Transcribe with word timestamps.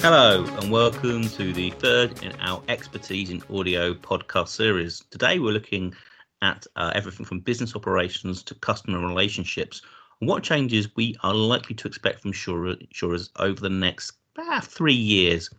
Hello, 0.00 0.44
and 0.44 0.70
welcome 0.70 1.22
to 1.22 1.52
the 1.52 1.70
third 1.70 2.22
in 2.22 2.32
our 2.40 2.62
expertise 2.68 3.30
in 3.30 3.42
audio 3.52 3.94
podcast 3.94 4.46
series. 4.46 5.02
Today, 5.10 5.40
we're 5.40 5.50
looking 5.50 5.92
at 6.40 6.64
uh, 6.76 6.92
everything 6.94 7.26
from 7.26 7.40
business 7.40 7.74
operations 7.74 8.44
to 8.44 8.54
customer 8.54 9.00
relationships 9.00 9.82
and 10.20 10.28
what 10.28 10.44
changes 10.44 10.94
we 10.94 11.16
are 11.24 11.34
likely 11.34 11.74
to 11.74 11.88
expect 11.88 12.20
from 12.20 12.28
insurers 12.30 13.30
over 13.40 13.60
the 13.60 13.68
next 13.68 14.12
ah, 14.38 14.60
three 14.62 14.94
years. 14.94 15.50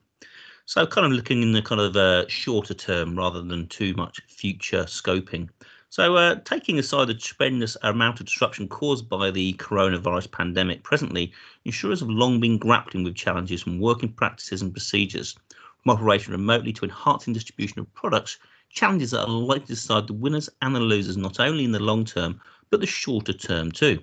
So, 0.66 0.88
kind 0.88 1.06
of 1.06 1.12
looking 1.12 1.44
in 1.44 1.52
the 1.52 1.62
kind 1.62 1.82
of 1.82 1.98
uh, 1.98 2.26
shorter 2.30 2.74
term 2.74 3.18
rather 3.18 3.42
than 3.42 3.68
too 3.68 3.94
much 3.96 4.22
future 4.30 4.84
scoping. 4.84 5.50
So, 5.92 6.18
uh, 6.18 6.36
taking 6.46 6.78
aside 6.78 7.08
the 7.08 7.16
tremendous 7.16 7.76
amount 7.82 8.20
of 8.20 8.28
disruption 8.28 8.68
caused 8.68 9.10
by 9.10 9.32
the 9.32 9.54
coronavirus 9.54 10.32
pandemic, 10.32 10.84
presently, 10.84 11.34
insurers 11.66 12.02
have 12.02 12.10
long 12.12 12.40
been 12.40 12.60
grappling 12.60 13.04
with 13.04 13.16
challenges 13.16 13.64
from 13.64 13.80
working 13.80 14.14
practices 14.14 14.62
and 14.62 14.72
procedures, 14.72 15.36
from 15.82 15.94
operating 15.94 16.32
remotely 16.32 16.72
to 16.74 16.86
enhancing 16.86 17.34
distribution 17.34 17.80
of 17.80 17.92
products, 17.96 18.38
challenges 18.70 19.10
that 19.12 19.26
are 19.26 19.28
likely 19.28 19.62
to 19.62 19.74
decide 19.74 20.06
the 20.06 20.14
winners 20.14 20.48
and 20.62 20.76
the 20.76 20.80
losers 20.80 21.18
not 21.18 21.40
only 21.40 21.64
in 21.64 21.72
the 21.72 21.80
long 21.80 22.06
term, 22.06 22.40
but 22.70 22.82
the 22.82 22.86
shorter 22.86 23.34
term 23.34 23.72
too. 23.72 24.00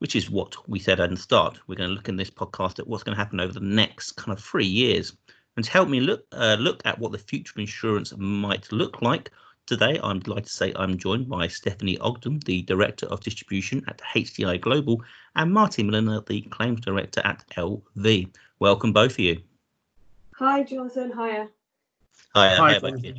Which 0.00 0.14
is 0.14 0.28
what 0.28 0.56
we 0.68 0.78
said 0.78 1.00
at 1.00 1.08
the 1.08 1.16
start. 1.16 1.58
We're 1.66 1.76
going 1.76 1.88
to 1.88 1.94
look 1.94 2.10
in 2.10 2.16
this 2.16 2.28
podcast 2.28 2.78
at 2.78 2.86
what's 2.86 3.02
going 3.02 3.16
to 3.16 3.22
happen 3.22 3.40
over 3.40 3.54
the 3.54 3.60
next 3.60 4.12
kind 4.16 4.36
of 4.36 4.44
three 4.44 4.66
years. 4.66 5.16
And 5.56 5.64
to 5.64 5.70
help 5.70 5.88
me 5.88 6.00
look 6.00 6.26
uh, 6.32 6.58
look 6.60 6.82
at 6.84 6.98
what 6.98 7.12
the 7.12 7.18
future 7.18 7.54
of 7.56 7.60
insurance 7.60 8.12
might 8.18 8.70
look 8.72 9.00
like, 9.00 9.30
Today, 9.66 9.98
I'm 10.00 10.20
delighted 10.20 10.44
to 10.44 10.52
say 10.52 10.72
I'm 10.76 10.96
joined 10.96 11.28
by 11.28 11.48
Stephanie 11.48 11.98
Ogden, 11.98 12.38
the 12.44 12.62
Director 12.62 13.06
of 13.06 13.18
Distribution 13.18 13.84
at 13.88 14.00
HDI 14.14 14.60
Global, 14.60 15.02
and 15.34 15.52
Martin 15.52 15.90
Milner, 15.90 16.20
the 16.20 16.42
Claims 16.42 16.82
Director 16.82 17.20
at 17.24 17.44
LV. 17.56 18.30
Welcome, 18.60 18.92
both 18.92 19.14
of 19.14 19.18
you. 19.18 19.42
Hi, 20.36 20.62
Jonathan. 20.62 21.10
Hiya. 21.10 21.48
Hiya. 22.36 22.56
Hi, 22.56 22.78
both 22.78 22.94
of 22.94 23.04
you. 23.04 23.14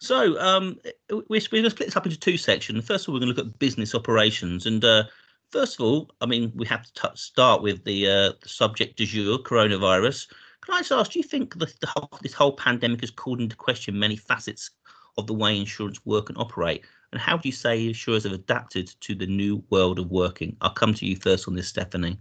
So, 0.00 0.40
um, 0.40 0.80
we're, 1.08 1.22
we're 1.28 1.40
going 1.52 1.62
to 1.62 1.70
split 1.70 1.86
this 1.86 1.96
up 1.96 2.04
into 2.04 2.18
two 2.18 2.36
sections. 2.36 2.84
First 2.84 3.04
of 3.04 3.10
all, 3.10 3.14
we're 3.14 3.24
going 3.24 3.32
to 3.32 3.40
look 3.40 3.46
at 3.46 3.58
business 3.60 3.94
operations. 3.94 4.66
And 4.66 4.84
uh, 4.84 5.04
first 5.50 5.78
of 5.78 5.86
all, 5.86 6.10
I 6.20 6.26
mean, 6.26 6.50
we 6.56 6.66
have 6.66 6.82
to 6.82 6.92
t- 6.94 7.14
start 7.14 7.62
with 7.62 7.84
the, 7.84 8.08
uh, 8.08 8.32
the 8.42 8.48
subject 8.48 8.96
du 8.96 9.06
jour, 9.06 9.38
coronavirus. 9.38 10.26
Can 10.62 10.74
I 10.74 10.78
just 10.78 10.90
ask, 10.90 11.12
do 11.12 11.20
you 11.20 11.24
think 11.24 11.56
the, 11.60 11.72
the 11.80 11.86
whole, 11.86 12.10
this 12.22 12.32
whole 12.32 12.54
pandemic 12.54 13.02
has 13.02 13.12
called 13.12 13.40
into 13.40 13.54
question 13.54 13.96
many 13.96 14.16
facets 14.16 14.70
of 15.18 15.26
the 15.26 15.34
way 15.34 15.58
insurance 15.58 16.04
work 16.04 16.28
and 16.28 16.38
operate? 16.38 16.84
And 17.12 17.20
how 17.20 17.36
do 17.36 17.48
you 17.48 17.52
say 17.52 17.86
insurers 17.86 18.24
have 18.24 18.32
adapted 18.32 18.88
to 19.00 19.14
the 19.14 19.26
new 19.26 19.62
world 19.70 19.98
of 19.98 20.10
working? 20.10 20.56
I'll 20.60 20.70
come 20.70 20.94
to 20.94 21.06
you 21.06 21.16
first 21.16 21.46
on 21.46 21.54
this, 21.54 21.68
Stephanie. 21.68 22.18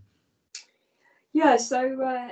Yeah, 1.33 1.55
so 1.57 2.01
uh, 2.01 2.29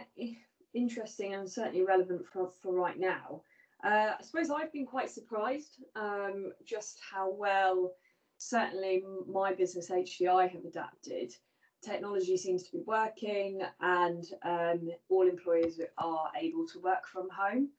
interesting 0.73 1.33
and 1.33 1.49
certainly 1.49 1.83
relevant 1.83 2.25
for, 2.25 2.51
for 2.61 2.73
right 2.73 2.99
now. 2.99 3.41
Uh, 3.83 4.11
I 4.19 4.21
suppose 4.21 4.49
I've 4.49 4.73
been 4.73 4.85
quite 4.85 5.09
surprised 5.09 5.77
um, 5.95 6.51
just 6.65 6.99
how 7.11 7.31
well 7.31 7.93
certainly 8.37 9.03
my 9.27 9.53
business 9.53 9.89
HDI 9.89 10.49
have 10.49 10.65
adapted. 10.65 11.33
Technology 11.81 12.35
seems 12.35 12.63
to 12.63 12.71
be 12.73 12.83
working, 12.85 13.61
and 13.79 14.25
um, 14.43 14.89
all 15.07 15.27
employees 15.27 15.79
are 15.97 16.31
able 16.39 16.67
to 16.67 16.79
work 16.79 17.07
from 17.07 17.29
home. 17.29 17.69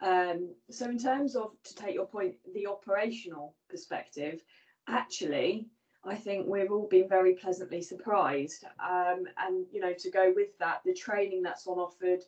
Um, 0.00 0.54
so, 0.70 0.86
in 0.86 0.98
terms 0.98 1.36
of, 1.36 1.50
to 1.64 1.74
take 1.74 1.94
your 1.94 2.06
point, 2.06 2.36
the 2.54 2.66
operational 2.66 3.54
perspective, 3.68 4.42
actually, 4.88 5.66
I 6.04 6.14
think 6.14 6.46
we've 6.46 6.72
all 6.72 6.88
been 6.88 7.08
very 7.08 7.34
pleasantly 7.34 7.82
surprised. 7.82 8.64
Um, 8.78 9.24
and, 9.36 9.66
you 9.70 9.80
know, 9.80 9.92
to 9.98 10.10
go 10.10 10.32
with 10.34 10.56
that, 10.58 10.80
the 10.84 10.94
training 10.94 11.42
that's 11.42 11.66
on 11.66 11.78
offered, 11.78 12.20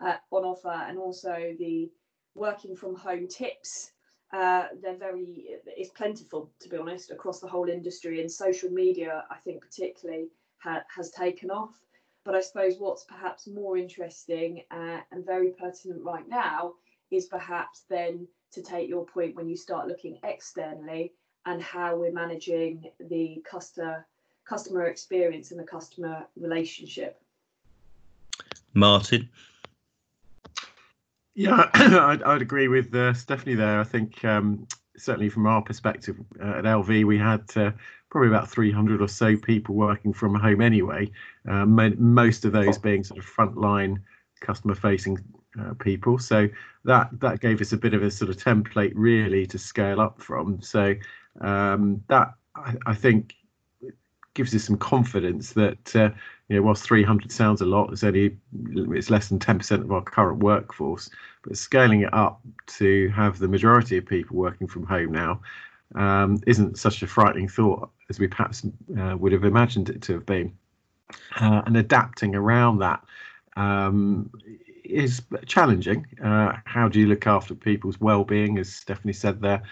uh, 0.00 0.16
on 0.30 0.44
offer, 0.44 0.84
and 0.88 0.98
also 0.98 1.54
the 1.58 1.90
working 2.34 2.74
from 2.74 2.94
home 2.94 3.28
tips, 3.28 3.92
uh, 4.32 4.68
they're 4.82 4.96
very, 4.96 5.46
it's 5.66 5.90
plentiful, 5.90 6.50
to 6.60 6.68
be 6.68 6.76
honest, 6.76 7.10
across 7.10 7.40
the 7.40 7.48
whole 7.48 7.68
industry. 7.68 8.20
And 8.20 8.30
social 8.30 8.70
media, 8.70 9.24
I 9.30 9.36
think, 9.36 9.60
particularly 9.62 10.28
ha- 10.58 10.84
has 10.94 11.10
taken 11.10 11.50
off. 11.50 11.74
But 12.24 12.34
I 12.34 12.40
suppose 12.40 12.76
what's 12.78 13.04
perhaps 13.04 13.46
more 13.46 13.76
interesting 13.76 14.62
uh, 14.70 15.00
and 15.12 15.24
very 15.24 15.50
pertinent 15.50 16.02
right 16.02 16.28
now 16.28 16.74
is 17.10 17.26
perhaps 17.26 17.84
then 17.88 18.26
to 18.52 18.62
take 18.62 18.88
your 18.88 19.04
point 19.04 19.34
when 19.34 19.48
you 19.48 19.56
start 19.56 19.88
looking 19.88 20.18
externally 20.22 21.12
and 21.46 21.62
how 21.62 21.96
we're 21.96 22.12
managing 22.12 22.90
the 23.08 23.42
customer 23.48 24.06
customer 24.46 24.86
experience 24.86 25.50
and 25.50 25.60
the 25.60 25.64
customer 25.64 26.26
relationship. 26.36 27.20
Martin. 28.72 29.28
Yeah, 31.34 31.68
I'd, 31.74 32.22
I'd, 32.22 32.42
agree 32.42 32.66
with 32.66 32.94
uh, 32.94 33.12
Stephanie 33.12 33.54
there. 33.54 33.78
I 33.78 33.84
think 33.84 34.24
um, 34.24 34.66
certainly 34.96 35.28
from 35.28 35.46
our 35.46 35.62
perspective 35.62 36.16
uh, 36.42 36.58
at 36.58 36.64
LV, 36.64 37.04
we 37.04 37.18
had 37.18 37.44
uh, 37.56 37.70
probably 38.10 38.28
about 38.28 38.48
300 38.48 39.00
or 39.00 39.08
so 39.08 39.36
people 39.36 39.74
working 39.74 40.12
from 40.12 40.34
home 40.34 40.60
anyway. 40.60 41.10
Uh, 41.48 41.64
most 41.66 42.44
of 42.44 42.52
those 42.52 42.78
being 42.78 43.04
sort 43.04 43.18
of 43.18 43.26
frontline 43.26 43.98
customer 44.40 44.74
facing 44.74 45.18
uh, 45.60 45.74
people. 45.74 46.18
So 46.18 46.48
that 46.84 47.08
that 47.20 47.40
gave 47.40 47.60
us 47.60 47.72
a 47.72 47.76
bit 47.76 47.94
of 47.94 48.02
a 48.02 48.10
sort 48.10 48.30
of 48.30 48.36
template 48.36 48.92
really 48.94 49.46
to 49.46 49.58
scale 49.58 50.00
up 50.00 50.20
from. 50.20 50.60
So 50.60 50.94
um, 51.40 52.02
that 52.08 52.34
I, 52.54 52.74
I, 52.86 52.94
think 52.94 53.34
gives 54.34 54.54
us 54.54 54.64
some 54.64 54.76
confidence 54.76 55.52
that 55.52 55.96
uh, 55.96 56.10
you 56.48 56.56
know 56.56 56.62
whilst 56.62 56.84
300 56.84 57.30
sounds 57.30 57.60
a 57.60 57.66
lot, 57.66 57.92
it's 57.92 58.04
only 58.04 58.36
it's 58.90 59.10
less 59.10 59.28
than 59.28 59.38
10% 59.38 59.82
of 59.82 59.92
our 59.92 60.02
current 60.02 60.42
workforce. 60.42 61.10
But 61.42 61.56
scaling 61.56 62.02
it 62.02 62.12
up 62.12 62.40
to 62.78 63.08
have 63.10 63.38
the 63.38 63.48
majority 63.48 63.96
of 63.96 64.06
people 64.06 64.36
working 64.36 64.66
from 64.66 64.84
home 64.84 65.12
now 65.12 65.40
um, 65.94 66.38
isn't 66.46 66.78
such 66.78 67.02
a 67.02 67.06
frightening 67.06 67.48
thought 67.48 67.90
as 68.10 68.18
we 68.18 68.28
perhaps 68.28 68.66
uh, 68.98 69.16
would 69.16 69.32
have 69.32 69.44
imagined 69.44 69.88
it 69.88 70.02
to 70.02 70.14
have 70.14 70.26
been. 70.26 70.52
Uh, 71.40 71.62
and 71.64 71.76
adapting 71.76 72.34
around 72.34 72.78
that 72.78 73.02
um, 73.56 74.30
is 74.88 75.22
challenging. 75.46 76.06
Uh, 76.22 76.52
how 76.64 76.88
do 76.88 76.98
you 76.98 77.06
look 77.06 77.26
after 77.26 77.54
people's 77.54 78.00
well-being? 78.00 78.58
As 78.58 78.74
Stephanie 78.74 79.12
said 79.12 79.40
there, 79.40 79.62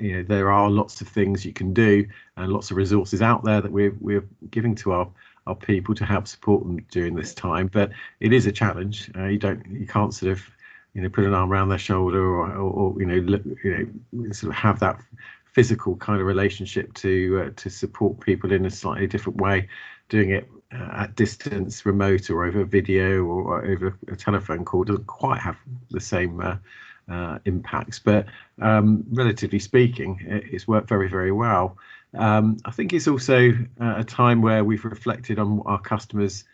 you 0.00 0.16
know 0.16 0.22
there 0.22 0.52
are 0.52 0.70
lots 0.70 1.00
of 1.00 1.08
things 1.08 1.44
you 1.44 1.52
can 1.52 1.72
do 1.72 2.06
and 2.36 2.52
lots 2.52 2.70
of 2.70 2.76
resources 2.76 3.22
out 3.22 3.44
there 3.44 3.60
that 3.60 3.72
we're 3.72 3.96
we're 4.00 4.24
giving 4.50 4.74
to 4.76 4.92
our 4.92 5.10
our 5.46 5.54
people 5.54 5.94
to 5.94 6.04
help 6.04 6.28
support 6.28 6.62
them 6.62 6.78
during 6.90 7.14
this 7.14 7.34
time. 7.34 7.66
But 7.66 7.90
it 8.20 8.32
is 8.32 8.46
a 8.46 8.52
challenge. 8.52 9.10
Uh, 9.16 9.26
you 9.26 9.38
don't 9.38 9.64
you 9.66 9.86
can't 9.86 10.14
sort 10.14 10.32
of 10.32 10.42
you 10.94 11.02
know 11.02 11.08
put 11.08 11.24
an 11.24 11.34
arm 11.34 11.50
around 11.50 11.68
their 11.68 11.78
shoulder 11.78 12.22
or, 12.22 12.52
or, 12.52 12.70
or 12.70 13.00
you 13.00 13.06
know 13.06 13.16
look, 13.16 13.42
you 13.64 13.90
know 14.12 14.32
sort 14.32 14.50
of 14.50 14.56
have 14.56 14.78
that 14.80 15.00
physical 15.44 15.96
kind 15.96 16.20
of 16.20 16.26
relationship 16.26 16.92
to 16.94 17.44
uh, 17.46 17.50
to 17.56 17.70
support 17.70 18.20
people 18.20 18.52
in 18.52 18.66
a 18.66 18.70
slightly 18.70 19.06
different 19.06 19.40
way 19.40 19.68
doing 20.08 20.30
it 20.30 20.48
at 20.72 21.16
distance, 21.16 21.84
remote, 21.84 22.30
or 22.30 22.44
over 22.44 22.64
video 22.64 23.24
or, 23.24 23.64
over 23.64 23.96
a 24.08 24.16
telephone 24.16 24.64
call 24.64 24.84
doesn't 24.84 25.06
quite 25.06 25.40
have 25.40 25.56
the 25.90 26.00
same 26.00 26.40
uh, 26.40 26.56
uh, 27.10 27.38
impacts. 27.44 27.98
But 27.98 28.26
um, 28.60 29.04
relatively 29.10 29.58
speaking, 29.58 30.20
it's 30.26 30.68
worked 30.68 30.88
very, 30.88 31.08
very 31.08 31.32
well. 31.32 31.76
Um, 32.14 32.58
I 32.64 32.70
think 32.70 32.92
it's 32.92 33.08
also 33.08 33.50
uh, 33.80 33.94
a 33.98 34.04
time 34.04 34.42
where 34.42 34.64
we've 34.64 34.84
reflected 34.84 35.38
on 35.38 35.58
what 35.58 35.66
our 35.66 35.80
customers 35.80 36.44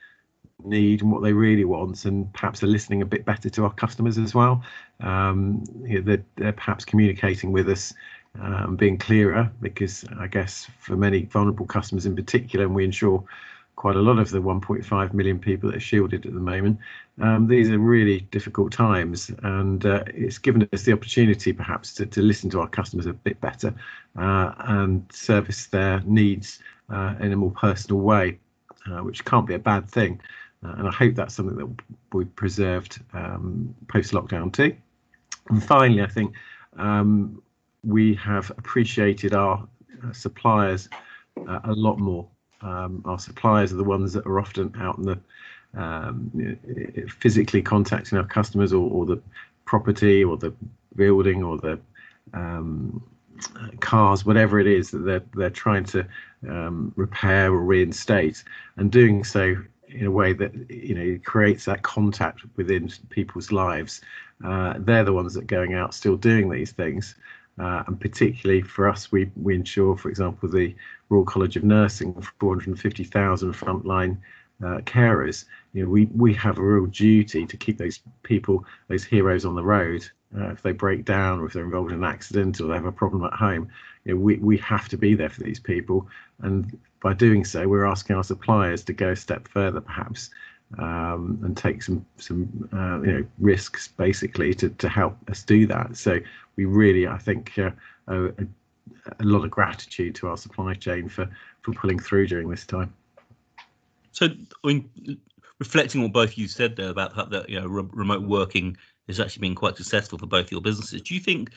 need 0.65 1.03
and 1.03 1.13
what 1.13 1.23
they 1.23 1.33
really 1.33 1.65
want, 1.65 2.05
and 2.05 2.33
perhaps 2.33 2.63
are 2.63 2.67
listening 2.67 3.03
a 3.03 3.07
bit 3.07 3.25
better 3.25 3.51
to 3.51 3.65
our 3.65 3.73
customers 3.73 4.19
as 4.19 4.35
well. 4.35 4.63
Um, 5.01 5.65
you 5.85 5.97
know, 5.97 6.01
they're, 6.03 6.25
they're, 6.37 6.53
perhaps 6.53 6.85
communicating 6.85 7.53
with 7.53 7.69
us 7.69 7.93
um, 8.41 8.77
being 8.77 8.99
clearer 8.99 9.51
because 9.61 10.05
I 10.19 10.27
guess 10.27 10.69
for 10.79 10.97
many 10.97 11.25
vulnerable 11.25 11.67
customers 11.67 12.07
in 12.07 12.17
particular, 12.17 12.65
and 12.65 12.75
we 12.75 12.85
ensure 12.85 13.25
quite 13.77 13.95
a 13.97 14.01
lot 14.01 14.19
of 14.19 14.31
the 14.31 14.39
1.5 14.39 15.13
million 15.13 15.39
people 15.39 15.71
that 15.71 15.77
are 15.77 15.81
shielded 15.81 16.25
at 16.27 16.33
the 16.33 16.41
moment. 16.41 16.79
Um, 17.21 17.47
these 17.47 17.71
are 17.71 17.79
really 17.79 18.21
difficult 18.31 18.73
times, 18.73 19.31
and 19.43 19.85
uh, 19.85 20.03
it's 20.09 20.39
given 20.39 20.69
us 20.73 20.83
the 20.83 20.93
opportunity 20.93 21.53
perhaps 21.53 21.95
to, 21.95 22.07
to 22.07 22.23
listen 22.23 22.51
to 22.51 22.61
our 22.61 22.69
customers 22.69 23.07
a 23.07 23.13
bit 23.13 23.41
better 23.41 23.75
uh, 24.19 24.53
and 24.59 25.05
service 25.13 25.67
their 25.67 26.01
needs 26.01 26.59
uh, 26.91 27.15
in 27.21 27.33
a 27.33 27.37
more 27.37 27.51
personal 27.51 28.01
way, 28.01 28.39
uh, 28.91 29.03
which 29.03 29.25
can't 29.25 29.47
be 29.47 29.55
a 29.55 29.59
bad 29.59 29.89
thing. 29.89 30.21
Uh, 30.65 30.75
and 30.79 30.89
I 30.89 30.91
hope 30.91 31.15
that's 31.15 31.35
something 31.35 31.57
that 31.57 31.69
we 32.13 32.25
preserved 32.25 33.01
um, 33.13 33.75
post 33.89 34.13
lockdown 34.13 34.53
too. 34.53 34.75
And 35.51 35.63
finally, 35.63 36.03
I 36.03 36.09
think 36.09 36.35
um, 36.79 37.43
we 37.85 38.15
have 38.15 38.51
appreciated 38.53 39.35
our 39.35 39.69
uh, 40.03 40.13
suppliers 40.13 40.89
a 41.47 41.73
lot 41.73 41.99
more. 41.99 42.27
Um, 42.61 43.03
our 43.05 43.19
suppliers 43.19 43.73
are 43.73 43.77
the 43.77 43.85
ones 43.85 44.13
that 44.15 44.27
are 44.27 44.41
often 44.41 44.75
out 44.79 44.99
in 44.99 45.05
the 45.05 45.19
um, 45.75 46.57
physically 47.21 47.61
contacting 47.61 48.17
our 48.17 48.25
customers 48.25 48.73
or, 48.73 48.91
or, 48.91 49.05
the 49.05 49.21
property 49.67 50.25
or 50.25 50.39
the 50.39 50.55
building 50.95 51.43
or 51.43 51.59
the 51.59 51.79
um, 52.33 53.03
cars, 53.81 54.25
whatever 54.25 54.59
it 54.59 54.67
is 54.67 54.91
that 54.91 54.99
they're 54.99 55.23
they're 55.35 55.51
trying 55.51 55.85
to 55.85 56.07
um, 56.49 56.93
repair 56.97 57.53
or 57.53 57.63
reinstate, 57.63 58.43
and 58.77 58.91
doing 58.91 59.25
so 59.25 59.57
in 59.89 60.07
a 60.07 60.11
way 60.11 60.33
that 60.33 60.53
you 60.71 60.95
know 60.95 61.19
creates 61.25 61.65
that 61.67 61.83
contact 61.83 62.43
within 62.57 62.91
people's 63.11 63.53
lives. 63.53 64.01
Uh, 64.45 64.75
they're 64.79 65.05
the 65.05 65.13
ones 65.13 65.35
that 65.35 65.45
are 65.45 65.47
going 65.47 65.75
out 65.75 65.95
still 65.95 66.17
doing 66.17 66.51
these 66.51 66.73
things. 66.73 67.15
Uh, 67.59 67.83
and 67.87 68.01
particularly 68.01 68.61
for 68.61 68.89
us, 68.89 69.11
we, 69.11 69.31
we 69.37 69.55
ensure, 69.55 69.97
for 69.97 70.11
example, 70.11 70.49
the 70.49 70.75
Royal 71.09 71.25
College 71.25 71.57
of 71.57 71.65
Nursing, 71.65 72.13
450,000 72.39 73.53
frontline 73.55 74.19
uh, 74.63 74.79
carers. 74.81 75.47
You 75.73 75.85
know, 75.85 75.91
we, 75.91 76.07
we 76.07 76.35
have 76.35 76.59
a 76.59 76.63
real 76.63 76.87
duty 76.87 77.47
to 77.47 77.57
keep 77.57 77.79
those 77.79 78.01
people, 78.23 78.65
those 78.89 79.05
heroes 79.05 79.45
on 79.45 79.55
the 79.55 79.65
road. 79.65 80.07
Uh, 80.37 80.51
if 80.51 80.61
they 80.63 80.73
break 80.73 81.05
down 81.05 81.39
or 81.39 81.47
if 81.47 81.53
they're 81.53 81.65
involved 81.65 81.93
in 81.93 81.99
an 81.99 82.05
accident 82.05 82.61
or 82.61 82.67
they 82.67 82.75
have 82.75 82.85
a 82.85 82.93
problem 82.93 83.25
at 83.25 83.33
home, 83.33 83.69
you 84.05 84.15
know, 84.15 84.21
we, 84.21 84.37
we 84.37 84.59
have 84.59 84.89
to 84.89 84.99
be 84.99 85.15
there 85.15 85.31
for 85.31 85.43
these 85.43 85.61
people. 85.61 86.07
And 86.43 86.79
by 87.03 87.15
doing 87.15 87.45
so, 87.45 87.67
we're 87.69 87.87
asking 87.87 88.17
our 88.17 88.25
suppliers 88.25 88.85
to 88.85 88.93
go 88.93 89.11
a 89.11 89.17
step 89.17 89.49
further, 89.49 89.81
perhaps, 89.81 90.31
um, 90.79 91.39
and 91.45 91.57
take 91.57 91.83
some 91.83 92.05
some 92.17 92.69
uh, 92.73 93.01
you 93.03 93.13
know 93.13 93.27
risks 93.39 93.89
basically 93.89 94.55
to 94.55 94.69
to 94.71 94.89
help 94.89 95.17
us 95.31 95.43
do 95.43 95.67
that. 95.67 95.97
So 95.97 96.19
we 96.57 96.65
really, 96.65 97.07
I 97.07 97.19
think, 97.19 97.57
uh, 97.59 97.71
a, 98.09 98.27
a, 98.27 99.25
lot 99.25 99.45
of 99.45 99.51
gratitude 99.51 100.15
to 100.17 100.29
our 100.29 100.37
supply 100.37 100.75
chain 100.75 101.09
for 101.09 101.29
for 101.63 101.73
pulling 101.73 101.99
through 101.99 102.29
during 102.29 102.49
this 102.49 102.67
time. 102.67 102.93
So, 104.13 104.27
I 104.65 104.67
mean, 104.67 105.19
reflecting 105.59 106.03
on 106.03 106.11
both 106.11 106.39
you 106.39 106.49
said 106.49 106.77
there 106.77 106.91
about 106.91 107.15
that, 107.17 107.31
that 107.31 107.49
you 107.49 107.61
know, 107.61 107.67
re- 107.67 107.89
remote 107.93 108.23
working 108.23 108.77
has 109.09 109.21
actually 109.21 109.43
been 109.43 109.55
quite 109.55 109.77
successful 109.77 110.19
for 110.19 110.27
both 110.27 110.51
your 110.51 110.61
businesses. 110.61 111.03
Do 111.03 111.15
you 111.15 111.21
think 111.21 111.51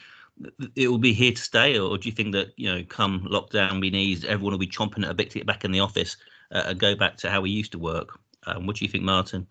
it 0.76 0.88
will 0.88 0.98
be 0.98 1.14
here 1.14 1.32
to 1.32 1.42
stay, 1.42 1.80
or 1.80 1.98
do 1.98 2.08
you 2.08 2.14
think 2.14 2.34
that 2.34 2.54
you 2.58 2.70
know, 2.72 2.84
come 2.84 3.22
lockdown 3.22 3.82
being 3.82 3.96
eased, 3.96 4.26
everyone 4.26 4.54
will 4.54 4.60
be 4.60 4.68
chomping 4.68 5.04
at 5.04 5.12
a 5.12 5.14
bit 5.14 5.32
to 5.32 5.40
get 5.40 5.48
back 5.48 5.66
in 5.66 5.72
the 5.72 5.80
office 5.80 6.18
uh, 6.52 6.64
and 6.68 6.80
go 6.80 6.96
back 6.96 7.18
to 7.18 7.30
how 7.30 7.42
we 7.42 7.50
used 7.50 7.72
to 7.72 7.80
work? 7.80 8.20
Um, 8.46 8.66
what 8.66 8.78
do 8.78 8.86
you 8.86 8.92
think, 8.92 9.04
Martin? 9.04 9.48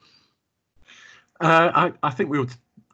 Uh, 1.41 1.71
I, 1.75 1.93
I, 2.03 2.11
think 2.11 2.31
we'll 2.31 2.49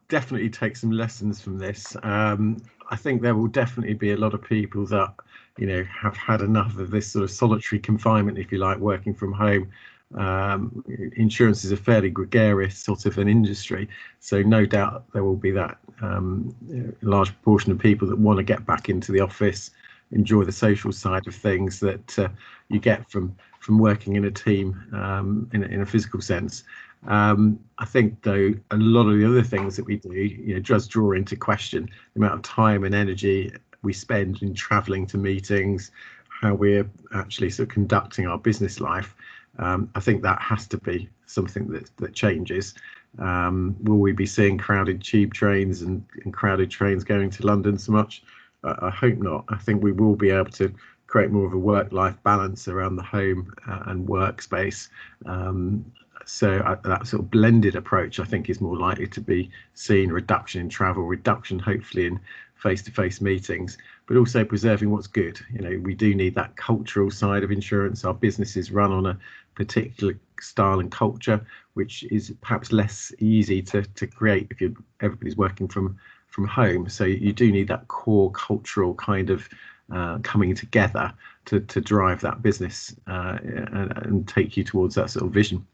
definitely 0.08 0.50
take 0.50 0.76
some 0.76 0.90
lessons 0.90 1.40
from 1.40 1.58
this. 1.58 1.96
Um, 2.02 2.62
I 2.90 2.96
think 2.96 3.22
there 3.22 3.34
will 3.34 3.46
definitely 3.46 3.94
be 3.94 4.12
a 4.12 4.16
lot 4.16 4.34
of 4.34 4.42
people 4.42 4.84
that 4.86 5.14
you 5.56 5.66
know 5.66 5.84
have 5.84 6.16
had 6.16 6.42
enough 6.42 6.78
of 6.78 6.90
this 6.90 7.10
sort 7.10 7.24
of 7.24 7.30
solitary 7.30 7.80
confinement, 7.80 8.38
if 8.38 8.52
you 8.52 8.58
like, 8.58 8.78
working 8.78 9.14
from 9.14 9.32
home. 9.32 9.70
Um, 10.16 10.84
insurance 11.16 11.64
is 11.64 11.72
a 11.72 11.76
fairly 11.76 12.10
gregarious 12.10 12.78
sort 12.78 13.06
of 13.06 13.18
an 13.18 13.28
industry, 13.28 13.88
so 14.20 14.42
no 14.42 14.66
doubt 14.66 15.04
there 15.12 15.24
will 15.24 15.36
be 15.36 15.50
that 15.52 15.78
um, 16.02 16.54
large 17.02 17.30
proportion 17.30 17.72
of 17.72 17.78
people 17.78 18.06
that 18.08 18.18
want 18.18 18.36
to 18.36 18.42
get 18.42 18.66
back 18.66 18.88
into 18.88 19.10
the 19.10 19.20
office, 19.20 19.70
enjoy 20.12 20.44
the 20.44 20.52
social 20.52 20.92
side 20.92 21.26
of 21.26 21.34
things 21.34 21.80
that 21.80 22.18
uh, 22.18 22.28
you 22.68 22.78
get 22.78 23.10
from 23.10 23.34
from 23.64 23.78
working 23.78 24.16
in 24.16 24.26
a 24.26 24.30
team 24.30 24.78
um, 24.92 25.48
in, 25.54 25.64
in 25.64 25.80
a 25.80 25.86
physical 25.86 26.20
sense. 26.20 26.64
Um, 27.06 27.58
I 27.78 27.86
think, 27.86 28.22
though, 28.22 28.52
a 28.70 28.76
lot 28.76 29.08
of 29.08 29.18
the 29.18 29.24
other 29.24 29.42
things 29.42 29.74
that 29.76 29.86
we 29.86 29.96
do, 29.96 30.12
you 30.12 30.54
know, 30.54 30.60
does 30.60 30.86
draw 30.86 31.12
into 31.12 31.34
question 31.34 31.88
the 32.12 32.20
amount 32.20 32.34
of 32.34 32.42
time 32.42 32.84
and 32.84 32.94
energy 32.94 33.50
we 33.82 33.94
spend 33.94 34.42
in 34.42 34.52
travelling 34.52 35.06
to 35.06 35.16
meetings, 35.16 35.92
how 36.28 36.52
we're 36.52 36.86
actually 37.14 37.48
sort 37.48 37.70
of 37.70 37.74
conducting 37.74 38.26
our 38.26 38.36
business 38.36 38.80
life. 38.80 39.14
Um, 39.58 39.88
I 39.94 40.00
think 40.00 40.22
that 40.22 40.42
has 40.42 40.66
to 40.68 40.76
be 40.76 41.08
something 41.24 41.66
that 41.68 41.90
that 41.96 42.12
changes. 42.12 42.74
Um, 43.18 43.76
will 43.82 43.98
we 43.98 44.12
be 44.12 44.26
seeing 44.26 44.58
crowded 44.58 45.02
tube 45.02 45.32
trains 45.32 45.80
and, 45.80 46.04
and 46.24 46.34
crowded 46.34 46.70
trains 46.70 47.02
going 47.02 47.30
to 47.30 47.46
London 47.46 47.78
so 47.78 47.92
much? 47.92 48.22
I 48.64 48.90
hope 48.90 49.18
not. 49.18 49.44
I 49.48 49.56
think 49.56 49.82
we 49.82 49.92
will 49.92 50.16
be 50.16 50.30
able 50.30 50.50
to 50.52 50.74
create 51.14 51.30
more 51.30 51.46
of 51.46 51.52
a 51.52 51.56
work-life 51.56 52.20
balance 52.24 52.66
around 52.66 52.96
the 52.96 53.02
home 53.02 53.54
uh, 53.68 53.84
and 53.86 54.08
workspace. 54.08 54.88
Um, 55.26 55.84
so 56.26 56.58
uh, 56.58 56.74
that 56.82 57.06
sort 57.06 57.22
of 57.22 57.30
blended 57.30 57.76
approach, 57.76 58.18
I 58.18 58.24
think, 58.24 58.50
is 58.50 58.60
more 58.60 58.76
likely 58.76 59.06
to 59.06 59.20
be 59.20 59.48
seen. 59.74 60.10
Reduction 60.10 60.62
in 60.62 60.68
travel, 60.68 61.04
reduction 61.04 61.60
hopefully 61.60 62.06
in 62.06 62.18
face-to-face 62.56 63.20
meetings, 63.20 63.78
but 64.06 64.16
also 64.16 64.44
preserving 64.44 64.90
what's 64.90 65.06
good. 65.06 65.38
You 65.52 65.60
know, 65.60 65.80
we 65.84 65.94
do 65.94 66.16
need 66.16 66.34
that 66.34 66.56
cultural 66.56 67.12
side 67.12 67.44
of 67.44 67.52
insurance. 67.52 68.04
Our 68.04 68.14
businesses 68.14 68.72
run 68.72 68.90
on 68.90 69.06
a 69.06 69.16
particular 69.54 70.18
style 70.40 70.80
and 70.80 70.90
culture, 70.90 71.46
which 71.74 72.02
is 72.10 72.34
perhaps 72.40 72.72
less 72.72 73.12
easy 73.20 73.62
to 73.62 73.82
to 73.82 74.08
create 74.08 74.48
if 74.50 74.60
you 74.60 74.74
everybody's 75.00 75.36
working 75.36 75.68
from 75.68 75.96
from 76.26 76.48
home. 76.48 76.88
So 76.88 77.04
you 77.04 77.32
do 77.32 77.52
need 77.52 77.68
that 77.68 77.86
core 77.86 78.32
cultural 78.32 78.94
kind 78.94 79.30
of 79.30 79.48
uh, 79.92 80.18
coming 80.22 80.54
together 80.54 81.12
to 81.46 81.60
to 81.60 81.80
drive 81.80 82.20
that 82.22 82.42
business 82.42 82.94
uh, 83.06 83.38
and, 83.42 83.92
and, 83.98 84.28
take 84.28 84.56
you 84.56 84.64
towards 84.64 84.94
that 84.94 85.10
sort 85.10 85.26
of 85.26 85.32
vision. 85.32 85.66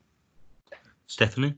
Stephanie. 1.07 1.55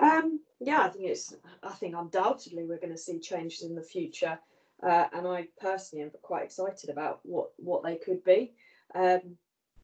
Um, 0.00 0.40
yeah, 0.60 0.82
I 0.82 0.88
think 0.88 1.06
it's. 1.06 1.34
I 1.62 1.70
think 1.70 1.94
undoubtedly 1.96 2.64
we're 2.64 2.78
going 2.78 2.92
to 2.92 2.98
see 2.98 3.18
changes 3.18 3.62
in 3.62 3.74
the 3.74 3.82
future, 3.82 4.38
uh, 4.82 5.06
and 5.12 5.26
I 5.26 5.48
personally 5.60 6.04
am 6.04 6.10
quite 6.22 6.44
excited 6.44 6.90
about 6.90 7.20
what 7.22 7.50
what 7.56 7.82
they 7.82 7.96
could 7.96 8.24
be. 8.24 8.52
Um, 8.94 9.36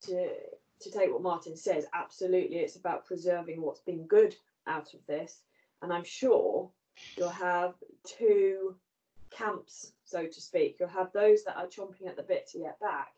to 0.02 0.30
to 0.80 0.90
take 0.90 1.12
what 1.12 1.22
Martin 1.22 1.56
says, 1.56 1.86
absolutely, 1.94 2.58
it's 2.58 2.76
about 2.76 3.06
preserving 3.06 3.60
what's 3.60 3.80
been 3.80 4.06
good 4.06 4.34
out 4.66 4.94
of 4.94 5.00
this, 5.06 5.42
and 5.82 5.92
I'm 5.92 6.04
sure 6.04 6.70
you'll 7.16 7.28
have 7.28 7.74
two 8.04 8.76
camps 9.30 9.92
so 10.08 10.26
to 10.26 10.40
speak. 10.40 10.76
You'll 10.80 10.88
have 10.88 11.12
those 11.12 11.44
that 11.44 11.56
are 11.56 11.66
chomping 11.66 12.08
at 12.08 12.16
the 12.16 12.22
bit 12.22 12.48
to 12.48 12.58
get 12.58 12.80
back, 12.80 13.12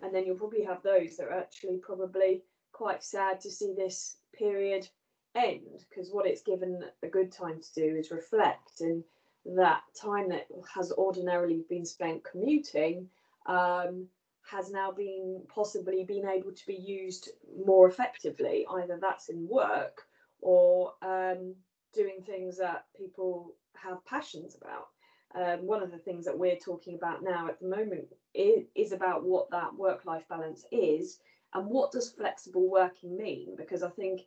and 0.00 0.14
then 0.14 0.24
you'll 0.24 0.36
probably 0.36 0.64
have 0.64 0.82
those 0.82 1.16
that 1.16 1.26
are 1.26 1.38
actually 1.38 1.78
probably 1.78 2.42
quite 2.72 3.02
sad 3.02 3.40
to 3.40 3.50
see 3.50 3.74
this 3.76 4.16
period 4.32 4.88
end 5.34 5.84
because 5.88 6.10
what 6.10 6.26
it's 6.26 6.42
given 6.42 6.84
a 7.02 7.08
good 7.08 7.32
time 7.32 7.60
to 7.60 7.74
do 7.74 7.96
is 7.96 8.10
reflect 8.10 8.80
and 8.80 9.02
that 9.44 9.80
time 10.00 10.28
that 10.28 10.46
has 10.74 10.92
ordinarily 10.92 11.64
been 11.68 11.86
spent 11.86 12.22
commuting 12.22 13.08
um, 13.46 14.06
has 14.42 14.70
now 14.70 14.92
been 14.92 15.42
possibly 15.48 16.04
been 16.04 16.28
able 16.28 16.52
to 16.52 16.66
be 16.66 16.74
used 16.74 17.30
more 17.64 17.88
effectively 17.88 18.66
either 18.76 18.98
that's 19.00 19.30
in 19.30 19.48
work 19.48 20.02
or 20.40 20.92
um, 21.02 21.54
doing 21.94 22.20
things 22.26 22.58
that 22.58 22.84
people 22.94 23.54
have 23.74 24.04
passions 24.04 24.54
about 24.60 24.88
um, 25.34 25.66
one 25.66 25.82
of 25.82 25.90
the 25.90 25.98
things 25.98 26.24
that 26.24 26.38
we're 26.38 26.56
talking 26.56 26.94
about 26.94 27.22
now 27.22 27.48
at 27.48 27.60
the 27.60 27.68
moment 27.68 28.06
is, 28.34 28.64
is 28.74 28.92
about 28.92 29.24
what 29.24 29.50
that 29.50 29.74
work 29.74 30.04
life 30.04 30.24
balance 30.28 30.64
is 30.70 31.20
and 31.54 31.66
what 31.66 31.92
does 31.92 32.10
flexible 32.10 32.68
working 32.68 33.16
mean? 33.16 33.54
Because 33.56 33.82
i 33.82 33.90
think 33.90 34.22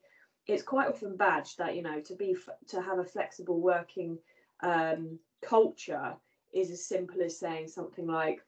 it's 0.47 0.63
quite 0.63 0.87
often 0.87 1.15
badged 1.15 1.57
that 1.57 1.75
you 1.75 1.81
know 1.81 1.99
to 2.01 2.15
be 2.15 2.35
to 2.67 2.81
have 2.81 2.99
a 2.99 3.03
flexible 3.03 3.59
working 3.59 4.17
um, 4.61 5.17
culture 5.41 6.13
is 6.53 6.69
as 6.69 6.85
simple 6.85 7.21
as 7.21 7.37
saying 7.37 7.67
something 7.67 8.07
like 8.07 8.41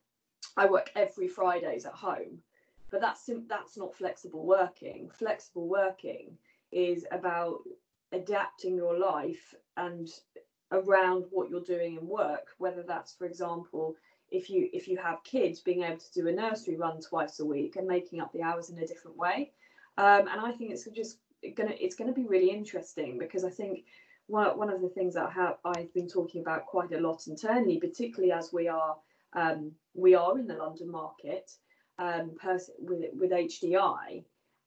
i 0.56 0.66
work 0.66 0.90
every 0.96 1.28
fridays 1.28 1.86
at 1.86 1.94
home. 1.94 2.40
But 2.90 3.02
that's 3.02 3.30
that's 3.50 3.78
not 3.78 3.96
flexible 3.96 4.46
working. 4.46 5.10
Flexible 5.14 5.68
working 5.68 6.38
is 6.72 7.06
about 7.12 7.60
adapting 8.14 8.78
your 8.78 8.98
life 8.98 9.54
and 9.76 10.08
around 10.72 11.26
what 11.32 11.50
you're 11.50 11.62
doing 11.62 11.98
in 11.98 12.08
work 12.08 12.48
whether 12.58 12.84
that's 12.84 13.14
for 13.14 13.26
example 13.26 13.96
if 14.32 14.50
you 14.50 14.70
if 14.74 14.88
you 14.88 14.98
have 14.98 15.24
kids 15.24 15.60
being 15.62 15.84
able 15.84 15.98
to 15.98 16.14
do 16.14 16.28
a 16.28 16.32
nursery 16.32 16.76
run 16.76 17.00
twice 17.02 17.40
a 17.40 17.46
week 17.46 17.76
and 17.76 17.88
making 17.88 18.20
up 18.20 18.32
the 18.34 18.42
hours 18.42 18.70
in 18.70 18.78
a 18.80 18.88
different 18.88 19.18
way. 19.18 19.52
Um, 19.98 20.28
and 20.28 20.42
i 20.42 20.52
think 20.52 20.72
it's 20.72 20.88
just 20.94 21.18
gonna 21.56 21.74
it's 21.80 21.96
gonna 21.96 22.14
be 22.14 22.26
really 22.26 22.52
interesting 22.52 23.18
because 23.18 23.44
i 23.44 23.50
think 23.50 23.86
one, 24.28 24.58
one 24.58 24.70
of 24.70 24.82
the 24.82 24.90
things 24.90 25.16
that 25.16 25.32
have, 25.32 25.58
i've 25.66 25.92
been 25.94 26.08
talking 26.08 26.42
about 26.42 26.66
quite 26.66 26.92
a 26.92 27.00
lot 27.00 27.28
internally 27.28 27.80
particularly 27.80 28.32
as 28.32 28.54
we 28.54 28.68
are 28.68 28.96
um, 29.34 29.72
we 29.96 30.14
are 30.14 30.38
in 30.38 30.46
the 30.46 30.54
london 30.56 30.92
market 30.92 31.50
um, 31.98 32.32
pers- 32.40 32.70
with, 32.78 33.06
with 33.14 33.32
hdi 33.32 34.24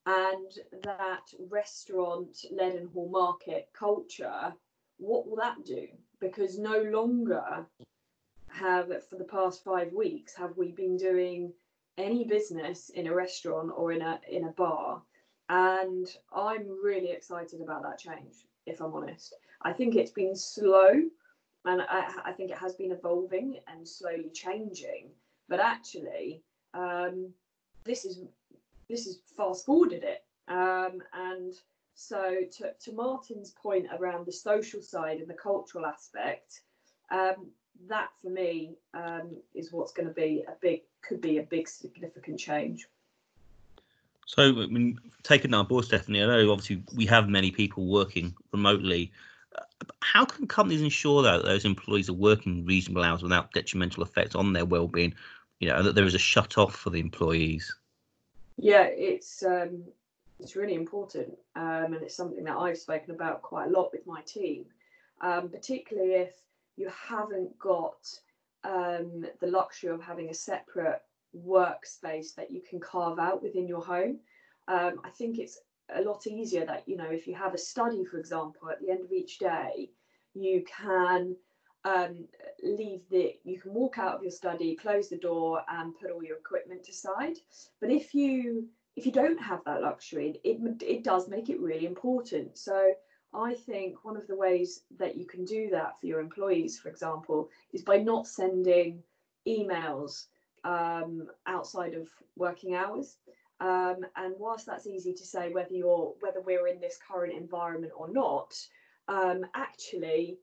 and 0.07 0.53
that 0.83 1.27
restaurant 1.49 2.37
leadenhall 2.53 3.11
market 3.11 3.69
culture 3.73 4.53
what 5.01 5.27
will 5.27 5.37
that 5.37 5.65
do? 5.65 5.89
Because 6.21 6.59
no 6.59 6.83
longer 6.83 7.67
have, 8.49 8.89
for 9.09 9.17
the 9.17 9.25
past 9.25 9.65
five 9.65 9.93
weeks, 9.93 10.35
have 10.35 10.57
we 10.57 10.71
been 10.73 10.97
doing 10.97 11.53
any 11.99 12.25
business 12.25 12.91
in 12.91 13.07
a 13.07 13.15
restaurant 13.15 13.71
or 13.77 13.93
in 13.93 14.03
a 14.03 14.21
in 14.29 14.45
a 14.45 14.53
bar, 14.53 15.03
and 15.49 16.07
I'm 16.33 16.67
really 16.83 17.11
excited 17.11 17.61
about 17.61 17.83
that 17.83 17.99
change. 17.99 18.47
If 18.67 18.81
I'm 18.81 18.95
honest, 18.95 19.35
I 19.63 19.73
think 19.73 19.97
it's 19.97 20.11
been 20.11 20.37
slow, 20.37 20.91
and 21.65 21.83
I, 21.83 22.13
I 22.25 22.33
think 22.33 22.51
it 22.51 22.59
has 22.59 22.75
been 22.75 22.93
evolving 22.93 23.59
and 23.69 23.87
slowly 23.87 24.31
changing. 24.33 25.11
But 25.49 25.61
actually, 25.61 26.43
um, 26.75 27.33
this 27.85 28.05
is 28.05 28.21
this 28.89 29.07
is 29.07 29.21
fast 29.37 29.67
forwarded 29.67 30.05
it, 30.05 30.25
um, 30.49 31.03
and 31.13 31.55
so, 32.01 32.37
to, 32.53 32.73
to 32.73 32.93
Martin's 32.93 33.51
point 33.51 33.87
around 33.99 34.25
the 34.25 34.33
social 34.33 34.81
side 34.81 35.19
and 35.19 35.29
the 35.29 35.35
cultural 35.35 35.85
aspect, 35.85 36.63
um, 37.11 37.51
that 37.89 38.09
for 38.23 38.31
me 38.31 38.77
um, 38.95 39.37
is 39.55 39.71
what's 39.71 39.93
going 39.93 40.09
to 40.09 40.15
be 40.15 40.43
a 40.49 40.53
big, 40.63 40.81
could 41.03 41.21
be 41.21 41.37
a 41.37 41.43
big 41.43 41.69
significant 41.69 42.41
change. 42.41 42.89
So, 44.25 44.43
I 44.43 44.67
mean, 44.67 44.99
taking 45.25 45.53
our 45.53 45.63
board, 45.63 45.85
Stephanie, 45.85 46.23
I 46.23 46.27
know 46.27 46.51
obviously 46.51 46.83
we 46.95 47.05
have 47.05 47.29
many 47.29 47.51
people 47.51 47.87
working 47.87 48.35
remotely. 48.51 49.13
How 50.01 50.25
can 50.25 50.47
companies 50.47 50.81
ensure 50.81 51.23
that 51.23 51.43
those 51.43 51.67
employees 51.67 52.09
are 52.09 52.15
working 52.15 52.65
reasonable 52.65 53.05
hours 53.05 53.23
without 53.23 53.53
detrimental 53.53 54.03
effects 54.03 54.35
on 54.35 54.55
their 54.55 54.65
well-being? 54.65 55.13
You 55.59 55.69
know, 55.69 55.83
that 55.83 55.97
there 55.97 56.07
is 56.07 56.15
a 56.15 56.19
shut 56.19 56.57
off 56.57 56.75
for 56.75 56.89
the 56.89 57.01
employees. 57.01 57.75
Yeah, 58.57 58.85
it's 58.85 59.43
um, 59.43 59.85
it's 60.43 60.57
really 60.57 60.75
important, 60.75 61.37
um, 61.57 61.93
and 61.95 62.03
it's 62.03 62.17
something 62.17 62.45
that 62.45 62.57
I've 62.57 62.79
spoken 62.79 63.15
about 63.15 63.43
quite 63.43 63.69
a 63.69 63.71
lot 63.71 63.91
with 63.93 64.07
my 64.07 64.23
team, 64.23 64.65
um, 65.21 65.49
particularly 65.49 66.13
if 66.13 66.33
you 66.77 66.91
haven't 67.09 67.59
got 67.59 68.07
um, 68.65 69.25
the 69.41 69.47
luxury 69.47 69.91
of 69.91 70.03
having 70.03 70.31
a 70.31 70.35
separate 70.35 71.03
workspace 71.47 72.35
that 72.37 72.51
you 72.51 72.61
can 72.69 72.81
carve 72.81 73.19
out 73.19 73.43
within 73.43 73.69
your 73.69 73.85
home. 73.85 74.19
Um, 74.69 75.01
I 75.05 75.11
think 75.11 75.39
it's 75.39 75.59
a 75.95 76.03
lot 76.03 76.27
easier 76.27 76.65
that, 76.67 76.85
you 76.87 76.97
know, 76.97 77.11
if 77.11 77.27
you 77.27 77.35
have 77.35 77.55
a 77.55 77.59
study, 77.59 78.05
for 78.05 78.19
example, 78.19 78.71
at 78.71 78.81
the 78.81 78.91
end 78.91 79.05
of 79.05 79.13
each 79.13 79.39
day, 79.39 79.91
you 80.35 80.65
can 80.65 81.37
um, 81.85 82.27
leave 82.63 83.03
the, 83.11 83.35
you 83.45 83.61
can 83.61 83.75
walk 83.75 83.99
out 83.99 84.15
of 84.15 84.23
your 84.23 84.31
study, 84.31 84.77
close 84.77 85.09
the 85.09 85.17
door, 85.19 85.63
and 85.69 85.99
put 85.99 86.11
all 86.11 86.23
your 86.23 86.39
equipment 86.39 86.89
aside. 86.89 87.37
But 87.81 87.91
if 87.91 88.15
you 88.15 88.69
if 88.97 89.07
you 89.07 89.13
don't 89.13 89.41
have 89.41 89.63
that 89.65 89.83
luxury, 89.83 90.41
it 90.45 90.59
it 90.83 91.05
does 91.05 91.29
make 91.29 91.49
it 91.49 91.61
really 91.61 91.87
important. 91.87 92.59
So 92.59 92.93
I 93.33 93.55
think 93.55 94.05
one 94.05 94.17
of 94.17 94.27
the 94.27 94.37
ways 94.37 94.83
that 94.99 95.17
you 95.17 95.27
can 95.27 95.45
do 95.45 95.71
that 95.71 96.01
for 96.01 96.07
your 96.07 96.21
employees, 96.21 96.79
for 96.79 96.89
example, 96.89 97.49
is 97.73 97.83
by 97.83 97.99
not 97.99 98.27
sending 98.27 99.03
emails 99.47 100.27
um, 100.65 101.29
outside 101.47 101.95
of 101.95 102.09
working 102.37 102.75
hours. 102.75 103.17
Um, 103.61 104.07
and 104.17 104.35
whilst 104.39 104.67
that's 104.67 104.87
easy 104.87 105.13
to 105.13 105.25
say 105.25 105.53
whether 105.53 105.75
you're 105.75 106.15
whether 106.21 106.41
we're 106.41 106.67
in 106.67 106.81
this 106.81 106.99
current 107.07 107.35
environment 107.35 107.93
or 107.97 108.11
not, 108.11 108.55
um, 109.09 109.45
actually 109.55 110.39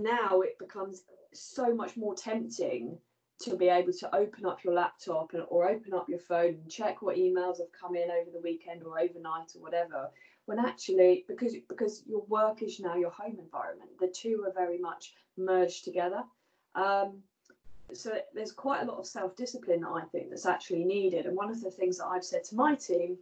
now 0.00 0.40
it 0.40 0.58
becomes 0.58 1.04
so 1.32 1.74
much 1.74 1.96
more 1.96 2.14
tempting 2.14 2.98
to 3.44 3.56
be 3.56 3.68
able 3.68 3.92
to 3.92 4.14
open 4.14 4.46
up 4.46 4.64
your 4.64 4.74
laptop 4.74 5.32
and, 5.34 5.44
or 5.48 5.68
open 5.68 5.94
up 5.94 6.08
your 6.08 6.18
phone 6.18 6.58
and 6.62 6.70
check 6.70 7.02
what 7.02 7.16
emails 7.16 7.58
have 7.58 7.72
come 7.78 7.94
in 7.94 8.10
over 8.10 8.30
the 8.32 8.40
weekend 8.42 8.82
or 8.82 8.98
overnight 8.98 9.52
or 9.54 9.62
whatever. 9.62 10.10
When 10.46 10.58
actually 10.58 11.24
because 11.26 11.54
because 11.68 12.02
your 12.06 12.22
work 12.28 12.62
is 12.62 12.78
now 12.80 12.96
your 12.96 13.10
home 13.10 13.38
environment. 13.38 13.90
The 13.98 14.08
two 14.08 14.44
are 14.46 14.52
very 14.52 14.78
much 14.78 15.14
merged 15.36 15.84
together. 15.84 16.22
Um, 16.74 17.22
so 17.92 18.12
there's 18.34 18.52
quite 18.52 18.82
a 18.82 18.86
lot 18.86 18.98
of 18.98 19.06
self-discipline 19.06 19.84
i 19.84 20.02
think 20.10 20.30
that's 20.30 20.46
actually 20.46 20.84
needed. 20.84 21.26
And 21.26 21.36
one 21.36 21.50
of 21.50 21.60
the 21.60 21.70
things 21.70 21.98
that 21.98 22.06
i've 22.06 22.24
said 22.24 22.44
to 22.44 22.56
my 22.56 22.74
team 22.74 23.18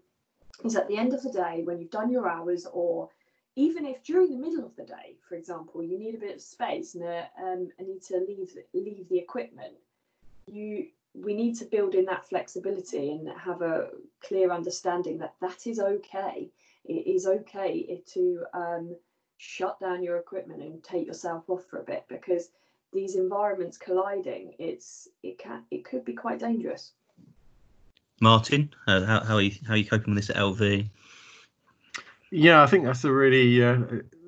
is 0.65 0.77
at 0.77 0.89
the 0.89 0.97
end 0.97 1.13
of 1.13 1.23
the 1.23 1.33
day 1.33 1.63
when 1.65 1.79
you've 1.79 1.91
done 1.91 2.11
your 2.11 2.29
hours 2.29 2.67
or 2.73 3.09
even 3.57 3.85
if 3.85 4.03
during 4.03 4.31
the 4.31 4.39
middle 4.39 4.65
of 4.65 4.75
the 4.77 4.85
day 4.85 5.17
for 5.29 5.35
example 5.35 5.83
you 5.83 5.99
need 5.99 6.15
a 6.15 6.19
bit 6.19 6.37
of 6.37 6.41
space 6.41 6.95
and, 6.95 7.05
uh, 7.05 7.25
um, 7.39 7.69
and 7.79 7.89
need 7.89 8.03
to 8.03 8.19
leave 8.19 8.57
leave 8.73 9.09
the 9.09 9.19
equipment 9.19 9.75
you 10.47 10.87
we 11.15 11.35
need 11.35 11.55
to 11.59 11.67
build 11.67 11.95
in 11.95 12.07
that 12.07 12.27
flexibility 12.27 13.11
and 13.11 13.29
have 13.39 13.61
a 13.61 13.89
clear 14.27 14.51
understanding 14.51 15.19
that 15.19 15.35
that 15.41 15.67
is 15.67 15.79
okay 15.79 16.51
it 16.85 17.07
is 17.07 17.27
okay 17.27 18.01
to 18.07 18.45
um, 18.55 18.97
shut 19.37 19.79
down 19.81 20.03
your 20.03 20.19
equipment 20.19 20.63
and 20.63 20.83
take 20.83 21.07
yourself 21.07 21.49
off 21.49 21.65
for 21.67 21.81
a 21.81 21.85
bit 21.85 22.05
because 22.09 22.51
these 22.93 23.17
environments 23.17 23.79
colliding, 23.79 24.55
it's 24.59 25.09
it 25.23 25.39
can 25.39 25.65
it 25.71 25.85
could 25.85 26.05
be 26.05 26.13
quite 26.13 26.39
dangerous. 26.39 26.93
Martin, 28.21 28.73
uh, 28.87 29.05
how, 29.05 29.21
how 29.25 29.35
are 29.37 29.43
you 29.43 29.53
how 29.67 29.75
are 29.75 29.77
you 29.77 29.87
coping 29.87 30.15
with 30.15 30.27
this 30.27 30.31
at 30.31 30.37
LV? 30.37 30.89
Yeah, 32.31 32.63
I 32.63 32.67
think 32.67 32.85
that's 32.85 33.05
a 33.05 33.13
really 33.13 33.63
uh, 33.65 33.79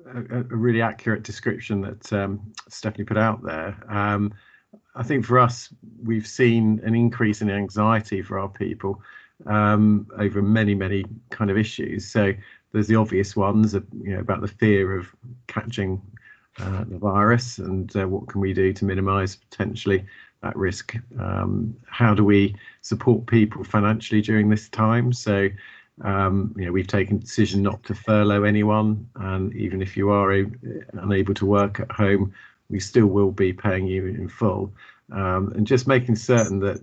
a, 0.07 0.39
a, 0.39 0.43
really 0.43 0.81
accurate 0.81 1.23
description 1.23 1.81
that 1.81 2.13
um, 2.13 2.53
Stephanie 2.67 3.05
put 3.05 3.17
out 3.17 3.43
there. 3.43 3.77
Um, 3.87 4.33
I 4.95 5.03
think 5.03 5.25
for 5.25 5.39
us, 5.39 5.69
we've 6.03 6.27
seen 6.27 6.81
an 6.83 6.95
increase 6.95 7.41
in 7.41 7.49
anxiety 7.49 8.21
for 8.21 8.39
our 8.39 8.49
people 8.49 9.01
um, 9.45 10.07
over 10.17 10.41
many, 10.41 10.73
many 10.73 11.05
kind 11.29 11.51
of 11.51 11.57
issues. 11.57 12.07
So 12.07 12.33
there's 12.71 12.87
the 12.87 12.95
obvious 12.95 13.35
ones, 13.35 13.73
of, 13.73 13.85
you 14.01 14.13
know, 14.13 14.19
about 14.19 14.41
the 14.41 14.47
fear 14.47 14.97
of 14.97 15.13
catching 15.47 16.01
uh, 16.59 16.85
the 16.87 16.97
virus 16.97 17.57
and 17.57 17.93
uh, 17.97 18.07
what 18.07 18.27
can 18.27 18.39
we 18.39 18.53
do 18.53 18.71
to 18.73 18.85
minimise 18.85 19.35
potentially 19.35 20.05
that 20.41 20.55
risk. 20.55 20.95
Um, 21.19 21.75
how 21.87 22.13
do 22.13 22.23
we 22.23 22.55
support 22.81 23.25
people 23.25 23.63
financially 23.63 24.21
during 24.21 24.49
this 24.49 24.69
time? 24.69 25.11
So, 25.11 25.49
um, 26.03 26.53
you 26.57 26.65
know, 26.65 26.71
we've 26.71 26.87
taken 26.87 27.19
decision 27.19 27.61
not 27.61 27.83
to 27.83 27.95
furlough 27.95 28.43
anyone, 28.43 29.09
and 29.15 29.53
even 29.55 29.81
if 29.81 29.97
you 29.97 30.09
are 30.09 30.33
a, 30.33 30.45
unable 30.93 31.33
to 31.33 31.45
work 31.45 31.79
at 31.79 31.91
home, 31.91 32.33
we 32.69 32.79
still 32.79 33.07
will 33.07 33.31
be 33.31 33.53
paying 33.53 33.87
you 33.87 34.07
in 34.07 34.27
full. 34.27 34.73
Um, 35.11 35.51
and 35.55 35.67
just 35.67 35.87
making 35.87 36.15
certain 36.15 36.59
that 36.61 36.79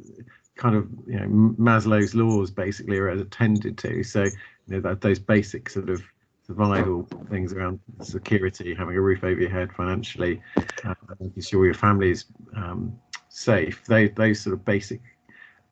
kind 0.57 0.77
of 0.77 0.89
you 1.07 1.19
know 1.19 1.55
Maslow's 1.59 2.15
laws 2.15 2.51
basically 2.51 2.99
are 2.99 3.09
attended 3.09 3.79
to. 3.79 4.03
So 4.05 4.25
you 4.25 4.33
know 4.69 4.81
that 4.81 5.01
those 5.01 5.19
basic 5.19 5.69
sort 5.69 5.91
of 5.91 6.03
survival 6.47 7.09
things 7.31 7.53
around 7.53 7.81
security, 8.01 8.75
having 8.75 8.97
a 8.97 9.01
roof 9.01 9.25
over 9.25 9.41
your 9.41 9.51
head 9.51 9.73
financially, 9.73 10.41
uh, 10.85 10.95
making 11.21 11.43
sure 11.43 11.65
your 11.65 11.75
family 11.75 12.11
is 12.11 12.27
um, 12.57 12.97
safe. 13.29 13.85
They, 13.87 14.09
those 14.09 14.41
sort 14.41 14.55
of 14.55 14.65
basic 14.65 15.01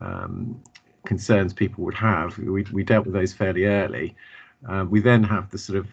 um, 0.00 0.62
concerns 1.04 1.52
people 1.52 1.84
would 1.84 1.94
have. 1.94 2.38
We, 2.38 2.62
we 2.72 2.82
dealt 2.82 3.04
with 3.04 3.14
those 3.14 3.32
fairly 3.32 3.64
early. 3.64 4.14
Um, 4.68 4.90
we 4.90 5.00
then 5.00 5.22
have 5.24 5.50
the 5.50 5.58
sort 5.58 5.78
of 5.78 5.88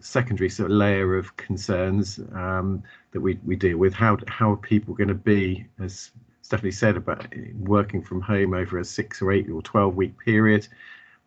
secondary 0.00 0.50
sort 0.50 0.70
of 0.70 0.76
layer 0.76 1.16
of 1.16 1.36
concerns 1.36 2.20
um, 2.34 2.82
that 3.16 3.22
we, 3.22 3.38
we 3.44 3.56
deal 3.56 3.78
with. 3.78 3.94
How 3.94 4.18
how 4.28 4.52
are 4.52 4.56
people 4.72 4.94
going 4.94 5.14
to 5.18 5.22
be, 5.34 5.66
as 5.80 6.10
Stephanie 6.42 6.70
said, 6.82 6.96
about 6.96 7.26
working 7.58 8.02
from 8.02 8.20
home 8.20 8.54
over 8.54 8.78
a 8.78 8.84
six 8.84 9.20
or 9.22 9.32
eight 9.32 9.48
or 9.50 9.62
twelve 9.62 9.96
week 9.96 10.14
period? 10.18 10.68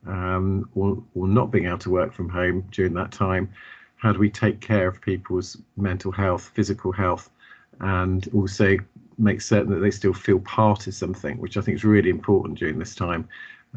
um, 0.07 0.69
or, 0.75 1.01
or 1.15 1.27
not 1.27 1.51
being 1.51 1.65
able 1.65 1.77
to 1.79 1.89
work 1.89 2.13
from 2.13 2.29
home 2.29 2.65
during 2.71 2.93
that 2.93 3.11
time? 3.11 3.49
How 3.97 4.13
do 4.13 4.19
we 4.19 4.29
take 4.29 4.61
care 4.61 4.87
of 4.87 5.01
people's 5.01 5.57
mental 5.75 6.11
health, 6.11 6.51
physical 6.53 6.91
health, 6.91 7.29
and 7.81 8.27
also 8.33 8.77
make 9.17 9.41
certain 9.41 9.73
that 9.73 9.79
they 9.79 9.91
still 9.91 10.13
feel 10.13 10.39
part 10.39 10.87
of 10.87 10.93
something, 10.93 11.37
which 11.37 11.57
I 11.57 11.61
think 11.61 11.75
is 11.75 11.83
really 11.83 12.09
important 12.09 12.57
during 12.57 12.79
this 12.79 12.95
time. 12.95 13.27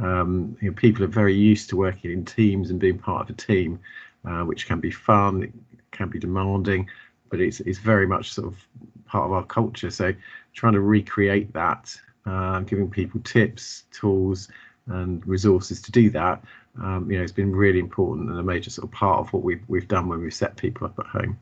Um, 0.01 0.57
you 0.61 0.71
know, 0.71 0.75
people 0.75 1.05
are 1.05 1.09
very 1.09 1.35
used 1.35 1.69
to 1.71 1.77
working 1.77 2.13
in 2.13 2.25
teams 2.25 2.71
and 2.71 2.79
being 2.79 2.99
part 2.99 3.29
of 3.29 3.35
a 3.35 3.39
team, 3.39 3.81
uh, 4.25 4.43
which 4.43 4.67
can 4.67 4.81
be 4.81 4.91
fun, 4.91 5.43
it 5.43 5.53
can 5.91 6.09
be 6.09 6.21
demanding, 6.21 6.89
but 7.33 7.41
it's 7.41 7.61
it's 7.61 7.79
very 7.79 8.07
much 8.07 8.35
sort 8.35 8.47
of 8.47 8.69
part 9.07 9.25
of 9.25 9.33
our 9.33 9.45
culture. 9.45 9.91
So 9.91 10.15
trying 10.53 10.75
to 10.75 10.81
recreate 10.83 11.53
that, 11.55 11.99
uh, 12.27 12.61
giving 12.61 12.91
people 12.91 13.21
tips, 13.21 13.85
tools, 13.91 14.49
and 14.87 15.27
resources 15.27 15.81
to 15.83 15.91
do 15.91 16.11
that, 16.11 16.45
um, 16.81 17.11
you 17.11 17.17
know, 17.17 17.25
it's 17.25 17.33
been 17.33 17.51
really 17.51 17.79
important 17.79 18.29
and 18.29 18.39
a 18.39 18.43
major 18.43 18.69
sort 18.69 18.87
of 18.87 18.93
part 18.93 19.21
of 19.21 19.33
what 19.33 19.43
we've 19.43 19.63
we've 19.67 19.89
done 19.89 20.09
when 20.09 20.21
we've 20.21 20.35
set 20.35 20.57
people 20.57 20.87
up 20.87 20.99
at 20.99 21.07
home. 21.07 21.39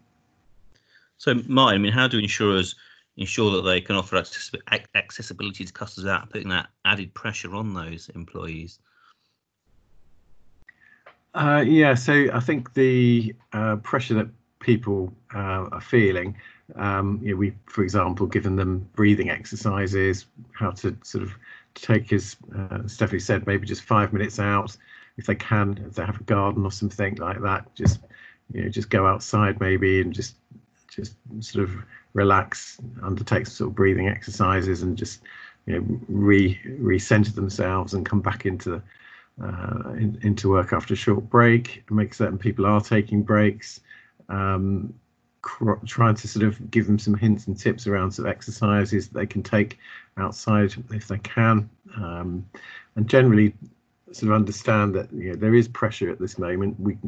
So, 1.19 1.35
Martin, 1.49 1.81
I 1.81 1.83
mean, 1.83 1.93
how 1.93 2.07
do 2.07 2.19
insurers 2.19 2.77
ensure 3.17 3.51
that 3.57 3.63
they 3.63 3.81
can 3.81 3.97
offer 3.97 4.17
accessibility 4.95 5.65
to 5.65 5.73
customers 5.73 6.05
without 6.05 6.31
putting 6.31 6.49
that 6.51 6.69
added 6.85 7.13
pressure 7.15 7.55
on 7.55 7.75
those 7.75 8.09
employees? 8.15 8.79
Uh, 11.35 11.65
yeah, 11.67 11.95
so 11.95 12.29
I 12.33 12.41
think 12.41 12.75
the 12.75 13.35
uh, 13.53 13.77
pressure 13.77 14.15
that 14.15 14.29
people 14.61 15.12
uh, 15.35 15.67
are 15.73 15.81
feeling, 15.81 16.37
um, 16.76 17.21
you 17.23 17.33
know, 17.33 17.37
we, 17.37 17.52
for 17.67 17.83
example, 17.83 18.26
given 18.26 18.57
them 18.57 18.88
breathing 18.95 19.31
exercises, 19.31 20.26
how 20.52 20.71
to 20.71 20.97
sort 21.02 21.25
of 21.25 21.33
take 21.75 22.12
as 22.12 22.37
uh, 22.57 22.87
Stephanie 22.87 23.21
said, 23.21 23.47
maybe 23.47 23.67
just 23.67 23.83
five 23.83 24.12
minutes 24.12 24.38
out 24.38 24.76
if 25.17 25.26
they 25.26 25.35
can, 25.35 25.83
if 25.87 25.95
they 25.95 26.05
have 26.05 26.21
a 26.21 26.25
garden 26.25 26.64
or 26.64 26.73
something 26.73 27.17
like 27.17 27.40
that. 27.43 27.75
Just 27.75 28.00
you 28.52 28.62
know, 28.62 28.69
just 28.69 28.90
go 28.90 29.07
outside 29.07 29.61
maybe 29.61 30.00
and 30.00 30.12
just 30.12 30.37
just 30.88 31.17
sort 31.40 31.64
of 31.64 31.75
relax, 32.14 32.81
undertake 33.02 33.47
sort 33.47 33.71
of 33.71 33.76
breathing 33.76 34.09
exercises, 34.09 34.83
and 34.83 34.97
just 34.97 35.23
you 35.67 35.75
know 35.75 36.00
re 36.09 36.59
recenter 36.81 37.35
themselves 37.35 37.95
and 37.95 38.07
come 38.07 38.21
back 38.21 38.47
into 38.47 38.83
uh, 39.43 39.90
in, 39.97 40.19
into 40.23 40.50
work 40.50 40.73
after 40.73 40.95
a 40.95 40.97
short 40.97 41.29
break. 41.31 41.85
Make 41.90 42.14
certain 42.14 42.38
people 42.38 42.67
are 42.67 42.81
taking 42.81 43.23
breaks. 43.23 43.81
Um, 44.31 44.95
trying 45.87 46.15
to 46.15 46.29
sort 46.29 46.45
of 46.45 46.71
give 46.71 46.87
them 46.87 46.99
some 46.99 47.15
hints 47.15 47.47
and 47.47 47.59
tips 47.59 47.87
around 47.87 48.19
of 48.19 48.27
exercises 48.27 49.09
that 49.09 49.19
they 49.19 49.27
can 49.27 49.43
take 49.43 49.79
outside 50.17 50.75
if 50.93 51.09
they 51.09 51.19
can, 51.19 51.69
um, 51.97 52.45
and 52.97 53.09
generally 53.09 53.55
sort 54.13 54.31
of 54.31 54.37
understand 54.37 54.95
that 54.95 55.11
you 55.13 55.31
know, 55.31 55.37
there 55.37 55.55
is 55.55 55.69
pressure 55.69 56.11
at 56.11 56.19
this 56.19 56.39
moment. 56.39 56.79
We, 56.79 56.99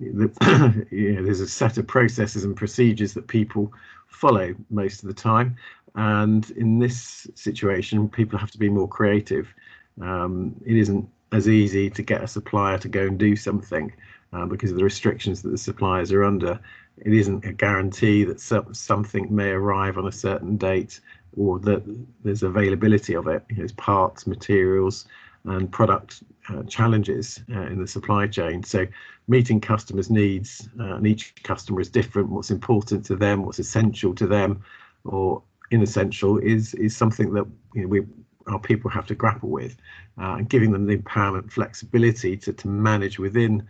the, 0.00 0.86
you 0.90 1.12
know, 1.12 1.22
there's 1.24 1.40
a 1.40 1.48
set 1.48 1.76
of 1.76 1.86
processes 1.86 2.44
and 2.44 2.56
procedures 2.56 3.14
that 3.14 3.26
people 3.26 3.72
follow 4.06 4.54
most 4.70 5.02
of 5.02 5.08
the 5.08 5.14
time, 5.14 5.56
and 5.94 6.50
in 6.52 6.78
this 6.78 7.26
situation, 7.34 8.08
people 8.08 8.38
have 8.38 8.50
to 8.52 8.58
be 8.58 8.70
more 8.70 8.88
creative. 8.88 9.52
Um, 10.00 10.56
it 10.64 10.76
isn't 10.76 11.06
as 11.32 11.48
easy 11.48 11.90
to 11.90 12.02
get 12.02 12.22
a 12.22 12.28
supplier 12.28 12.78
to 12.78 12.88
go 12.88 13.02
and 13.02 13.18
do 13.18 13.36
something 13.36 13.92
uh, 14.32 14.46
because 14.46 14.70
of 14.70 14.76
the 14.76 14.84
restrictions 14.84 15.42
that 15.42 15.50
the 15.50 15.58
suppliers 15.58 16.12
are 16.12 16.24
under. 16.24 16.58
It 16.98 17.12
isn't 17.12 17.44
a 17.44 17.52
guarantee 17.52 18.24
that 18.24 18.40
so, 18.40 18.66
something 18.72 19.34
may 19.34 19.50
arrive 19.50 19.98
on 19.98 20.06
a 20.06 20.12
certain 20.12 20.56
date 20.56 21.00
or 21.36 21.58
that 21.60 21.82
there's 22.22 22.42
availability 22.42 23.14
of 23.14 23.26
it. 23.26 23.42
There's 23.50 23.72
parts, 23.72 24.26
materials, 24.26 25.06
and 25.44 25.70
product 25.70 26.22
uh, 26.48 26.62
challenges 26.64 27.40
uh, 27.54 27.62
in 27.62 27.80
the 27.80 27.86
supply 27.86 28.26
chain. 28.26 28.62
So 28.62 28.86
meeting 29.28 29.60
customers' 29.60 30.10
needs, 30.10 30.68
uh, 30.78 30.94
and 30.96 31.06
each 31.06 31.34
customer 31.42 31.80
is 31.80 31.88
different. 31.88 32.28
What's 32.28 32.50
important 32.50 33.04
to 33.06 33.16
them, 33.16 33.44
what's 33.44 33.58
essential 33.58 34.14
to 34.14 34.26
them, 34.26 34.62
or 35.04 35.42
inessential, 35.70 36.38
is 36.38 36.74
is 36.74 36.96
something 36.96 37.32
that 37.34 37.46
you 37.74 37.82
know, 37.82 37.88
we 37.88 38.02
our 38.48 38.58
people 38.58 38.90
have 38.90 39.06
to 39.06 39.14
grapple 39.14 39.50
with, 39.50 39.76
uh, 40.20 40.34
and 40.34 40.48
giving 40.48 40.72
them 40.72 40.86
the 40.86 40.96
empowerment, 40.96 41.50
flexibility 41.50 42.36
to 42.36 42.52
to 42.52 42.68
manage 42.68 43.18
within 43.18 43.66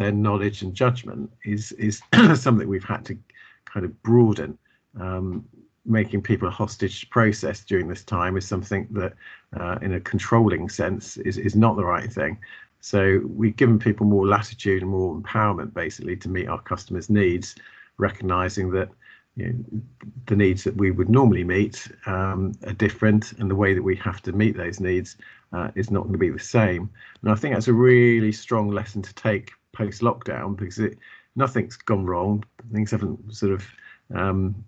their 0.00 0.12
knowledge 0.12 0.62
and 0.62 0.74
judgment 0.74 1.30
is 1.44 1.72
is 1.72 2.00
something 2.34 2.66
we've 2.66 2.82
had 2.82 3.04
to 3.04 3.18
kind 3.66 3.84
of 3.84 4.02
broaden. 4.02 4.58
Um, 4.98 5.44
making 5.86 6.22
people 6.22 6.46
a 6.46 6.50
hostage 6.50 7.08
process 7.10 7.64
during 7.64 7.88
this 7.88 8.04
time 8.04 8.36
is 8.36 8.46
something 8.46 8.86
that, 8.90 9.12
uh, 9.58 9.78
in 9.80 9.94
a 9.94 10.00
controlling 10.00 10.68
sense, 10.68 11.16
is, 11.18 11.38
is 11.38 11.56
not 11.56 11.74
the 11.76 11.84
right 11.84 12.12
thing. 12.12 12.38
So 12.80 13.20
we've 13.26 13.56
given 13.56 13.78
people 13.78 14.06
more 14.06 14.26
latitude 14.26 14.82
and 14.82 14.90
more 14.90 15.18
empowerment, 15.18 15.74
basically, 15.74 16.16
to 16.16 16.28
meet 16.28 16.48
our 16.48 16.60
customers' 16.60 17.10
needs, 17.10 17.56
recognizing 17.98 18.70
that 18.72 18.90
you 19.36 19.46
know, 19.46 19.80
the 20.26 20.36
needs 20.36 20.64
that 20.64 20.76
we 20.76 20.90
would 20.90 21.08
normally 21.08 21.44
meet 21.44 21.90
um, 22.06 22.52
are 22.66 22.72
different, 22.72 23.32
and 23.32 23.50
the 23.50 23.56
way 23.56 23.74
that 23.74 23.82
we 23.82 23.96
have 23.96 24.22
to 24.22 24.32
meet 24.32 24.56
those 24.56 24.80
needs 24.80 25.16
uh, 25.52 25.70
is 25.74 25.90
not 25.90 26.02
going 26.02 26.12
to 26.12 26.18
be 26.18 26.30
the 26.30 26.38
same. 26.38 26.90
And 27.22 27.30
I 27.30 27.34
think 27.34 27.54
that's 27.54 27.68
a 27.68 27.72
really 27.72 28.32
strong 28.32 28.70
lesson 28.70 29.02
to 29.02 29.14
take 29.14 29.52
post 29.72 30.02
lockdown 30.02 30.56
because 30.56 30.78
it, 30.78 30.98
nothing's 31.36 31.76
gone 31.76 32.06
wrong. 32.06 32.44
Things 32.72 32.90
haven't 32.90 33.34
sort 33.34 33.52
of 33.52 33.66
um, 34.14 34.64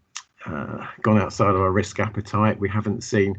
uh, 0.46 0.86
gone 1.02 1.18
outside 1.18 1.50
of 1.50 1.60
our 1.60 1.72
risk 1.72 2.00
appetite. 2.00 2.58
We 2.58 2.68
haven't 2.68 3.02
seen 3.02 3.36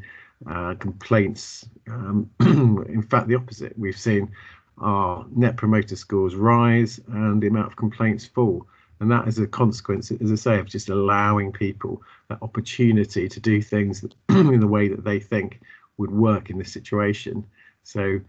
uh, 0.49 0.75
complaints. 0.75 1.65
Um, 1.87 2.29
in 2.39 3.03
fact, 3.03 3.27
the 3.27 3.35
opposite. 3.35 3.77
We've 3.77 3.97
seen 3.97 4.31
our 4.79 5.25
net 5.35 5.55
promoter 5.57 5.95
scores 5.95 6.35
rise 6.35 6.99
and 7.07 7.41
the 7.41 7.47
amount 7.47 7.67
of 7.67 7.75
complaints 7.75 8.25
fall. 8.25 8.67
And 8.99 9.11
that 9.11 9.27
is 9.27 9.37
a 9.39 9.47
consequence, 9.47 10.11
as 10.11 10.31
I 10.31 10.35
say, 10.35 10.59
of 10.59 10.65
just 10.65 10.89
allowing 10.89 11.51
people 11.51 12.01
that 12.29 12.39
opportunity 12.41 13.27
to 13.27 13.39
do 13.39 13.61
things 13.61 14.05
in 14.29 14.59
the 14.59 14.67
way 14.67 14.87
that 14.87 15.03
they 15.03 15.19
think 15.19 15.61
would 15.97 16.11
work 16.11 16.49
in 16.49 16.57
this 16.57 16.71
situation. 16.71 17.45
So 17.83 18.19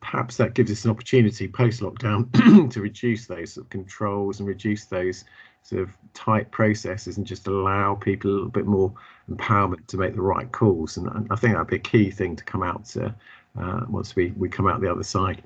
perhaps 0.00 0.36
that 0.36 0.54
gives 0.54 0.70
us 0.70 0.84
an 0.84 0.90
opportunity 0.90 1.48
post 1.48 1.80
lockdown 1.80 2.30
to 2.72 2.80
reduce 2.80 3.26
those 3.26 3.54
sort 3.54 3.66
of 3.66 3.70
controls 3.70 4.40
and 4.40 4.48
reduce 4.48 4.84
those 4.86 5.24
sort 5.62 5.82
of 5.82 5.90
tight 6.14 6.50
processes 6.50 7.16
and 7.16 7.26
just 7.26 7.46
allow 7.46 7.94
people 7.94 8.30
a 8.30 8.32
little 8.32 8.48
bit 8.48 8.66
more 8.66 8.92
empowerment 9.30 9.86
to 9.86 9.96
make 9.96 10.14
the 10.14 10.22
right 10.22 10.50
calls. 10.52 10.96
And 10.96 11.08
I 11.30 11.36
think 11.36 11.54
that'd 11.54 11.66
be 11.66 11.76
a 11.76 11.78
key 11.78 12.10
thing 12.10 12.36
to 12.36 12.44
come 12.44 12.62
out 12.62 12.84
to 12.86 13.14
uh, 13.60 13.80
once 13.88 14.16
we, 14.16 14.32
we 14.36 14.48
come 14.48 14.66
out 14.66 14.80
the 14.80 14.90
other 14.90 15.02
side. 15.02 15.42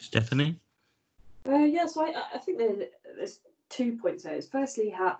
Stephanie? 0.00 0.56
Uh, 1.46 1.58
yeah, 1.58 1.86
so 1.86 2.02
I, 2.02 2.14
I 2.34 2.38
think 2.38 2.58
there's, 2.58 2.88
there's 3.16 3.40
two 3.68 3.98
points 4.00 4.24
there. 4.24 4.40
Firstly, 4.42 4.90
how 4.90 5.18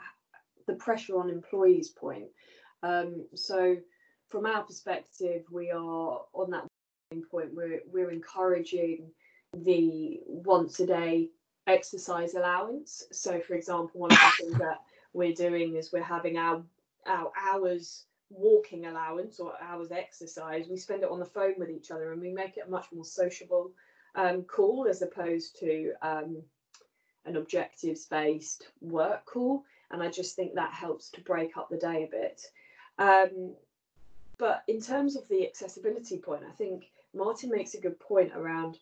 the 0.66 0.74
pressure 0.74 1.18
on 1.18 1.28
employees 1.28 1.88
point. 1.88 2.26
Um, 2.82 3.26
so 3.34 3.76
from 4.28 4.46
our 4.46 4.62
perspective, 4.62 5.44
we 5.50 5.70
are 5.70 6.22
on 6.32 6.50
that 6.50 6.66
point. 7.20 7.52
We're 7.52 7.80
we're 7.92 8.10
encouraging 8.10 9.10
the 9.52 10.20
once 10.26 10.80
a 10.80 10.86
day 10.86 11.28
exercise 11.66 12.34
allowance. 12.34 13.04
So, 13.12 13.40
for 13.40 13.54
example, 13.54 14.00
one 14.00 14.12
of 14.12 14.18
the 14.18 14.44
things 14.44 14.58
that 14.58 14.80
we're 15.12 15.34
doing 15.34 15.76
is 15.76 15.92
we're 15.92 16.02
having 16.02 16.38
our 16.38 16.62
our 17.06 17.32
hours 17.36 18.06
walking 18.30 18.86
allowance 18.86 19.40
or 19.40 19.52
hours 19.60 19.92
exercise. 19.92 20.66
We 20.68 20.76
spend 20.76 21.02
it 21.02 21.10
on 21.10 21.18
the 21.18 21.26
phone 21.26 21.54
with 21.58 21.70
each 21.70 21.90
other, 21.90 22.12
and 22.12 22.20
we 22.20 22.32
make 22.32 22.56
it 22.56 22.64
a 22.66 22.70
much 22.70 22.86
more 22.92 23.04
sociable 23.04 23.72
um, 24.14 24.42
call 24.44 24.86
as 24.88 25.02
opposed 25.02 25.58
to 25.60 25.92
um, 26.02 26.42
an 27.26 27.36
objectives 27.36 28.06
based 28.06 28.68
work 28.80 29.24
call. 29.26 29.64
And 29.90 30.02
I 30.02 30.08
just 30.08 30.36
think 30.36 30.54
that 30.54 30.72
helps 30.72 31.10
to 31.10 31.20
break 31.20 31.56
up 31.56 31.68
the 31.68 31.76
day 31.76 32.04
a 32.04 32.10
bit. 32.10 32.42
Um, 32.98 33.54
but 34.38 34.64
in 34.66 34.80
terms 34.80 35.16
of 35.16 35.28
the 35.28 35.46
accessibility 35.46 36.18
point, 36.18 36.42
I 36.48 36.52
think 36.52 36.90
Martin 37.14 37.50
makes 37.50 37.74
a 37.74 37.80
good 37.80 37.98
point 38.00 38.32
around 38.34 38.78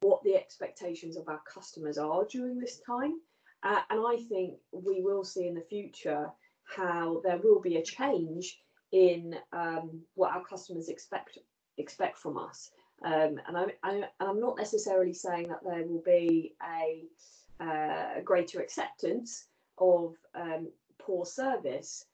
what 0.00 0.22
the 0.22 0.36
expectations 0.36 1.16
of 1.16 1.28
our 1.28 1.40
customers 1.52 1.98
are 1.98 2.24
during 2.24 2.58
this 2.58 2.80
time. 2.86 3.20
Uh, 3.62 3.80
and 3.90 4.00
I 4.06 4.16
think 4.28 4.54
we 4.72 5.02
will 5.02 5.24
see 5.24 5.46
in 5.46 5.54
the 5.54 5.60
future 5.60 6.30
how 6.64 7.20
there 7.24 7.38
will 7.38 7.60
be 7.60 7.76
a 7.76 7.82
change 7.82 8.60
in 8.92 9.36
um, 9.52 10.02
what 10.14 10.32
our 10.32 10.44
customers 10.44 10.88
expect 10.88 11.38
expect 11.78 12.18
from 12.18 12.36
us. 12.36 12.70
Um, 13.04 13.40
and 13.48 13.56
I, 13.56 13.66
I, 13.82 13.92
and 13.94 14.06
I'm 14.20 14.40
not 14.40 14.58
necessarily 14.58 15.14
saying 15.14 15.48
that 15.48 15.64
there 15.64 15.84
will 15.84 16.02
be 16.04 16.54
a, 16.62 17.04
uh, 17.62 18.20
greater 18.24 18.60
acceptance 18.60 19.46
of 19.78 20.14
um, 20.34 20.68
poor 20.98 21.24
service, 21.24 22.04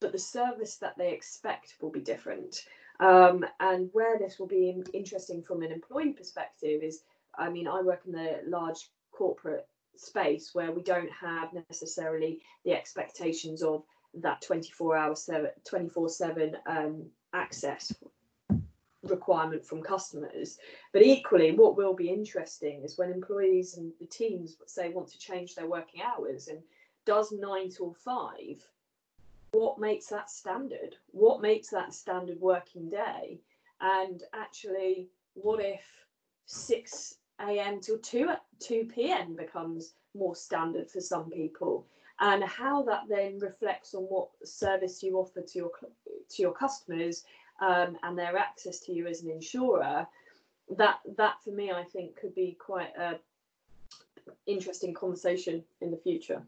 but 0.00 0.12
the 0.12 0.18
service 0.18 0.76
that 0.76 0.96
they 0.96 1.12
expect 1.12 1.74
will 1.80 1.90
be 1.90 2.00
different. 2.00 2.64
Um, 3.02 3.44
and 3.58 3.90
where 3.92 4.16
this 4.16 4.38
will 4.38 4.46
be 4.46 4.80
interesting 4.94 5.42
from 5.42 5.62
an 5.62 5.72
employee 5.72 6.12
perspective 6.12 6.84
is, 6.84 7.02
I 7.36 7.50
mean, 7.50 7.66
I 7.66 7.82
work 7.82 8.02
in 8.06 8.12
the 8.12 8.42
large 8.46 8.90
corporate 9.10 9.66
space 9.96 10.50
where 10.52 10.70
we 10.70 10.82
don't 10.82 11.10
have 11.10 11.52
necessarily 11.52 12.42
the 12.64 12.72
expectations 12.72 13.60
of 13.64 13.82
that 14.14 14.40
24 14.42 14.96
hour 14.96 15.16
24 15.64 16.08
7 16.08 16.56
um, 16.66 17.04
access 17.34 17.92
requirement 19.02 19.66
from 19.66 19.82
customers. 19.82 20.58
But 20.92 21.02
equally 21.02 21.50
what 21.50 21.76
will 21.76 21.94
be 21.94 22.08
interesting 22.08 22.82
is 22.84 22.98
when 22.98 23.10
employees 23.10 23.78
and 23.78 23.92
the 23.98 24.06
teams 24.06 24.56
say 24.66 24.90
want 24.90 25.08
to 25.08 25.18
change 25.18 25.56
their 25.56 25.66
working 25.66 26.02
hours 26.02 26.46
and 26.46 26.60
does 27.04 27.32
nine 27.32 27.68
till 27.68 27.94
five 28.04 28.64
what 29.52 29.78
makes 29.78 30.06
that 30.06 30.30
standard? 30.30 30.96
What 31.10 31.40
makes 31.40 31.68
that 31.68 31.94
standard 31.94 32.40
working 32.40 32.88
day? 32.88 33.40
And 33.80 34.22
actually, 34.34 35.08
what 35.34 35.60
if 35.60 35.82
6 36.46 37.14
a.m. 37.40 37.80
till 37.80 37.98
2 37.98 38.30
2 38.60 38.88
p.m. 38.94 39.36
becomes 39.36 39.94
more 40.14 40.34
standard 40.34 40.90
for 40.90 41.00
some 41.00 41.30
people? 41.30 41.86
And 42.20 42.44
how 42.44 42.82
that 42.84 43.04
then 43.08 43.38
reflects 43.40 43.94
on 43.94 44.04
what 44.04 44.28
service 44.44 45.02
you 45.02 45.18
offer 45.18 45.42
to 45.42 45.58
your 45.58 45.70
to 46.30 46.42
your 46.42 46.52
customers 46.52 47.24
um, 47.60 47.96
and 48.02 48.16
their 48.16 48.36
access 48.36 48.78
to 48.80 48.92
you 48.92 49.06
as 49.06 49.22
an 49.22 49.30
insurer, 49.30 50.06
that 50.76 51.00
that 51.16 51.42
for 51.42 51.50
me 51.50 51.72
I 51.72 51.84
think 51.84 52.16
could 52.16 52.34
be 52.34 52.56
quite 52.58 52.96
a 52.96 53.18
interesting 54.46 54.94
conversation 54.94 55.62
in 55.80 55.90
the 55.90 55.96
future. 55.96 56.42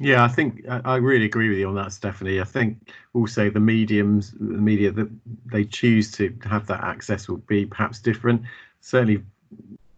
Yeah, 0.00 0.22
I 0.22 0.28
think 0.28 0.64
I 0.68 0.96
really 0.96 1.24
agree 1.24 1.48
with 1.48 1.58
you 1.58 1.68
on 1.68 1.74
that, 1.74 1.92
Stephanie. 1.92 2.40
I 2.40 2.44
think 2.44 2.92
also 3.14 3.50
the 3.50 3.58
mediums, 3.58 4.30
the 4.32 4.44
media 4.44 4.92
that 4.92 5.08
they 5.46 5.64
choose 5.64 6.12
to 6.12 6.32
have 6.44 6.66
that 6.68 6.84
access 6.84 7.28
will 7.28 7.38
be 7.38 7.66
perhaps 7.66 7.98
different. 7.98 8.42
Certainly, 8.80 9.24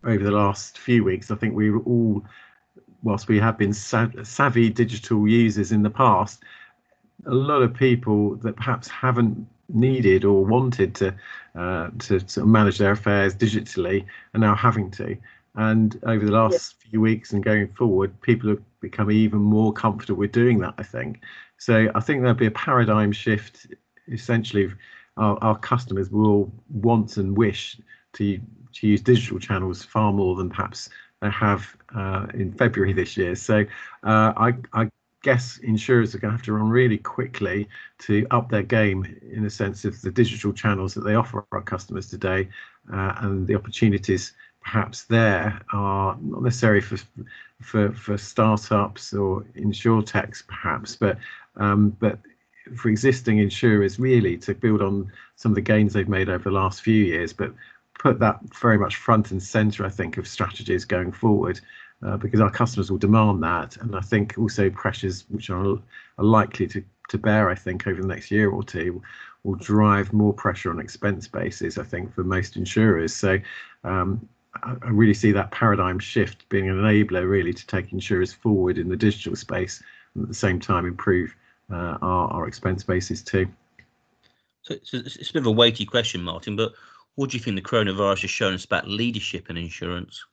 over 0.05 0.25
the 0.25 0.31
last 0.31 0.79
few 0.79 1.05
weeks, 1.05 1.31
I 1.31 1.35
think 1.35 1.55
we 1.55 1.71
were 1.71 1.83
all, 1.83 2.25
whilst 3.03 3.29
we 3.29 3.39
have 3.41 3.59
been 3.59 3.75
savvy 3.75 4.71
digital 4.71 5.29
users 5.29 5.71
in 5.71 5.83
the 5.83 5.91
past, 5.91 6.43
a 7.27 7.35
lot 7.35 7.61
of 7.61 7.75
people 7.75 8.37
that 8.37 8.57
perhaps 8.57 8.89
haven't 8.89 9.47
needed 9.69 10.25
or 10.25 10.45
wanted 10.45 10.95
to 10.97 11.15
uh, 11.55 11.91
to 11.99 12.21
sort 12.21 12.39
of 12.39 12.47
manage 12.47 12.79
their 12.79 12.93
affairs 12.93 13.35
digitally 13.35 14.05
are 14.35 14.41
now 14.41 14.55
having 14.55 14.91
to. 14.93 15.17
And 15.57 15.99
over 16.05 16.25
the 16.25 16.33
last 16.33 16.77
few 16.81 17.01
weeks 17.01 17.33
and 17.33 17.45
going 17.45 17.69
forward, 17.75 18.19
people 18.23 18.49
have 18.51 18.63
become 18.81 19.11
even 19.11 19.41
more 19.41 19.73
comfortable 19.73 20.21
with 20.21 20.33
doing 20.33 20.59
that, 20.59 20.75
I 20.79 20.83
think. 20.83 21.21
So 21.59 21.91
I 21.95 22.01
think 22.01 22.21
there'll 22.21 22.35
be 22.35 22.47
a 22.47 22.51
paradigm 22.51 23.13
shift. 23.13 23.67
Essentially, 24.09 24.73
our, 25.17 25.39
our 25.43 25.59
customers 25.59 26.11
will 26.11 26.53
want 26.71 27.17
and 27.17 27.37
wish 27.37 27.79
to, 28.15 28.41
to 28.73 28.87
use 28.87 29.03
digital 29.03 29.39
channels 29.39 29.85
far 29.85 30.13
more 30.13 30.37
than 30.37 30.51
perhaps 30.51 30.89
they 31.21 31.31
have 31.31 31.77
uh, 31.95 32.27
in 32.35 32.53
February 32.53 32.93
this 32.93 33.17
year. 33.17 33.35
So 33.35 33.65
uh, 34.05 34.33
I, 34.37 34.55
I 34.73 34.91
guess 35.23 35.59
insurers 35.59 36.15
are 36.15 36.19
going 36.19 36.33
to 36.33 36.37
have 36.37 36.45
to 36.47 36.55
run 36.55 36.71
really 36.71 36.97
quickly 36.97 37.69
to 37.99 38.27
up 38.31 38.49
their 38.49 38.63
game 38.63 39.05
in 39.31 39.45
a 39.45 39.51
sense 39.51 39.85
of 39.85 40.01
the 40.01 40.11
digital 40.11 40.53
channels 40.53 40.95
that 40.95 41.03
they 41.03 41.15
offer 41.15 41.45
our 41.53 41.63
customers 41.63 42.09
today 42.09 42.49
uh, 42.93 43.15
and 43.19 43.47
the 43.47 43.55
opportunities 43.55 44.33
perhaps 44.63 45.05
there 45.05 45.61
are 45.73 46.17
not 46.21 46.43
necessarily 46.43 46.81
for 46.81 46.99
for 47.61 47.93
for 47.93 48.17
startups 48.17 49.13
or 49.13 49.43
insurtechs 49.57 50.47
perhaps, 50.47 50.97
but 50.97 51.19
um, 51.57 51.91
but 52.01 52.19
for 52.77 52.89
existing 52.89 53.39
insurers 53.39 53.99
really 53.99 54.37
to 54.39 54.55
build 54.55 54.83
on 54.83 55.11
some 55.37 55.53
of 55.53 55.57
the 55.57 55.61
gains 55.63 55.93
they've 55.93 56.09
made 56.09 56.29
over 56.29 56.45
the 56.45 56.51
last 56.51 56.83
few 56.83 57.05
years, 57.05 57.33
but 57.33 57.53
put 57.99 58.19
that 58.19 58.39
very 58.61 58.79
much 58.79 58.97
front 58.97 59.31
and 59.31 59.43
center, 59.43 59.85
I 59.85 59.89
think, 59.89 60.17
of 60.17 60.27
strategies 60.27 60.85
going 60.85 61.13
forward. 61.13 61.61
Uh, 62.03 62.17
because 62.17 62.41
our 62.41 62.51
customers 62.51 62.91
will 62.91 62.97
demand 62.97 63.43
that, 63.43 63.77
and 63.77 63.95
I 63.95 64.01
think 64.01 64.39
also 64.39 64.71
pressures 64.71 65.27
which 65.29 65.51
are, 65.51 65.63
are 65.63 66.25
likely 66.25 66.67
to, 66.69 66.83
to 67.11 67.19
bear, 67.19 67.51
I 67.51 67.55
think, 67.55 67.87
over 67.87 68.01
the 68.01 68.09
next 68.09 68.31
year 68.31 68.51
or 68.51 68.63
two, 68.63 69.03
will 69.45 69.57
drive 69.57 70.11
more 70.15 70.33
pressure 70.33 70.71
on 70.71 70.81
expense 70.81 71.29
bases. 71.29 71.77
I 71.77 71.85
think 71.85 72.15
for 72.15 72.25
most 72.25 72.57
insurers. 72.57 73.15
So 73.15 73.39
um, 73.85 74.27
I, 74.63 74.89
really 74.89 75.15
see 75.15 75.33
that 75.33 75.51
paradigm 75.51 75.99
shift 75.99 76.49
being 76.49 76.69
an 76.69 76.77
enabler, 76.77 77.29
really, 77.29 77.53
to 77.53 77.67
take 77.67 77.93
insurers 77.93 78.33
forward 78.33 78.79
in 78.79 78.89
the 78.89 78.97
digital 78.97 79.37
space, 79.37 79.83
and 80.15 80.25
at 80.25 80.29
the 80.29 80.35
same 80.35 80.59
time 80.59 80.87
improve 80.87 81.35
uh, 81.71 81.99
our, 82.03 82.33
our 82.33 82.49
expense 82.49 82.83
bases 82.83 83.23
too. 83.23 83.49
So 84.63 84.75
it's, 84.75 84.93
it's 84.93 85.31
a 85.31 85.33
bit 85.33 85.41
of 85.41 85.47
a 85.47 85.53
weighty 85.53 85.87
question, 85.87 86.23
Martin, 86.23 86.57
but 86.57 86.73
what 87.15 87.31
do 87.31 87.37
you 87.37 87.43
think 87.43 87.57
the 87.57 87.63
coronavirus 87.63 88.23
has 88.23 88.31
shown 88.31 88.55
us 88.55 88.65
about 88.65 88.89
leadership 88.89 89.51
in 89.51 89.57
insurance? 89.57 90.25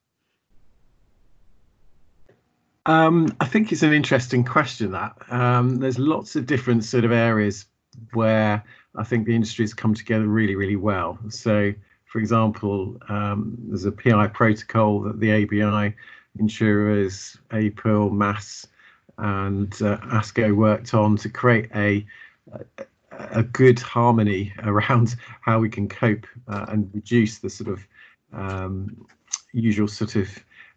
Um, 2.86 3.36
I 3.40 3.44
think 3.44 3.70
it's 3.70 3.82
an 3.82 3.92
interesting 3.92 4.44
question. 4.44 4.92
That 4.92 5.14
um, 5.30 5.76
there's 5.76 5.98
lots 5.98 6.36
of 6.36 6.46
different 6.46 6.84
sort 6.84 7.04
of 7.04 7.12
areas 7.12 7.66
where 8.14 8.64
I 8.96 9.04
think 9.04 9.26
the 9.26 9.34
industry 9.34 9.62
has 9.64 9.74
come 9.74 9.94
together 9.94 10.26
really, 10.26 10.56
really 10.56 10.76
well. 10.76 11.18
So, 11.28 11.74
for 12.08 12.18
example, 12.18 12.96
um, 13.08 13.56
there's 13.68 13.84
a 13.84 13.92
PI 13.92 14.28
protocol 14.28 15.00
that 15.02 15.20
the 15.20 15.44
ABI 15.44 15.94
insurers, 16.38 17.36
APIL, 17.52 18.10
MASS, 18.10 18.66
and 19.18 19.72
uh, 19.82 19.98
ACSO 19.98 20.56
worked 20.56 20.94
on 20.94 21.16
to 21.18 21.28
create 21.28 21.68
a, 21.74 22.06
a, 22.52 22.84
a 23.12 23.42
good 23.42 23.78
harmony 23.78 24.52
around 24.62 25.16
how 25.42 25.58
we 25.58 25.68
can 25.68 25.88
cope 25.88 26.26
uh, 26.48 26.66
and 26.68 26.90
reduce 26.94 27.38
the 27.38 27.50
sort 27.50 27.70
of 27.70 27.86
um, 28.32 29.06
usual 29.52 29.88
sort 29.88 30.16
of 30.16 30.28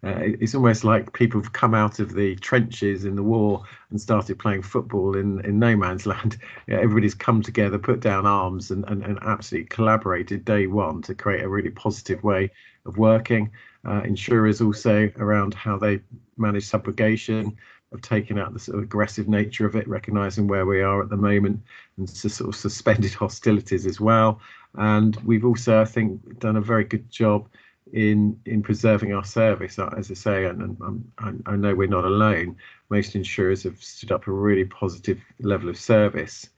uh, 0.04 0.18
it's 0.18 0.54
almost 0.54 0.82
like 0.82 1.12
people 1.12 1.40
have 1.40 1.52
come 1.52 1.74
out 1.74 2.00
of 2.00 2.14
the 2.14 2.34
trenches 2.36 3.04
in 3.04 3.14
the 3.14 3.22
war 3.22 3.62
and 3.90 4.00
started 4.00 4.36
playing 4.36 4.62
football 4.62 5.16
in, 5.16 5.44
in 5.44 5.60
no 5.60 5.76
man's 5.76 6.06
land. 6.12 6.38
Yeah, 6.66 6.76
everybody's 6.76 7.14
come 7.14 7.40
together, 7.40 7.78
put 7.78 8.00
down 8.00 8.26
arms, 8.26 8.70
and, 8.70 8.84
and, 8.88 9.04
and 9.04 9.18
absolutely 9.22 9.68
collaborated 9.68 10.44
day 10.44 10.66
one 10.66 11.02
to 11.02 11.14
create 11.14 11.44
a 11.44 11.48
really 11.48 11.70
positive 11.70 12.22
way 12.24 12.50
of 12.84 12.98
working. 12.98 13.50
Uh, 13.86 14.02
insurers 14.02 14.60
also 14.60 15.10
around 15.18 15.54
how 15.54 15.78
they 15.78 16.00
manage 16.36 16.68
subrogation, 16.68 17.54
have 17.92 18.00
taken 18.00 18.38
out 18.38 18.52
the 18.52 18.58
sort 18.58 18.78
of 18.78 18.84
aggressive 18.84 19.28
nature 19.28 19.66
of 19.66 19.76
it, 19.76 19.86
recognizing 19.86 20.48
where 20.48 20.66
we 20.66 20.80
are 20.80 21.02
at 21.02 21.10
the 21.10 21.16
moment, 21.16 21.60
and 21.96 22.08
so 22.08 22.26
sort 22.28 22.48
of 22.48 22.56
suspended 22.56 23.12
hostilities 23.14 23.86
as 23.86 24.00
well. 24.00 24.40
And 24.74 25.14
we've 25.24 25.44
also, 25.44 25.80
I 25.80 25.84
think, 25.84 26.38
done 26.40 26.56
a 26.56 26.60
very 26.60 26.84
good 26.84 27.08
job 27.10 27.48
in 27.92 28.38
in 28.46 28.62
preserving 28.62 29.12
our 29.12 29.24
service. 29.24 29.78
Uh, 29.78 29.90
as 29.96 30.10
I 30.10 30.14
say, 30.14 30.44
and, 30.46 30.76
and 30.80 31.12
I, 31.18 31.52
I 31.52 31.56
know 31.56 31.74
we're 31.74 31.88
not 31.88 32.04
alone. 32.04 32.56
Most 32.90 33.14
insurers 33.14 33.62
have 33.64 33.82
stood 33.82 34.12
up 34.12 34.26
a 34.26 34.32
really 34.32 34.64
positive 34.64 35.20
level 35.40 35.68
of 35.68 35.76
service. 35.76 36.48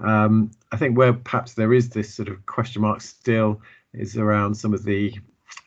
Um, 0.00 0.50
I 0.72 0.76
think 0.76 0.98
where 0.98 1.12
perhaps 1.12 1.54
there 1.54 1.72
is 1.72 1.88
this 1.88 2.12
sort 2.12 2.28
of 2.28 2.44
question 2.46 2.82
mark 2.82 3.00
still 3.00 3.60
is 3.92 4.16
around 4.16 4.54
some 4.54 4.74
of 4.74 4.84
the 4.84 5.14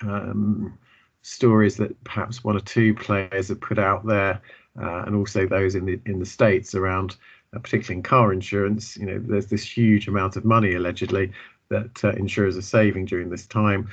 um, 0.01 0.77
stories 1.21 1.77
that 1.77 2.03
perhaps 2.03 2.43
one 2.43 2.57
or 2.57 2.61
two 2.61 2.93
players 2.93 3.47
have 3.47 3.61
put 3.61 3.79
out 3.79 4.05
there, 4.05 4.41
uh, 4.81 5.03
and 5.05 5.15
also 5.15 5.47
those 5.47 5.75
in 5.75 5.85
the 5.85 5.99
in 6.05 6.19
the 6.19 6.25
states 6.25 6.75
around, 6.75 7.15
uh, 7.55 7.59
particularly 7.59 7.97
in 7.97 8.03
car 8.03 8.33
insurance. 8.33 8.97
You 8.97 9.05
know, 9.05 9.19
there's 9.19 9.47
this 9.47 9.63
huge 9.63 10.07
amount 10.07 10.35
of 10.35 10.45
money 10.45 10.73
allegedly 10.75 11.31
that 11.69 12.03
uh, 12.03 12.11
insurers 12.11 12.57
are 12.57 12.61
saving 12.61 13.05
during 13.05 13.29
this 13.29 13.45
time 13.45 13.89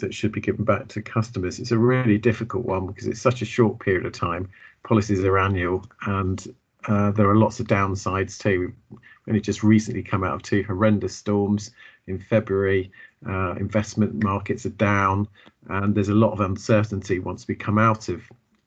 that 0.00 0.14
should 0.14 0.32
be 0.32 0.40
given 0.40 0.64
back 0.64 0.88
to 0.88 1.02
customers. 1.02 1.58
It's 1.58 1.70
a 1.70 1.78
really 1.78 2.18
difficult 2.18 2.64
one 2.64 2.86
because 2.86 3.06
it's 3.06 3.20
such 3.20 3.42
a 3.42 3.46
short 3.46 3.78
period 3.80 4.06
of 4.06 4.12
time. 4.12 4.48
Policies 4.84 5.24
are 5.24 5.38
annual, 5.38 5.84
and 6.06 6.46
uh, 6.86 7.10
there 7.12 7.28
are 7.28 7.36
lots 7.36 7.60
of 7.60 7.66
downsides 7.66 8.38
too. 8.38 8.72
We've 8.90 9.00
only 9.28 9.40
just 9.40 9.62
recently 9.62 10.02
come 10.02 10.24
out 10.24 10.34
of 10.34 10.42
two 10.42 10.62
horrendous 10.62 11.14
storms 11.14 11.70
in 12.06 12.18
February. 12.18 12.90
Uh, 13.26 13.54
investment 13.54 14.22
markets 14.22 14.64
are 14.66 14.70
down, 14.70 15.28
and 15.68 15.94
there's 15.94 16.08
a 16.08 16.14
lot 16.14 16.32
of 16.32 16.40
uncertainty 16.40 17.18
once 17.18 17.46
we 17.48 17.54
come 17.54 17.78
out 17.78 18.08
of 18.08 18.22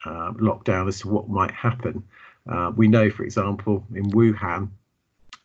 uh, 0.06 0.32
lockdown 0.34 0.88
as 0.88 1.00
to 1.02 1.10
what 1.10 1.30
might 1.30 1.52
happen. 1.52 2.04
Uh, 2.50 2.72
we 2.76 2.88
know, 2.88 3.10
for 3.10 3.24
example, 3.24 3.84
in 3.96 4.10
Wuhan, 4.12 4.70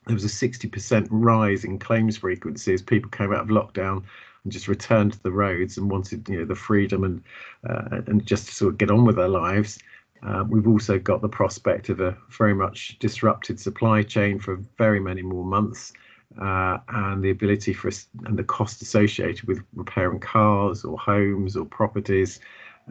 there 0.06 0.14
was 0.14 0.24
a 0.24 0.48
60% 0.48 1.08
rise 1.10 1.64
in 1.64 1.78
claims 1.78 2.18
frequency 2.18 2.72
as 2.72 2.82
people 2.82 3.10
came 3.10 3.32
out 3.32 3.40
of 3.40 3.48
lockdown 3.48 4.04
and 4.46 4.52
just 4.52 4.68
returned 4.68 5.12
to 5.12 5.22
the 5.24 5.32
roads 5.32 5.76
and 5.76 5.90
wanted 5.90 6.28
you 6.28 6.38
know 6.38 6.44
the 6.44 6.54
freedom 6.54 7.02
and 7.02 7.20
uh, 7.68 8.00
and 8.06 8.24
just 8.24 8.46
to 8.46 8.54
sort 8.54 8.72
of 8.72 8.78
get 8.78 8.92
on 8.92 9.04
with 9.04 9.16
their 9.16 9.28
lives. 9.28 9.80
Uh, 10.22 10.44
we've 10.48 10.68
also 10.68 11.00
got 11.00 11.20
the 11.20 11.28
prospect 11.28 11.88
of 11.88 12.00
a 12.00 12.16
very 12.30 12.54
much 12.54 12.96
disrupted 13.00 13.58
supply 13.58 14.02
chain 14.04 14.38
for 14.38 14.60
very 14.78 15.00
many 15.00 15.20
more 15.20 15.44
months, 15.44 15.92
uh, 16.40 16.78
and 16.90 17.24
the 17.24 17.30
ability 17.30 17.72
for 17.72 17.88
us 17.88 18.06
and 18.24 18.38
the 18.38 18.44
cost 18.44 18.80
associated 18.82 19.42
with 19.48 19.60
repairing 19.74 20.20
cars 20.20 20.84
or 20.84 20.96
homes 20.96 21.56
or 21.56 21.64
properties 21.64 22.38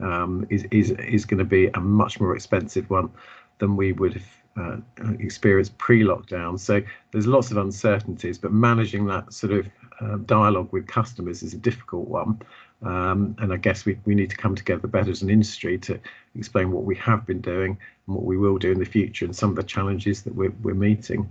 um, 0.03 0.45
is 0.49 0.65
is 0.71 0.91
is 0.91 1.23
going 1.23 1.39
to 1.39 1.45
be 1.45 1.67
a 1.67 1.79
much 1.79 2.19
more 2.19 2.35
expensive 2.35 2.89
one 2.89 3.09
than 3.59 3.77
we 3.77 3.93
would 3.93 4.11
have 4.11 4.27
uh, 4.57 4.77
experienced 5.19 5.77
pre-lockdown. 5.77 6.59
So 6.59 6.81
there's 7.11 7.27
lots 7.27 7.49
of 7.49 7.57
uncertainties, 7.57 8.37
but 8.37 8.51
managing 8.51 9.05
that 9.05 9.31
sort 9.31 9.53
of 9.53 9.69
uh, 10.01 10.17
dialogue 10.25 10.71
with 10.71 10.87
customers 10.87 11.43
is 11.43 11.53
a 11.53 11.57
difficult 11.57 12.07
one. 12.07 12.41
Um, 12.81 13.35
and 13.39 13.53
I 13.53 13.57
guess 13.57 13.85
we, 13.85 13.97
we 14.05 14.15
need 14.15 14.29
to 14.29 14.37
come 14.37 14.55
together 14.55 14.87
better 14.87 15.09
as 15.09 15.21
an 15.21 15.29
industry 15.29 15.77
to 15.79 15.99
explain 16.37 16.71
what 16.71 16.83
we 16.83 16.95
have 16.97 17.25
been 17.25 17.41
doing 17.41 17.77
and 18.07 18.15
what 18.15 18.25
we 18.25 18.37
will 18.37 18.57
do 18.57 18.71
in 18.71 18.79
the 18.79 18.85
future 18.85 19.25
and 19.25 19.35
some 19.35 19.49
of 19.49 19.55
the 19.55 19.63
challenges 19.63 20.21
that 20.23 20.35
we're, 20.35 20.53
we're 20.61 20.75
meeting. 20.75 21.29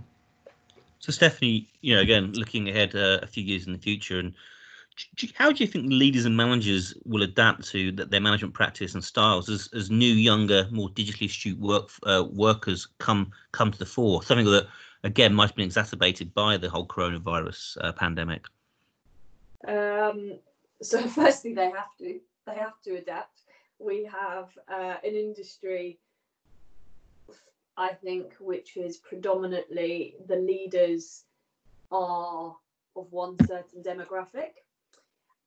So, 0.99 1.11
Stephanie, 1.11 1.67
you 1.81 1.95
know, 1.95 2.01
again, 2.01 2.33
looking 2.33 2.67
ahead 2.67 2.95
uh, 2.95 3.19
a 3.21 3.27
few 3.27 3.43
years 3.43 3.67
in 3.67 3.73
the 3.73 3.79
future, 3.79 4.19
and 4.19 4.33
how 5.35 5.51
do 5.51 5.63
you 5.63 5.69
think 5.69 5.85
leaders 5.87 6.25
and 6.25 6.35
managers 6.35 6.95
will 7.05 7.21
adapt 7.21 7.67
to 7.69 7.91
that 7.91 8.09
their 8.09 8.21
management 8.21 8.53
practice 8.53 8.93
and 8.93 9.03
styles 9.03 9.49
as, 9.49 9.69
as 9.73 9.91
new, 9.91 10.11
younger, 10.11 10.67
more 10.71 10.89
digitally 10.89 11.27
astute 11.27 11.59
work 11.59 11.89
uh, 12.03 12.25
workers 12.31 12.87
come 12.97 13.31
come 13.51 13.71
to 13.71 13.77
the 13.77 13.85
fore? 13.85 14.23
Something 14.23 14.45
that 14.47 14.67
again 15.05 15.33
might 15.33 15.47
have 15.47 15.55
been 15.55 15.65
exacerbated 15.65 16.33
by 16.33 16.57
the 16.57 16.69
whole 16.69 16.87
coronavirus 16.87 17.77
uh, 17.79 17.91
pandemic. 17.93 18.45
Um, 19.65 20.39
so 20.81 21.07
firstly, 21.07 21.53
they 21.53 21.69
have 21.69 21.95
to 21.99 22.19
they 22.45 22.55
have 22.55 22.81
to 22.83 22.97
adapt. 22.97 23.43
We 23.79 24.05
have 24.05 24.49
uh, 24.67 24.95
an 25.03 25.15
industry, 25.15 25.99
I 27.77 27.89
think, 27.89 28.33
which 28.39 28.77
is 28.77 28.97
predominantly 28.97 30.15
the 30.27 30.37
leaders 30.37 31.23
are 31.91 32.55
of 32.95 33.11
one 33.11 33.37
certain 33.45 33.83
demographic. 33.83 34.53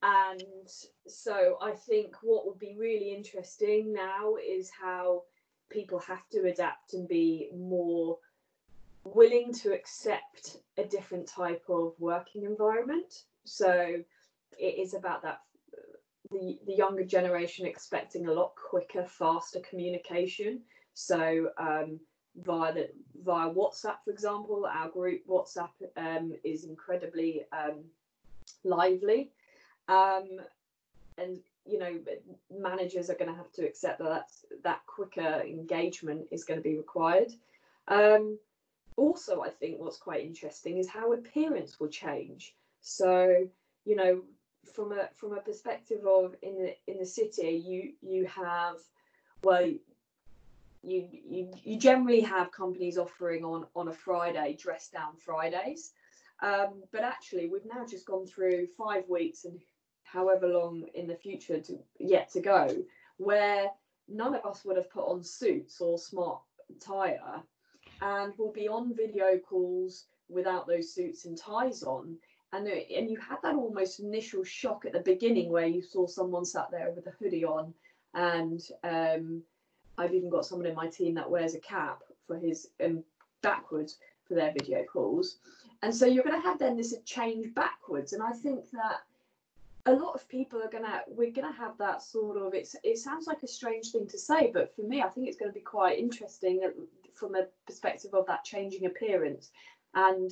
And 0.03 0.68
so 1.09 1.57
I 1.61 1.73
think 1.73 2.16
what 2.23 2.47
will 2.47 2.55
be 2.55 2.77
really 2.79 3.12
interesting 3.12 3.92
now 3.92 4.37
is 4.37 4.71
how 4.71 5.23
people 5.71 5.99
have 6.01 6.29
to 6.31 6.44
adapt 6.44 6.94
and 6.94 7.09
be 7.09 7.51
more 7.57 8.18
willing 9.04 9.52
to 9.52 9.72
accept 9.72 10.58
a 10.76 10.84
different 10.84 11.26
type 11.26 11.64
of 11.68 11.94
working 11.98 12.44
environment. 12.44 13.24
So 13.44 14.02
it 14.58 14.78
is 14.78 14.94
about 14.94 15.22
that 15.22 15.40
the, 16.30 16.58
the 16.66 16.74
younger 16.74 17.04
generation 17.04 17.66
expecting 17.66 18.26
a 18.26 18.32
lot 18.32 18.52
quicker, 18.54 19.04
faster 19.04 19.61
communication. 19.61 20.61
So 20.94 21.50
um, 21.58 22.00
via 22.37 22.72
the 22.74 22.90
via 23.24 23.50
WhatsApp, 23.50 23.96
for 24.04 24.11
example, 24.11 24.66
our 24.70 24.88
group 24.88 25.26
WhatsApp 25.26 25.70
um, 25.96 26.34
is 26.44 26.64
incredibly 26.64 27.42
um, 27.52 27.84
lively, 28.64 29.30
um, 29.88 30.40
and 31.16 31.38
you 31.64 31.78
know 31.78 31.98
managers 32.50 33.11
are 33.11 33.14
going 33.14 33.30
to 33.30 33.37
have 33.37 33.52
to 33.52 33.64
accept 33.64 33.98
that 34.00 34.30
that 34.64 34.80
quicker 34.87 35.42
engagement 35.46 36.26
is 36.30 36.44
going 36.44 36.58
to 36.58 36.64
be 36.64 36.76
required. 36.76 37.32
Um, 37.87 38.38
also, 38.98 39.42
I 39.42 39.48
think 39.48 39.78
what's 39.78 39.96
quite 39.96 40.24
interesting 40.24 40.76
is 40.76 40.88
how 40.88 41.12
appearance 41.12 41.78
will 41.78 41.88
change. 41.88 42.56
So, 42.80 43.48
you 43.84 43.96
know, 43.96 44.22
from 44.74 44.92
a 44.92 45.08
from 45.14 45.32
a 45.32 45.40
perspective 45.40 46.04
of 46.04 46.34
in 46.42 46.56
the 46.58 46.92
in 46.92 46.98
the 46.98 47.06
city, 47.06 47.62
you 47.64 47.92
you 48.02 48.26
have 48.26 48.76
well, 49.42 49.66
you 50.82 51.08
you 51.12 51.52
you 51.62 51.78
generally 51.78 52.20
have 52.20 52.50
companies 52.50 52.98
offering 52.98 53.44
on 53.44 53.66
on 53.76 53.88
a 53.88 53.92
Friday 53.92 54.58
dress 54.61 54.88
down 54.88 55.16
Fridays, 55.16 55.92
um, 56.42 56.82
but 56.92 57.02
actually 57.02 57.48
we've 57.48 57.72
now 57.72 57.87
just 57.87 58.04
gone 58.04 58.26
through 58.26 58.66
five 58.76 59.08
weeks 59.08 59.44
and 59.44 59.61
however 60.02 60.48
long 60.48 60.84
in 60.94 61.06
the 61.06 61.14
future 61.14 61.61
to 61.61 61.78
yet 62.00 62.30
to 62.32 62.40
go, 62.40 62.76
where 63.18 63.70
none 64.08 64.34
of 64.34 64.44
us 64.44 64.64
would 64.64 64.76
have 64.76 64.90
put 64.90 65.04
on 65.06 65.22
suits 65.22 65.80
or 65.80 65.98
smart 65.98 66.40
attire 66.70 67.42
and 68.00 68.32
will 68.38 68.52
be 68.52 68.68
on 68.68 68.94
video 68.94 69.38
calls 69.38 70.06
without 70.28 70.66
those 70.66 70.92
suits 70.92 71.24
and 71.24 71.37
ties 71.37 71.82
on. 71.82 72.16
And 72.52 72.66
and 72.66 73.11
you 73.11 73.18
had 73.18 73.38
that 73.42 73.56
almost 73.56 74.00
initial 74.00 74.42
shock 74.42 74.87
at 74.87 74.92
the 74.92 75.00
beginning 75.00 75.50
where 75.50 75.66
you 75.66 75.82
saw 75.82 76.06
someone 76.06 76.44
sat 76.44 76.70
there 76.70 76.90
with 76.94 77.06
a 77.06 77.12
hoodie 77.18 77.44
on, 77.44 77.74
and 78.14 78.62
um, 78.84 79.42
I've 79.98 80.14
even 80.14 80.30
got 80.30 80.46
someone 80.46 80.66
in 80.66 80.74
my 80.74 80.87
team 80.87 81.14
that 81.14 81.30
wears 81.30 81.54
a 81.54 81.61
cap 81.61 82.00
for 82.26 82.38
his 82.38 82.68
um, 82.82 83.04
backwards 83.42 83.98
for 84.26 84.34
their 84.34 84.52
video 84.52 84.82
calls, 84.90 85.37
and 85.82 85.94
so 85.94 86.06
you're 86.06 86.24
going 86.24 86.40
to 86.40 86.48
have 86.48 86.58
then 86.58 86.78
this 86.78 86.94
change 87.04 87.52
backwards, 87.54 88.14
and 88.14 88.22
I 88.22 88.32
think 88.32 88.70
that 88.70 89.02
a 89.84 89.92
lot 89.92 90.14
of 90.14 90.28
people 90.28 90.62
are 90.62 90.70
gonna 90.70 91.00
we're 91.06 91.30
gonna 91.30 91.52
have 91.52 91.76
that 91.78 92.02
sort 92.02 92.37
of 92.37 92.52
it's 92.52 92.76
it 92.82 92.98
sounds 92.98 93.26
like 93.26 93.42
a 93.42 93.46
strange 93.46 93.90
thing 93.90 94.06
to 94.06 94.18
say 94.18 94.50
but 94.52 94.74
for 94.74 94.82
me 94.82 95.00
i 95.00 95.08
think 95.08 95.26
it's 95.26 95.38
going 95.38 95.50
to 95.50 95.54
be 95.54 95.64
quite 95.64 95.98
interesting 95.98 96.61
from 97.18 97.35
a 97.35 97.46
perspective 97.66 98.14
of 98.14 98.26
that 98.26 98.44
changing 98.44 98.87
appearance. 98.87 99.50
And 99.94 100.31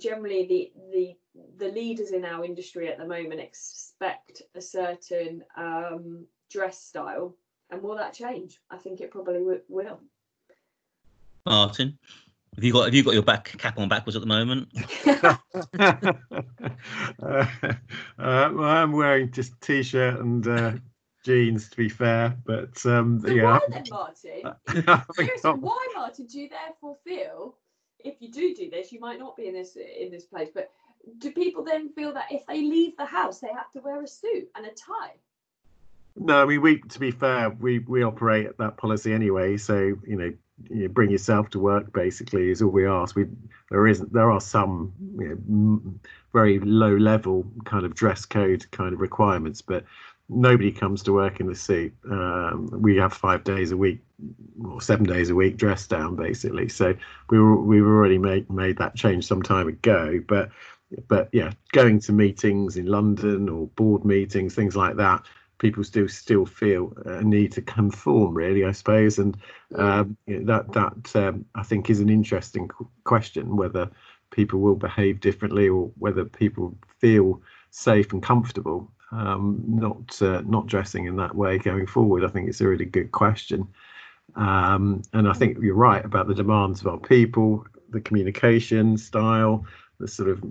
generally 0.00 0.46
the 0.46 0.72
the 0.92 1.16
the 1.58 1.72
leaders 1.72 2.10
in 2.10 2.24
our 2.24 2.44
industry 2.44 2.88
at 2.88 2.98
the 2.98 3.06
moment 3.06 3.40
expect 3.40 4.42
a 4.54 4.60
certain 4.60 5.42
um, 5.56 6.26
dress 6.50 6.82
style. 6.82 7.36
And 7.70 7.82
will 7.82 7.96
that 7.96 8.12
change? 8.12 8.60
I 8.70 8.76
think 8.76 9.00
it 9.00 9.10
probably 9.10 9.38
w- 9.38 9.62
will. 9.68 10.00
Martin 11.46 11.98
have 12.54 12.62
you 12.62 12.72
got 12.72 12.84
have 12.84 12.94
you 12.94 13.02
got 13.02 13.14
your 13.14 13.22
back 13.22 13.56
cap 13.58 13.78
on 13.78 13.88
backwards 13.88 14.16
at 14.16 14.22
the 14.22 14.26
moment? 14.26 14.68
uh, 15.06 15.34
uh, 17.20 17.44
well, 18.18 18.64
I'm 18.64 18.92
wearing 18.92 19.32
just 19.32 19.60
t-shirt 19.60 20.20
and 20.20 20.46
uh, 20.46 20.72
jeans 21.24 21.68
to 21.70 21.76
be 21.76 21.88
fair, 21.88 22.36
but 22.44 22.84
um, 22.86 23.20
so 23.20 23.28
yeah. 23.28 23.44
Why 23.44 23.60
then, 23.68 23.84
Martin? 23.90 24.54
Seriously, 25.14 25.50
why, 25.52 25.88
Martin? 25.96 26.26
Do 26.26 26.40
you 26.40 26.48
therefore 26.48 26.96
feel 27.04 27.56
if 27.98 28.20
you 28.20 28.30
do 28.30 28.54
do 28.54 28.70
this, 28.70 28.92
you 28.92 29.00
might 29.00 29.18
not 29.18 29.36
be 29.36 29.48
in 29.48 29.54
this 29.54 29.76
in 29.76 30.10
this 30.10 30.24
place, 30.24 30.50
but 30.54 30.70
do 31.18 31.32
people 31.32 31.64
then 31.64 31.92
feel 31.92 32.12
that 32.14 32.26
if 32.30 32.46
they 32.46 32.60
leave 32.60 32.96
the 32.96 33.04
house, 33.04 33.40
they 33.40 33.48
have 33.48 33.70
to 33.72 33.80
wear 33.80 34.02
a 34.02 34.06
suit 34.06 34.48
and 34.54 34.66
a 34.66 34.70
tie? 34.70 35.14
No, 36.16 36.42
I 36.42 36.44
mean 36.44 36.60
we. 36.60 36.80
To 36.80 37.00
be 37.00 37.10
fair, 37.10 37.50
we 37.50 37.80
we 37.80 38.04
operate 38.04 38.46
at 38.46 38.58
that 38.58 38.76
policy 38.76 39.12
anyway. 39.12 39.56
So 39.56 39.96
you 40.06 40.16
know, 40.16 40.32
you 40.70 40.88
bring 40.88 41.10
yourself 41.10 41.50
to 41.50 41.58
work 41.58 41.92
basically 41.92 42.50
is 42.50 42.62
all 42.62 42.70
we 42.70 42.86
ask 42.86 43.16
we 43.16 43.26
there 43.70 43.86
isn't 43.88 44.12
there 44.12 44.30
are 44.30 44.40
some 44.40 44.92
you 45.18 45.40
know, 45.46 45.94
very 46.32 46.60
low 46.60 46.96
level 46.96 47.44
kind 47.64 47.84
of 47.84 47.94
dress 47.94 48.24
code 48.24 48.64
kind 48.70 48.94
of 48.94 49.00
requirements 49.00 49.60
but 49.60 49.84
nobody 50.28 50.72
comes 50.72 51.02
to 51.02 51.12
work 51.12 51.40
in 51.40 51.46
the 51.46 51.54
suit 51.54 51.92
um, 52.10 52.68
we 52.72 52.96
have 52.96 53.12
five 53.12 53.44
days 53.44 53.72
a 53.72 53.76
week 53.76 54.00
or 54.64 54.80
seven 54.80 55.04
days 55.04 55.30
a 55.30 55.34
week 55.34 55.56
dressed 55.56 55.90
down 55.90 56.16
basically. 56.16 56.68
So 56.68 56.94
we 57.30 57.38
were 57.38 57.60
we've 57.60 57.84
already 57.84 58.18
made 58.18 58.48
made 58.50 58.78
that 58.78 58.94
change 58.94 59.26
some 59.26 59.42
time 59.42 59.68
ago. 59.68 60.20
But 60.26 60.50
but 61.08 61.28
yeah 61.32 61.52
going 61.72 61.98
to 61.98 62.12
meetings 62.12 62.76
in 62.76 62.86
london 62.86 63.48
or 63.48 63.66
board 63.68 64.04
meetings 64.04 64.54
things 64.54 64.76
like 64.76 64.96
that 64.96 65.22
people 65.58 65.82
still 65.82 66.06
still 66.08 66.46
feel 66.46 66.92
a 67.06 67.22
need 67.22 67.50
to 67.50 67.62
conform 67.62 68.34
really 68.34 68.64
i 68.64 68.72
suppose. 68.72 69.18
And 69.18 69.36
um, 69.76 70.16
that 70.26 70.72
that 70.72 71.16
um, 71.16 71.44
i 71.54 71.62
think 71.62 71.90
is 71.90 72.00
an 72.00 72.08
interesting 72.10 72.70
question 73.04 73.56
whether 73.56 73.90
people 74.30 74.60
will 74.60 74.76
behave 74.76 75.20
differently 75.20 75.68
or 75.68 75.90
whether 75.98 76.24
people 76.24 76.76
feel 76.98 77.40
safe 77.70 78.12
and 78.12 78.22
comfortable 78.22 78.90
um, 79.14 79.62
not 79.66 80.20
uh, 80.22 80.42
not 80.46 80.66
dressing 80.66 81.06
in 81.06 81.16
that 81.16 81.34
way 81.34 81.58
going 81.58 81.86
forward. 81.86 82.24
I 82.24 82.28
think 82.28 82.48
it's 82.48 82.60
a 82.60 82.68
really 82.68 82.84
good 82.84 83.12
question. 83.12 83.68
Um, 84.36 85.02
and 85.12 85.28
i 85.28 85.32
think 85.32 85.58
you're 85.60 85.76
right 85.76 86.04
about 86.04 86.26
the 86.26 86.34
demands 86.34 86.80
of 86.80 86.86
our 86.88 86.98
people 86.98 87.64
the 87.90 88.00
communication 88.00 88.96
style 88.96 89.64
the 90.00 90.08
sort 90.08 90.28
of 90.28 90.42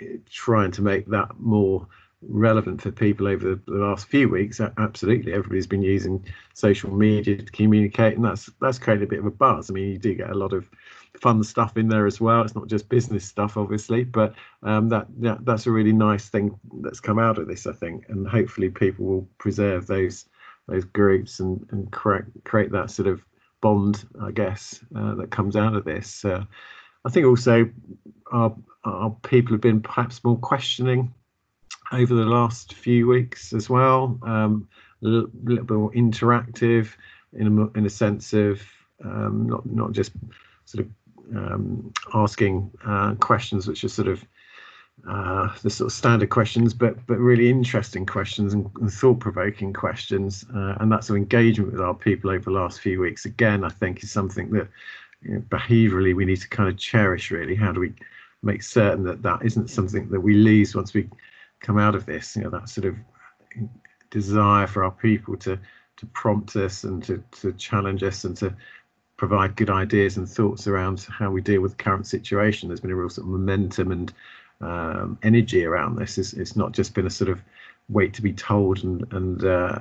eh, 0.00 0.16
trying 0.28 0.72
to 0.72 0.82
make 0.82 1.06
that 1.06 1.38
more 1.38 1.86
relevant 2.28 2.80
for 2.80 2.90
people 2.90 3.28
over 3.28 3.54
the, 3.54 3.72
last 3.72 4.06
few 4.06 4.28
weeks. 4.28 4.60
Absolutely 4.78 5.32
everybody's 5.32 5.66
been 5.66 5.82
using 5.82 6.24
social 6.54 6.90
media 6.90 7.36
to 7.36 7.52
communicate 7.52 8.16
and 8.16 8.24
that's 8.24 8.50
that's 8.60 8.78
created 8.78 9.04
a 9.04 9.10
bit 9.10 9.18
of 9.18 9.26
a 9.26 9.30
buzz. 9.30 9.70
I 9.70 9.74
mean 9.74 9.90
you 9.90 9.98
do 9.98 10.14
get 10.14 10.30
a 10.30 10.34
lot 10.34 10.52
of 10.52 10.68
fun 11.20 11.42
stuff 11.42 11.76
in 11.76 11.88
there 11.88 12.06
as 12.06 12.20
well 12.20 12.42
it's 12.42 12.54
not 12.54 12.66
just 12.66 12.88
business 12.88 13.24
stuff 13.24 13.56
obviously 13.56 14.04
but 14.04 14.34
um, 14.62 14.88
that, 14.88 15.06
that 15.18 15.44
that's 15.44 15.66
a 15.66 15.70
really 15.70 15.92
nice 15.92 16.28
thing 16.28 16.58
that's 16.80 17.00
come 17.00 17.18
out 17.18 17.38
of 17.38 17.46
this 17.46 17.66
i 17.66 17.72
think 17.72 18.04
and 18.08 18.28
hopefully 18.28 18.68
people 18.68 19.04
will 19.04 19.28
preserve 19.38 19.86
those 19.86 20.26
those 20.66 20.84
groups 20.84 21.40
and 21.40 21.64
and 21.70 21.90
create 21.92 22.24
create 22.44 22.72
that 22.72 22.90
sort 22.90 23.06
of 23.06 23.24
bond 23.60 24.06
i 24.22 24.30
guess 24.30 24.80
uh, 24.96 25.14
that 25.14 25.30
comes 25.30 25.56
out 25.56 25.74
of 25.74 25.84
this 25.84 26.24
uh, 26.24 26.44
i 27.04 27.10
think 27.10 27.26
also 27.26 27.68
our 28.32 28.54
our 28.84 29.10
people 29.22 29.52
have 29.52 29.60
been 29.60 29.80
perhaps 29.80 30.22
more 30.24 30.38
questioning 30.38 31.12
over 31.92 32.14
the 32.14 32.24
last 32.24 32.74
few 32.74 33.06
weeks 33.06 33.52
as 33.52 33.68
well. 33.68 34.18
Um, 34.22 34.68
a 35.02 35.06
little, 35.06 35.30
little, 35.42 35.64
bit 35.64 35.76
more 35.76 35.92
interactive 35.92 36.88
in 37.32 37.58
a, 37.58 37.78
in 37.78 37.86
a 37.86 37.90
sense 37.90 38.32
of 38.32 38.60
um, 39.04 39.46
not 39.48 39.66
not 39.66 39.92
just 39.92 40.12
sort 40.64 40.86
of 40.86 40.90
um, 41.34 41.92
asking 42.12 42.70
uh, 42.84 43.14
questions 43.14 43.66
which 43.66 43.84
are 43.84 43.88
sort 43.88 44.08
of 44.08 44.24
uh, 45.08 45.52
the 45.62 45.70
sort 45.70 45.86
of 45.86 45.92
standard 45.92 46.30
questions, 46.30 46.72
but 46.72 47.04
but 47.06 47.18
really 47.18 47.50
interesting 47.50 48.06
questions 48.06 48.54
and, 48.54 48.70
and 48.80 48.92
thought-provoking 48.92 49.72
questions, 49.72 50.46
uh, 50.54 50.76
and 50.80 50.90
that 50.90 51.04
sort 51.04 51.18
of 51.18 51.22
engagement 51.22 51.72
with 51.72 51.80
our 51.80 51.94
people 51.94 52.30
over 52.30 52.44
the 52.44 52.50
last 52.50 52.80
few 52.80 53.00
weeks. 53.00 53.24
Again, 53.24 53.64
I 53.64 53.68
think 53.68 54.02
is 54.02 54.10
something 54.10 54.50
that 54.50 54.68
you 55.22 55.34
know, 55.34 55.40
behaviourally 55.48 56.14
we 56.14 56.24
need 56.24 56.40
to 56.40 56.48
kind 56.48 56.68
of 56.68 56.78
cherish. 56.78 57.30
Really, 57.30 57.54
how 57.54 57.72
do 57.72 57.80
we 57.80 57.92
make 58.42 58.62
certain 58.62 59.04
that 59.04 59.22
that 59.22 59.44
isn't 59.44 59.68
something 59.68 60.08
that 60.10 60.20
we 60.20 60.34
lose 60.34 60.76
once 60.76 60.94
we 60.94 61.08
come 61.60 61.78
out 61.78 61.94
of 61.94 62.06
this. 62.06 62.36
You 62.36 62.42
know, 62.42 62.50
that 62.50 62.68
sort 62.68 62.86
of 62.86 62.96
desire 64.10 64.66
for 64.66 64.84
our 64.84 64.92
people 64.92 65.36
to 65.38 65.58
to 65.96 66.06
prompt 66.06 66.56
us 66.56 66.84
and 66.84 67.02
to 67.04 67.22
to 67.40 67.52
challenge 67.54 68.02
us 68.02 68.24
and 68.24 68.36
to 68.36 68.54
provide 69.16 69.56
good 69.56 69.70
ideas 69.70 70.16
and 70.16 70.28
thoughts 70.28 70.66
around 70.66 71.06
how 71.08 71.30
we 71.30 71.40
deal 71.40 71.60
with 71.60 71.76
the 71.76 71.82
current 71.82 72.06
situation. 72.06 72.68
There's 72.68 72.80
been 72.80 72.90
a 72.90 72.96
real 72.96 73.10
sort 73.10 73.26
of 73.26 73.32
momentum 73.32 73.92
and 73.92 74.12
um, 74.60 75.18
energy 75.22 75.64
around 75.64 75.96
this. 75.96 76.18
It's, 76.18 76.32
it's 76.32 76.56
not 76.56 76.72
just 76.72 76.94
been 76.94 77.06
a 77.06 77.10
sort 77.10 77.30
of 77.30 77.40
wait 77.90 78.14
to 78.14 78.22
be 78.22 78.32
told 78.32 78.82
and 78.82 79.06
and 79.12 79.44
uh, 79.44 79.78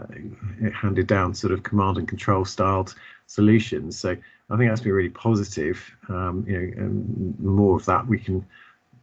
handed 0.74 1.08
down 1.08 1.34
sort 1.34 1.54
of 1.54 1.64
command 1.64 1.98
and 1.98 2.08
control 2.08 2.46
styled 2.46 2.94
solutions. 3.28 3.98
So 3.98 4.16
I 4.50 4.58
think 4.58 4.70
that's 4.70 4.82
been 4.82 4.92
really 4.92 5.10
positive. 5.10 5.96
Um, 6.10 6.46
you 6.48 6.60
know, 6.60 6.84
and 6.84 7.40
more 7.40 7.78
of 7.78 7.86
that 7.86 8.06
we 8.06 8.20
can 8.20 8.46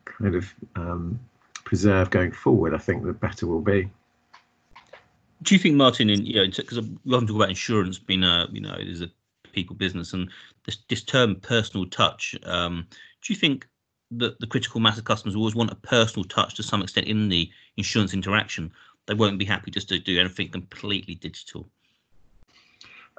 kind 0.04 0.34
of 0.34 0.52
um, 0.76 1.18
preserve 1.64 2.10
going 2.10 2.32
forward, 2.32 2.74
I 2.74 2.78
think 2.78 3.04
the 3.04 3.12
better 3.12 3.46
will 3.46 3.62
be. 3.62 3.90
Do 5.42 5.54
you 5.54 5.58
think, 5.58 5.76
Martin, 5.76 6.10
in 6.10 6.26
you 6.26 6.34
know, 6.34 6.46
because 6.46 6.80
we 6.80 7.14
often 7.14 7.26
talk 7.26 7.36
about 7.36 7.48
insurance 7.48 7.98
being 7.98 8.22
a, 8.22 8.46
you 8.52 8.60
know, 8.60 8.74
is 8.74 9.00
a 9.00 9.10
people 9.52 9.76
business, 9.76 10.12
and 10.12 10.30
this, 10.64 10.78
this 10.88 11.02
term 11.02 11.36
personal 11.36 11.86
touch. 11.86 12.34
Um, 12.44 12.86
do 13.22 13.32
you 13.32 13.38
think 13.38 13.66
that 14.12 14.38
the 14.40 14.46
critical 14.46 14.80
mass 14.80 14.98
of 14.98 15.04
customers 15.04 15.36
always 15.36 15.54
want 15.54 15.70
a 15.70 15.76
personal 15.76 16.24
touch 16.24 16.54
to 16.56 16.62
some 16.62 16.82
extent 16.82 17.06
in 17.06 17.28
the 17.28 17.50
insurance 17.76 18.14
interaction? 18.14 18.72
They 19.06 19.14
won't 19.14 19.38
be 19.38 19.44
happy 19.44 19.70
just 19.70 19.88
to 19.88 19.98
do 19.98 20.18
anything 20.18 20.50
completely 20.50 21.14
digital. 21.14 21.68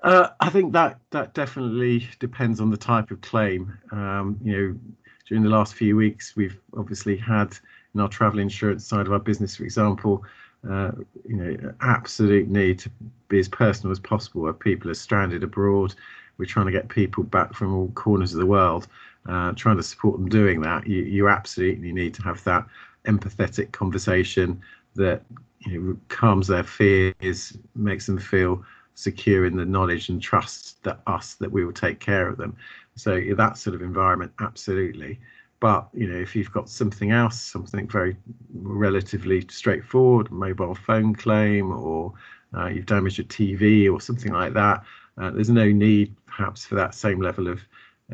Uh, 0.03 0.29
I 0.39 0.49
think 0.49 0.73
that 0.73 0.99
that 1.11 1.33
definitely 1.33 2.07
depends 2.19 2.59
on 2.59 2.71
the 2.71 2.77
type 2.77 3.11
of 3.11 3.21
claim. 3.21 3.77
Um, 3.91 4.39
you 4.43 4.51
know, 4.51 4.79
during 5.27 5.43
the 5.43 5.49
last 5.49 5.75
few 5.75 5.95
weeks, 5.95 6.35
we've 6.35 6.59
obviously 6.75 7.15
had 7.15 7.55
in 7.93 8.01
our 8.01 8.07
travel 8.07 8.39
insurance 8.39 8.85
side 8.85 9.05
of 9.05 9.13
our 9.13 9.19
business, 9.19 9.55
for 9.55 9.63
example, 9.63 10.23
uh, 10.69 10.91
you 11.27 11.35
know, 11.35 11.73
absolute 11.81 12.47
need 12.47 12.79
to 12.79 12.89
be 13.27 13.39
as 13.39 13.47
personal 13.47 13.91
as 13.91 13.99
possible. 13.99 14.41
Where 14.41 14.53
people 14.53 14.89
are 14.89 14.95
stranded 14.95 15.43
abroad, 15.43 15.93
we're 16.37 16.45
trying 16.45 16.65
to 16.65 16.71
get 16.71 16.89
people 16.89 17.23
back 17.23 17.53
from 17.53 17.75
all 17.75 17.89
corners 17.89 18.33
of 18.33 18.39
the 18.39 18.45
world, 18.45 18.87
uh, 19.27 19.51
trying 19.53 19.77
to 19.77 19.83
support 19.83 20.17
them 20.17 20.29
doing 20.29 20.61
that. 20.61 20.87
You, 20.87 21.03
you 21.03 21.29
absolutely 21.29 21.91
need 21.91 22.13
to 22.15 22.23
have 22.23 22.43
that 22.45 22.65
empathetic 23.05 23.71
conversation 23.71 24.61
that 24.95 25.23
you 25.59 25.79
know 25.79 25.97
calms 26.09 26.47
their 26.47 26.63
fears, 26.63 27.57
makes 27.75 28.05
them 28.05 28.17
feel 28.17 28.63
secure 28.95 29.45
in 29.45 29.55
the 29.55 29.65
knowledge 29.65 30.09
and 30.09 30.21
trust 30.21 30.83
that 30.83 30.99
us 31.07 31.35
that 31.35 31.51
we 31.51 31.65
will 31.65 31.73
take 31.73 31.99
care 31.99 32.27
of 32.27 32.37
them. 32.37 32.55
So 32.95 33.21
that 33.35 33.57
sort 33.57 33.75
of 33.75 33.81
environment, 33.81 34.31
absolutely. 34.39 35.19
But 35.59 35.87
you 35.93 36.07
know, 36.07 36.17
if 36.17 36.35
you've 36.35 36.51
got 36.51 36.69
something 36.69 37.11
else, 37.11 37.39
something 37.39 37.87
very 37.87 38.17
relatively 38.53 39.45
straightforward, 39.49 40.31
mobile 40.31 40.75
phone 40.75 41.15
claim, 41.15 41.71
or 41.71 42.13
uh, 42.57 42.67
you've 42.67 42.87
damaged 42.87 43.19
a 43.19 43.23
TV 43.23 43.91
or 43.91 44.01
something 44.01 44.33
like 44.33 44.53
that, 44.53 44.83
there's 45.17 45.49
no 45.49 45.65
need 45.65 46.15
perhaps 46.25 46.65
for 46.65 46.75
that 46.75 46.95
same 46.95 47.21
level 47.21 47.47
of 47.47 47.61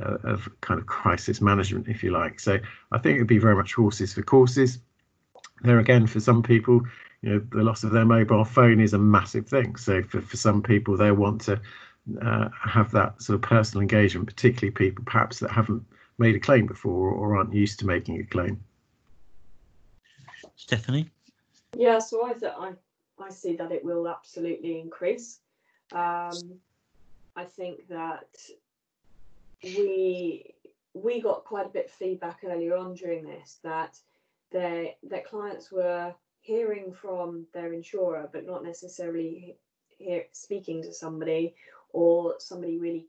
uh, 0.02 0.18
of 0.24 0.50
kind 0.62 0.80
of 0.80 0.86
crisis 0.86 1.42
management, 1.42 1.88
if 1.88 2.04
you 2.04 2.12
like. 2.12 2.40
So 2.40 2.60
I 2.92 2.98
think 2.98 3.16
it'd 3.16 3.28
be 3.28 3.40
very 3.40 3.56
much 3.56 3.74
horses 3.74 4.14
for 4.14 4.22
courses. 4.22 4.80
There 5.64 5.80
again, 5.80 6.06
for 6.06 6.20
some 6.20 6.44
people, 6.44 6.82
you 7.22 7.30
know, 7.30 7.40
the 7.52 7.64
loss 7.64 7.84
of 7.84 7.92
their 7.92 8.06
mobile 8.06 8.46
phone 8.46 8.80
is 8.80 8.94
a 8.94 9.00
massive 9.00 9.48
thing. 9.48 9.76
So 9.76 10.04
for, 10.04 10.22
for 10.22 10.38
some 10.38 10.62
people, 10.62 10.98
they 10.98 11.12
want 11.12 11.42
to 11.42 11.60
uh, 12.22 12.50
have 12.64 12.92
that 12.92 13.22
sort 13.22 13.36
of 13.36 13.42
personal 13.42 13.82
engagement, 13.82 14.28
particularly 14.28 14.72
people 14.72 15.04
perhaps 15.04 15.40
that 15.40 15.52
haven't 15.52 15.84
made 16.20 16.36
a 16.36 16.40
claim 16.40 16.68
before 16.68 17.10
or 17.10 17.36
aren't 17.36 17.54
used 17.54 17.80
to 17.80 17.86
making 17.86 18.20
a 18.20 18.24
claim. 18.24 18.64
Stephanie? 20.56 21.10
Yeah, 21.76 22.00
so 22.00 22.26
I 22.26 22.34
th- 22.34 22.54
I 22.58 22.74
I 23.20 23.30
see 23.30 23.56
that 23.56 23.72
it 23.72 23.84
will 23.84 24.08
absolutely 24.08 24.80
increase. 24.80 25.40
Um, 25.92 26.60
I 27.38 27.46
think 27.46 27.88
that 27.88 28.36
we 29.64 30.54
we 30.94 31.22
got 31.22 31.46
quite 31.46 31.68
a 31.68 31.70
bit 31.70 31.86
of 31.86 31.92
feedback 31.92 32.40
earlier 32.44 32.76
on 32.76 32.96
during 32.96 33.24
this 33.24 33.60
that 33.64 33.98
their 34.52 34.88
their 35.04 35.22
clients 35.22 35.72
were 35.72 36.14
hearing 36.42 36.92
from 36.92 37.46
their 37.54 37.74
insurer, 37.74 38.28
but 38.32 38.46
not 38.46 38.64
necessarily 38.64 39.58
hear, 39.98 40.26
speaking 40.32 40.82
to 40.82 40.94
somebody 40.94 41.54
or 41.92 42.36
somebody 42.40 42.80
really 42.80 43.06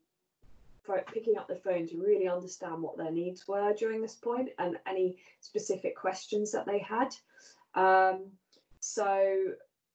picking 1.13 1.37
up 1.37 1.47
the 1.49 1.57
phone 1.57 1.87
to 1.87 1.99
really 1.99 2.29
understand 2.29 2.83
what 2.83 2.97
their 2.97 3.11
needs 3.11 3.47
were 3.47 3.75
during 3.75 4.01
this 4.01 4.15
point 4.15 4.49
and 4.59 4.79
any 4.87 5.17
specific 5.41 5.95
questions 5.95 6.53
that 6.53 6.67
they 6.67 6.79
had. 6.79 7.15
Um, 7.75 8.25
so, 8.81 9.53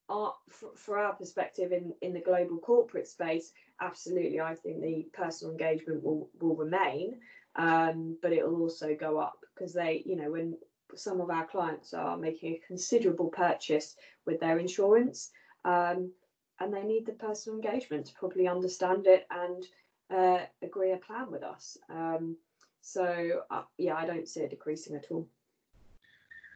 our, 0.09 0.33
for, 0.75 0.97
our 0.97 1.13
perspective 1.13 1.71
in, 1.71 1.93
in 2.01 2.13
the 2.13 2.19
global 2.19 2.57
corporate 2.57 3.07
space, 3.07 3.51
absolutely, 3.81 4.39
I 4.39 4.55
think 4.55 4.81
the 4.81 5.07
personal 5.13 5.51
engagement 5.51 6.03
will, 6.03 6.29
will 6.39 6.55
remain, 6.55 7.17
um, 7.55 8.17
but 8.21 8.33
it 8.33 8.45
will 8.45 8.61
also 8.61 8.95
go 8.99 9.17
up 9.17 9.39
because 9.53 9.73
they, 9.73 10.03
you 10.05 10.15
know, 10.15 10.31
when 10.31 10.57
some 10.95 11.21
of 11.21 11.29
our 11.29 11.45
clients 11.45 11.93
are 11.93 12.17
making 12.17 12.53
a 12.53 12.67
considerable 12.67 13.29
purchase 13.29 13.95
with 14.25 14.39
their 14.39 14.59
insurance, 14.59 15.31
um, 15.65 16.11
and 16.59 16.73
they 16.73 16.83
need 16.83 17.05
the 17.05 17.13
personal 17.13 17.57
engagement 17.57 18.05
to 18.05 18.13
properly 18.13 18.47
understand 18.47 19.07
it 19.07 19.25
and 19.31 19.65
uh, 20.13 20.45
agree 20.61 20.91
a 20.91 20.97
plan 20.97 21.31
with 21.31 21.43
us. 21.43 21.77
Um, 21.89 22.37
so 22.81 23.41
uh, 23.49 23.63
yeah, 23.77 23.95
I 23.95 24.05
don't 24.05 24.27
see 24.27 24.41
it 24.41 24.49
decreasing 24.49 24.95
at 24.95 25.05
all. 25.09 25.27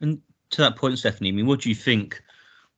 And 0.02 0.22
to 0.52 0.62
that 0.62 0.76
point, 0.76 1.00
Stephanie, 1.00 1.30
I 1.30 1.32
mean, 1.32 1.48
what 1.48 1.62
do 1.62 1.70
you 1.70 1.76
think 1.76 2.22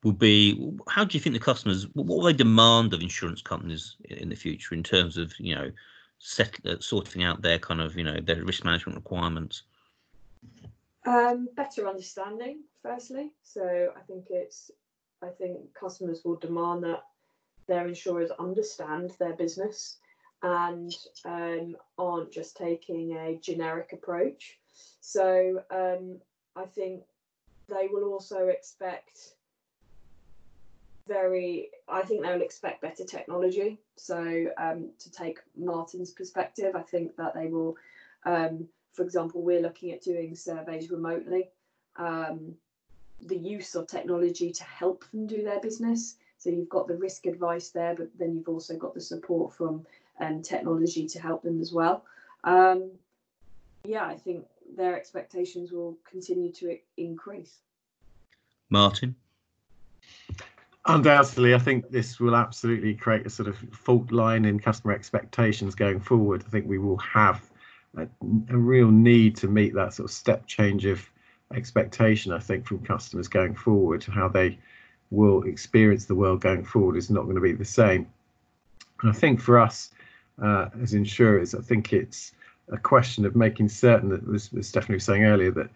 will 0.03 0.13
be? 0.13 0.71
How 0.87 1.03
do 1.03 1.17
you 1.17 1.21
think 1.21 1.33
the 1.33 1.39
customers? 1.39 1.87
What 1.93 2.07
will 2.07 2.21
they 2.21 2.33
demand 2.33 2.93
of 2.93 3.01
insurance 3.01 3.41
companies 3.41 3.95
in 4.05 4.29
the 4.29 4.35
future 4.35 4.75
in 4.75 4.83
terms 4.83 5.17
of 5.17 5.33
you 5.39 5.55
know, 5.55 5.71
set, 6.19 6.57
uh, 6.65 6.75
sorting 6.79 7.23
out 7.23 7.41
their 7.41 7.59
kind 7.59 7.81
of 7.81 7.95
you 7.97 8.03
know 8.03 8.19
their 8.19 8.43
risk 8.43 8.63
management 8.63 8.97
requirements? 8.97 9.63
Um, 11.05 11.49
better 11.55 11.87
understanding, 11.87 12.59
firstly. 12.81 13.31
So 13.43 13.93
I 13.95 14.01
think 14.01 14.27
it's, 14.29 14.71
I 15.21 15.27
think 15.27 15.73
customers 15.73 16.21
will 16.23 16.35
demand 16.35 16.83
that 16.83 17.03
their 17.67 17.87
insurers 17.87 18.31
understand 18.37 19.11
their 19.19 19.33
business 19.33 19.97
and 20.43 20.93
um, 21.25 21.75
aren't 21.97 22.31
just 22.31 22.57
taking 22.57 23.13
a 23.13 23.39
generic 23.41 23.91
approach. 23.93 24.59
So 25.01 25.63
um, 25.71 26.19
I 26.55 26.65
think 26.65 27.03
they 27.67 27.87
will 27.91 28.11
also 28.11 28.47
expect 28.47 29.33
very 31.09 31.69
i 31.89 32.01
think 32.01 32.21
they'll 32.21 32.41
expect 32.41 32.81
better 32.81 33.03
technology 33.03 33.77
so 33.97 34.45
um, 34.57 34.89
to 34.99 35.11
take 35.11 35.39
martin's 35.57 36.11
perspective 36.11 36.75
i 36.75 36.81
think 36.81 37.15
that 37.17 37.33
they 37.33 37.47
will 37.47 37.75
um, 38.25 38.67
for 38.93 39.03
example 39.03 39.41
we're 39.41 39.61
looking 39.61 39.91
at 39.91 40.01
doing 40.01 40.35
surveys 40.35 40.89
remotely 40.89 41.49
um, 41.97 42.53
the 43.25 43.37
use 43.37 43.75
of 43.75 43.87
technology 43.87 44.51
to 44.51 44.63
help 44.63 45.03
them 45.11 45.27
do 45.27 45.43
their 45.43 45.59
business 45.59 46.15
so 46.37 46.49
you've 46.49 46.69
got 46.69 46.87
the 46.87 46.95
risk 46.95 47.25
advice 47.25 47.69
there 47.69 47.95
but 47.95 48.07
then 48.17 48.33
you've 48.35 48.47
also 48.47 48.77
got 48.77 48.93
the 48.93 49.01
support 49.01 49.53
from 49.53 49.85
um, 50.21 50.41
technology 50.41 51.07
to 51.07 51.19
help 51.19 51.43
them 51.43 51.59
as 51.59 51.73
well 51.73 52.05
um, 52.45 52.91
yeah 53.83 54.05
i 54.05 54.15
think 54.15 54.45
their 54.75 54.95
expectations 54.95 55.71
will 55.71 55.97
continue 56.09 56.51
to 56.53 56.77
increase. 56.97 57.57
Martin? 58.69 59.15
Undoubtedly, 60.89 61.53
I 61.53 61.59
think 61.59 61.91
this 61.91 62.19
will 62.19 62.35
absolutely 62.35 62.95
create 62.95 63.23
a 63.23 63.29
sort 63.29 63.47
of 63.47 63.57
fault 63.71 64.11
line 64.11 64.43
in 64.43 64.59
customer 64.59 64.91
expectations 64.91 65.75
going 65.75 65.99
forward. 65.99 66.43
I 66.47 66.49
think 66.49 66.65
we 66.67 66.79
will 66.79 66.97
have 66.97 67.47
a, 67.95 68.07
a 68.49 68.57
real 68.57 68.89
need 68.89 69.35
to 69.37 69.47
meet 69.47 69.75
that 69.75 69.93
sort 69.93 70.09
of 70.09 70.11
step 70.11 70.47
change 70.47 70.85
of 70.85 71.07
expectation, 71.53 72.31
I 72.31 72.39
think, 72.39 72.65
from 72.65 72.79
customers 72.79 73.27
going 73.27 73.53
forward. 73.53 74.03
How 74.03 74.29
they 74.29 74.57
will 75.11 75.43
experience 75.43 76.05
the 76.05 76.15
world 76.15 76.41
going 76.41 76.65
forward 76.65 76.97
is 76.97 77.11
not 77.11 77.23
going 77.23 77.35
to 77.35 77.41
be 77.41 77.53
the 77.53 77.65
same. 77.65 78.07
And 79.03 79.11
I 79.11 79.13
think 79.13 79.39
for 79.39 79.59
us 79.59 79.91
uh, 80.41 80.69
as 80.81 80.95
insurers, 80.95 81.53
I 81.53 81.61
think 81.61 81.93
it's 81.93 82.31
a 82.69 82.77
question 82.77 83.25
of 83.25 83.35
making 83.35 83.69
certain 83.69 84.09
that, 84.09 84.27
as, 84.33 84.49
as 84.57 84.67
Stephanie 84.67 84.95
was 84.95 85.03
saying 85.03 85.23
earlier, 85.23 85.51
that 85.51 85.69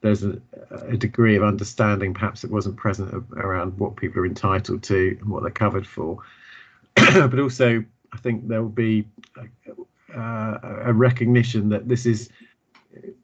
there's 0.00 0.24
a, 0.24 0.40
a, 0.70 0.96
degree 0.96 1.36
of 1.36 1.42
understanding 1.42 2.14
perhaps 2.14 2.42
that 2.42 2.50
wasn't 2.50 2.76
present 2.76 3.12
around 3.36 3.76
what 3.78 3.96
people 3.96 4.20
are 4.20 4.26
entitled 4.26 4.82
to 4.84 5.16
and 5.20 5.28
what 5.28 5.42
they're 5.42 5.50
covered 5.50 5.86
for. 5.86 6.18
but 6.94 7.38
also, 7.38 7.84
I 8.12 8.16
think 8.18 8.46
there 8.48 8.62
will 8.62 8.68
be 8.68 9.06
a, 10.14 10.82
a, 10.86 10.92
recognition 10.92 11.68
that 11.70 11.88
this 11.88 12.06
is, 12.06 12.30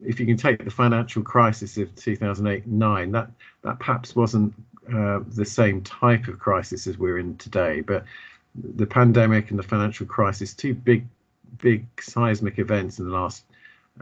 if 0.03 0.19
you 0.19 0.25
can 0.25 0.37
take 0.37 0.63
the 0.63 0.71
financial 0.71 1.23
crisis 1.23 1.77
of 1.77 1.93
2008-9, 1.95 3.11
that 3.13 3.29
that 3.63 3.79
perhaps 3.79 4.15
wasn't 4.15 4.53
uh, 4.93 5.19
the 5.27 5.45
same 5.45 5.81
type 5.81 6.27
of 6.27 6.39
crisis 6.39 6.87
as 6.87 6.97
we're 6.97 7.17
in 7.17 7.37
today, 7.37 7.81
but 7.81 8.05
the 8.55 8.85
pandemic 8.85 9.49
and 9.49 9.59
the 9.59 9.63
financial 9.63 10.05
crisis, 10.05 10.53
two 10.53 10.73
big 10.73 11.05
big 11.57 11.85
seismic 12.01 12.59
events 12.59 12.99
in 12.99 13.05
the 13.05 13.13
last 13.13 13.45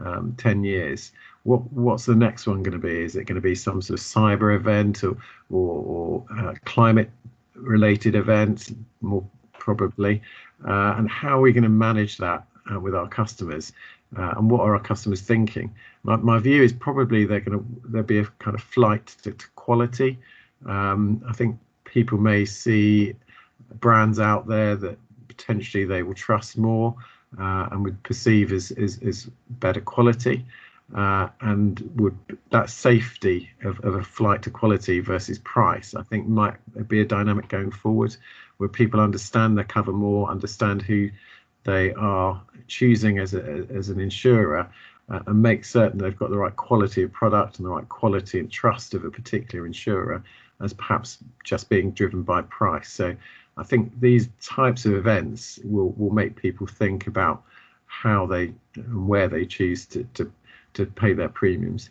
um, 0.00 0.34
10 0.38 0.64
years 0.64 1.12
what 1.44 1.72
what's 1.72 2.06
the 2.06 2.14
next 2.14 2.46
one 2.46 2.62
going 2.62 2.78
to 2.78 2.86
be? 2.86 3.02
Is 3.02 3.16
it 3.16 3.24
going 3.24 3.36
to 3.36 3.40
be 3.40 3.54
some 3.54 3.80
sort 3.80 3.98
of 3.98 4.04
cyber 4.04 4.56
event 4.56 5.04
or 5.04 5.16
or, 5.50 5.84
or 5.84 6.26
uh, 6.38 6.54
climate 6.64 7.10
related 7.54 8.14
events 8.16 8.72
more 9.00 9.24
probably? 9.58 10.20
Uh, 10.66 10.94
and 10.96 11.08
how 11.08 11.38
are 11.38 11.40
we 11.40 11.52
going 11.52 11.62
to 11.62 11.68
manage 11.68 12.16
that 12.18 12.44
uh, 12.72 12.80
with 12.80 12.94
our 12.94 13.08
customers? 13.08 13.72
Uh, 14.16 14.34
and 14.36 14.50
what 14.50 14.60
are 14.60 14.74
our 14.74 14.80
customers 14.80 15.20
thinking? 15.20 15.74
My, 16.04 16.16
my 16.16 16.38
view 16.38 16.62
is 16.62 16.72
probably 16.72 17.24
they're 17.24 17.40
going 17.40 17.58
to 17.58 17.66
there'll 17.88 18.06
be 18.06 18.18
a 18.18 18.24
kind 18.38 18.54
of 18.54 18.62
flight 18.62 19.06
to, 19.22 19.32
to 19.32 19.46
quality. 19.54 20.18
Um, 20.66 21.22
i 21.28 21.32
think 21.32 21.58
people 21.84 22.16
may 22.16 22.44
see 22.44 23.14
brands 23.80 24.18
out 24.18 24.46
there 24.46 24.76
that 24.76 24.98
potentially 25.28 25.84
they 25.84 26.02
will 26.02 26.14
trust 26.14 26.56
more 26.56 26.94
uh, 27.38 27.68
and 27.70 27.84
would 27.84 28.02
perceive 28.02 28.52
as, 28.52 28.70
as, 28.72 28.98
as 29.02 29.28
better 29.50 29.80
quality 29.80 30.44
uh, 30.94 31.28
and 31.40 31.90
would 31.96 32.16
that 32.50 32.68
safety 32.68 33.50
of, 33.62 33.80
of 33.80 33.94
a 33.94 34.02
flight 34.02 34.42
to 34.42 34.50
quality 34.50 35.00
versus 35.00 35.38
price 35.38 35.94
I 35.94 36.02
think 36.02 36.26
might 36.26 36.56
be 36.88 37.00
a 37.00 37.04
dynamic 37.04 37.48
going 37.48 37.70
forward 37.70 38.16
where 38.58 38.68
people 38.68 39.00
understand 39.00 39.56
their 39.56 39.64
cover 39.64 39.92
more 39.92 40.30
understand 40.30 40.82
who 40.82 41.10
they 41.64 41.92
are 41.94 42.40
choosing 42.68 43.18
as, 43.18 43.34
a, 43.34 43.66
as 43.74 43.88
an 43.88 43.98
insurer 43.98 44.70
uh, 45.08 45.20
and 45.26 45.42
make 45.42 45.64
certain 45.64 45.98
they've 45.98 46.18
got 46.18 46.30
the 46.30 46.38
right 46.38 46.54
quality 46.56 47.02
of 47.02 47.12
product 47.12 47.58
and 47.58 47.66
the 47.66 47.70
right 47.70 47.88
quality 47.88 48.38
and 48.38 48.50
trust 48.50 48.94
of 48.94 49.04
a 49.04 49.10
particular 49.10 49.66
insurer 49.66 50.22
as 50.62 50.72
perhaps 50.72 51.18
just 51.44 51.68
being 51.68 51.90
driven 51.90 52.22
by 52.22 52.42
price. 52.42 52.90
So 52.90 53.14
I 53.56 53.62
think 53.62 53.98
these 54.00 54.28
types 54.40 54.84
of 54.84 54.94
events 54.94 55.60
will 55.64 55.90
will 55.92 56.10
make 56.10 56.36
people 56.36 56.66
think 56.66 57.06
about 57.06 57.42
how 57.86 58.26
they 58.26 58.52
and 58.74 59.06
where 59.06 59.28
they 59.28 59.46
choose 59.46 59.86
to 59.86 60.04
to, 60.14 60.30
to 60.74 60.86
pay 60.86 61.12
their 61.12 61.28
premiums. 61.28 61.90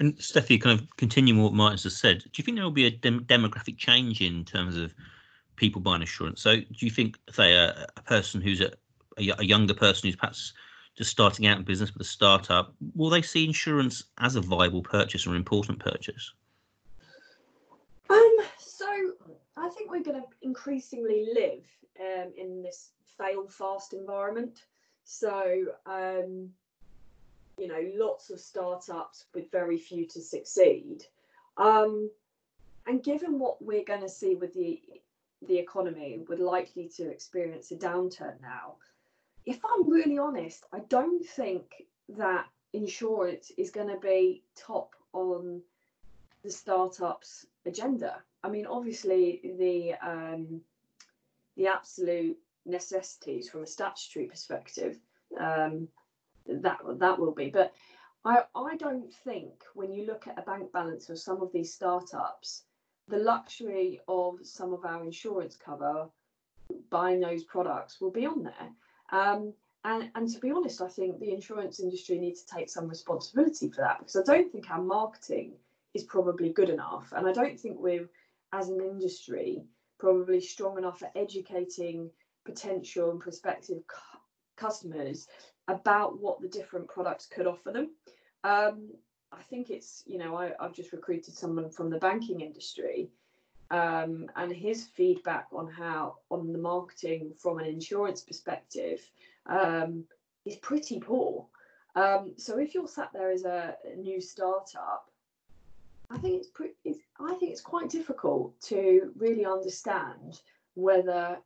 And 0.00 0.16
Steffi, 0.16 0.60
kind 0.60 0.80
of 0.80 0.96
continuing 0.96 1.42
what 1.42 1.52
Martin 1.52 1.78
has 1.82 1.96
said, 1.96 2.20
do 2.20 2.30
you 2.34 2.44
think 2.44 2.56
there 2.56 2.64
will 2.64 2.72
be 2.72 2.86
a 2.86 2.90
dem- 2.90 3.24
demographic 3.24 3.78
change 3.78 4.20
in 4.20 4.44
terms 4.44 4.76
of 4.76 4.92
people 5.56 5.80
buying 5.80 6.00
insurance? 6.00 6.42
So, 6.42 6.56
do 6.56 6.64
you 6.80 6.90
think, 6.90 7.16
say, 7.30 7.54
a, 7.54 7.86
a 7.96 8.02
person 8.02 8.40
who's 8.40 8.60
a, 8.60 8.72
a, 9.18 9.30
a 9.38 9.44
younger 9.44 9.74
person 9.74 10.08
who's 10.08 10.16
perhaps 10.16 10.52
just 10.96 11.10
starting 11.10 11.46
out 11.46 11.58
in 11.58 11.64
business 11.64 11.92
with 11.92 12.02
a 12.02 12.08
startup, 12.08 12.74
will 12.94 13.10
they 13.10 13.22
see 13.22 13.44
insurance 13.44 14.04
as 14.18 14.36
a 14.36 14.40
viable 14.40 14.82
purchase 14.82 15.26
or 15.26 15.30
an 15.30 15.36
important 15.36 15.78
purchase? 15.78 16.32
Um, 18.10 18.36
so 18.58 18.86
I 19.56 19.68
think 19.70 19.90
we're 19.90 20.02
going 20.02 20.20
to 20.20 20.26
increasingly 20.42 21.26
live 21.34 21.64
um, 22.00 22.32
in 22.36 22.62
this 22.62 22.90
fail 23.18 23.46
fast 23.48 23.92
environment. 23.92 24.64
So, 25.04 25.66
um, 25.86 26.50
you 27.58 27.68
know, 27.68 27.90
lots 27.94 28.30
of 28.30 28.40
startups 28.40 29.24
with 29.34 29.50
very 29.50 29.78
few 29.78 30.06
to 30.06 30.20
succeed. 30.20 31.04
Um, 31.56 32.10
and 32.86 33.02
given 33.02 33.38
what 33.38 33.62
we're 33.62 33.84
going 33.84 34.02
to 34.02 34.08
see 34.08 34.34
with 34.34 34.54
the 34.54 34.80
the 35.46 35.58
economy, 35.58 36.20
we're 36.26 36.36
likely 36.36 36.88
to 36.96 37.10
experience 37.10 37.70
a 37.70 37.76
downturn 37.76 38.40
now. 38.40 38.76
If 39.44 39.60
I'm 39.62 39.90
really 39.90 40.16
honest, 40.16 40.64
I 40.72 40.80
don't 40.88 41.24
think 41.24 41.84
that 42.16 42.46
insurance 42.72 43.52
is 43.58 43.70
going 43.70 43.88
to 43.88 43.98
be 43.98 44.42
top 44.56 44.94
on 45.12 45.60
the 46.42 46.50
startups 46.50 47.46
agenda. 47.66 48.22
I 48.42 48.48
mean, 48.48 48.66
obviously 48.66 49.40
the 49.58 49.94
um, 50.06 50.60
the 51.56 51.66
absolute 51.68 52.38
necessities 52.66 53.48
from 53.48 53.62
a 53.62 53.66
statutory 53.66 54.26
perspective 54.26 54.98
um, 55.38 55.88
that 56.46 56.78
that 56.98 57.18
will 57.18 57.34
be, 57.34 57.50
but 57.50 57.72
I, 58.24 58.42
I 58.54 58.76
don't 58.76 59.12
think 59.24 59.52
when 59.74 59.92
you 59.92 60.06
look 60.06 60.26
at 60.26 60.38
a 60.38 60.42
bank 60.42 60.72
balance 60.72 61.10
of 61.10 61.18
some 61.18 61.42
of 61.42 61.52
these 61.52 61.74
startups, 61.74 62.64
the 63.08 63.18
luxury 63.18 64.00
of 64.08 64.38
some 64.42 64.72
of 64.72 64.84
our 64.84 65.04
insurance 65.04 65.56
cover 65.56 66.08
buying 66.90 67.20
those 67.20 67.44
products 67.44 68.00
will 68.00 68.10
be 68.10 68.26
on 68.26 68.42
there. 68.42 68.70
Um, 69.12 69.52
and, 69.84 70.10
and 70.14 70.28
to 70.30 70.38
be 70.38 70.50
honest, 70.50 70.80
I 70.80 70.88
think 70.88 71.20
the 71.20 71.32
insurance 71.32 71.80
industry 71.80 72.18
needs 72.18 72.42
to 72.42 72.54
take 72.54 72.70
some 72.70 72.88
responsibility 72.88 73.68
for 73.68 73.82
that 73.82 73.98
because 73.98 74.16
I 74.16 74.22
don't 74.22 74.50
think 74.50 74.70
our 74.70 74.80
marketing 74.80 75.52
is 75.92 76.04
probably 76.04 76.50
good 76.50 76.70
enough. 76.70 77.12
And 77.14 77.26
I 77.28 77.32
don't 77.32 77.60
think 77.60 77.76
we're, 77.78 78.08
as 78.54 78.70
an 78.70 78.80
industry, 78.80 79.62
probably 79.98 80.40
strong 80.40 80.78
enough 80.78 81.02
at 81.02 81.12
educating 81.14 82.10
potential 82.46 83.10
and 83.10 83.20
prospective 83.20 83.86
cu- 83.86 84.18
customers 84.56 85.28
about 85.68 86.20
what 86.20 86.40
the 86.40 86.48
different 86.48 86.88
products 86.88 87.26
could 87.26 87.46
offer 87.46 87.72
them. 87.72 87.90
Um, 88.42 88.90
I 89.32 89.42
think 89.42 89.70
it's, 89.70 90.02
you 90.06 90.18
know, 90.18 90.36
I, 90.36 90.52
I've 90.60 90.74
just 90.74 90.92
recruited 90.92 91.34
someone 91.34 91.70
from 91.70 91.90
the 91.90 91.98
banking 91.98 92.40
industry 92.40 93.10
um, 93.70 94.28
and 94.36 94.52
his 94.52 94.84
feedback 94.84 95.46
on 95.52 95.68
how 95.68 96.16
on 96.30 96.52
the 96.52 96.58
marketing 96.58 97.32
from 97.38 97.58
an 97.58 97.66
insurance 97.66 98.20
perspective 98.20 99.00
um, 99.46 100.04
is 100.44 100.56
pretty 100.56 101.00
poor. 101.00 101.46
Um, 101.96 102.32
so 102.36 102.58
if 102.58 102.74
you're 102.74 102.88
sat 102.88 103.10
there 103.12 103.30
as 103.30 103.44
a, 103.44 103.76
a 103.84 103.96
new 103.96 104.20
startup, 104.20 105.10
I 106.10 106.18
think 106.18 106.38
it's 106.38 106.48
pretty. 106.48 106.74
It's, 106.84 106.98
I 107.18 107.34
think 107.34 107.52
it's 107.52 107.60
quite 107.60 107.88
difficult 107.88 108.60
to 108.62 109.12
really 109.16 109.46
understand 109.46 110.40
whether 110.74 111.38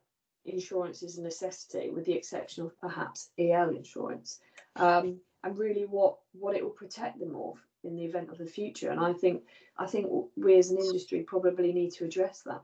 insurance 0.45 1.03
is 1.03 1.17
a 1.17 1.21
necessity, 1.21 1.89
with 1.89 2.05
the 2.05 2.13
exception 2.13 2.65
of 2.65 2.79
perhaps 2.79 3.29
EL 3.37 3.69
insurance, 3.69 4.39
um, 4.75 5.17
and 5.43 5.57
really 5.57 5.85
what 5.85 6.17
what 6.33 6.55
it 6.55 6.63
will 6.63 6.71
protect 6.71 7.19
them 7.19 7.35
of 7.35 7.57
in 7.83 7.95
the 7.95 8.03
event 8.03 8.29
of 8.29 8.37
the 8.37 8.45
future. 8.45 8.91
And 8.91 8.99
I 8.99 9.13
think 9.13 9.43
I 9.77 9.85
think 9.85 10.07
we 10.35 10.57
as 10.57 10.71
an 10.71 10.77
industry 10.77 11.21
probably 11.21 11.71
need 11.71 11.91
to 11.91 12.05
address 12.05 12.41
that, 12.45 12.61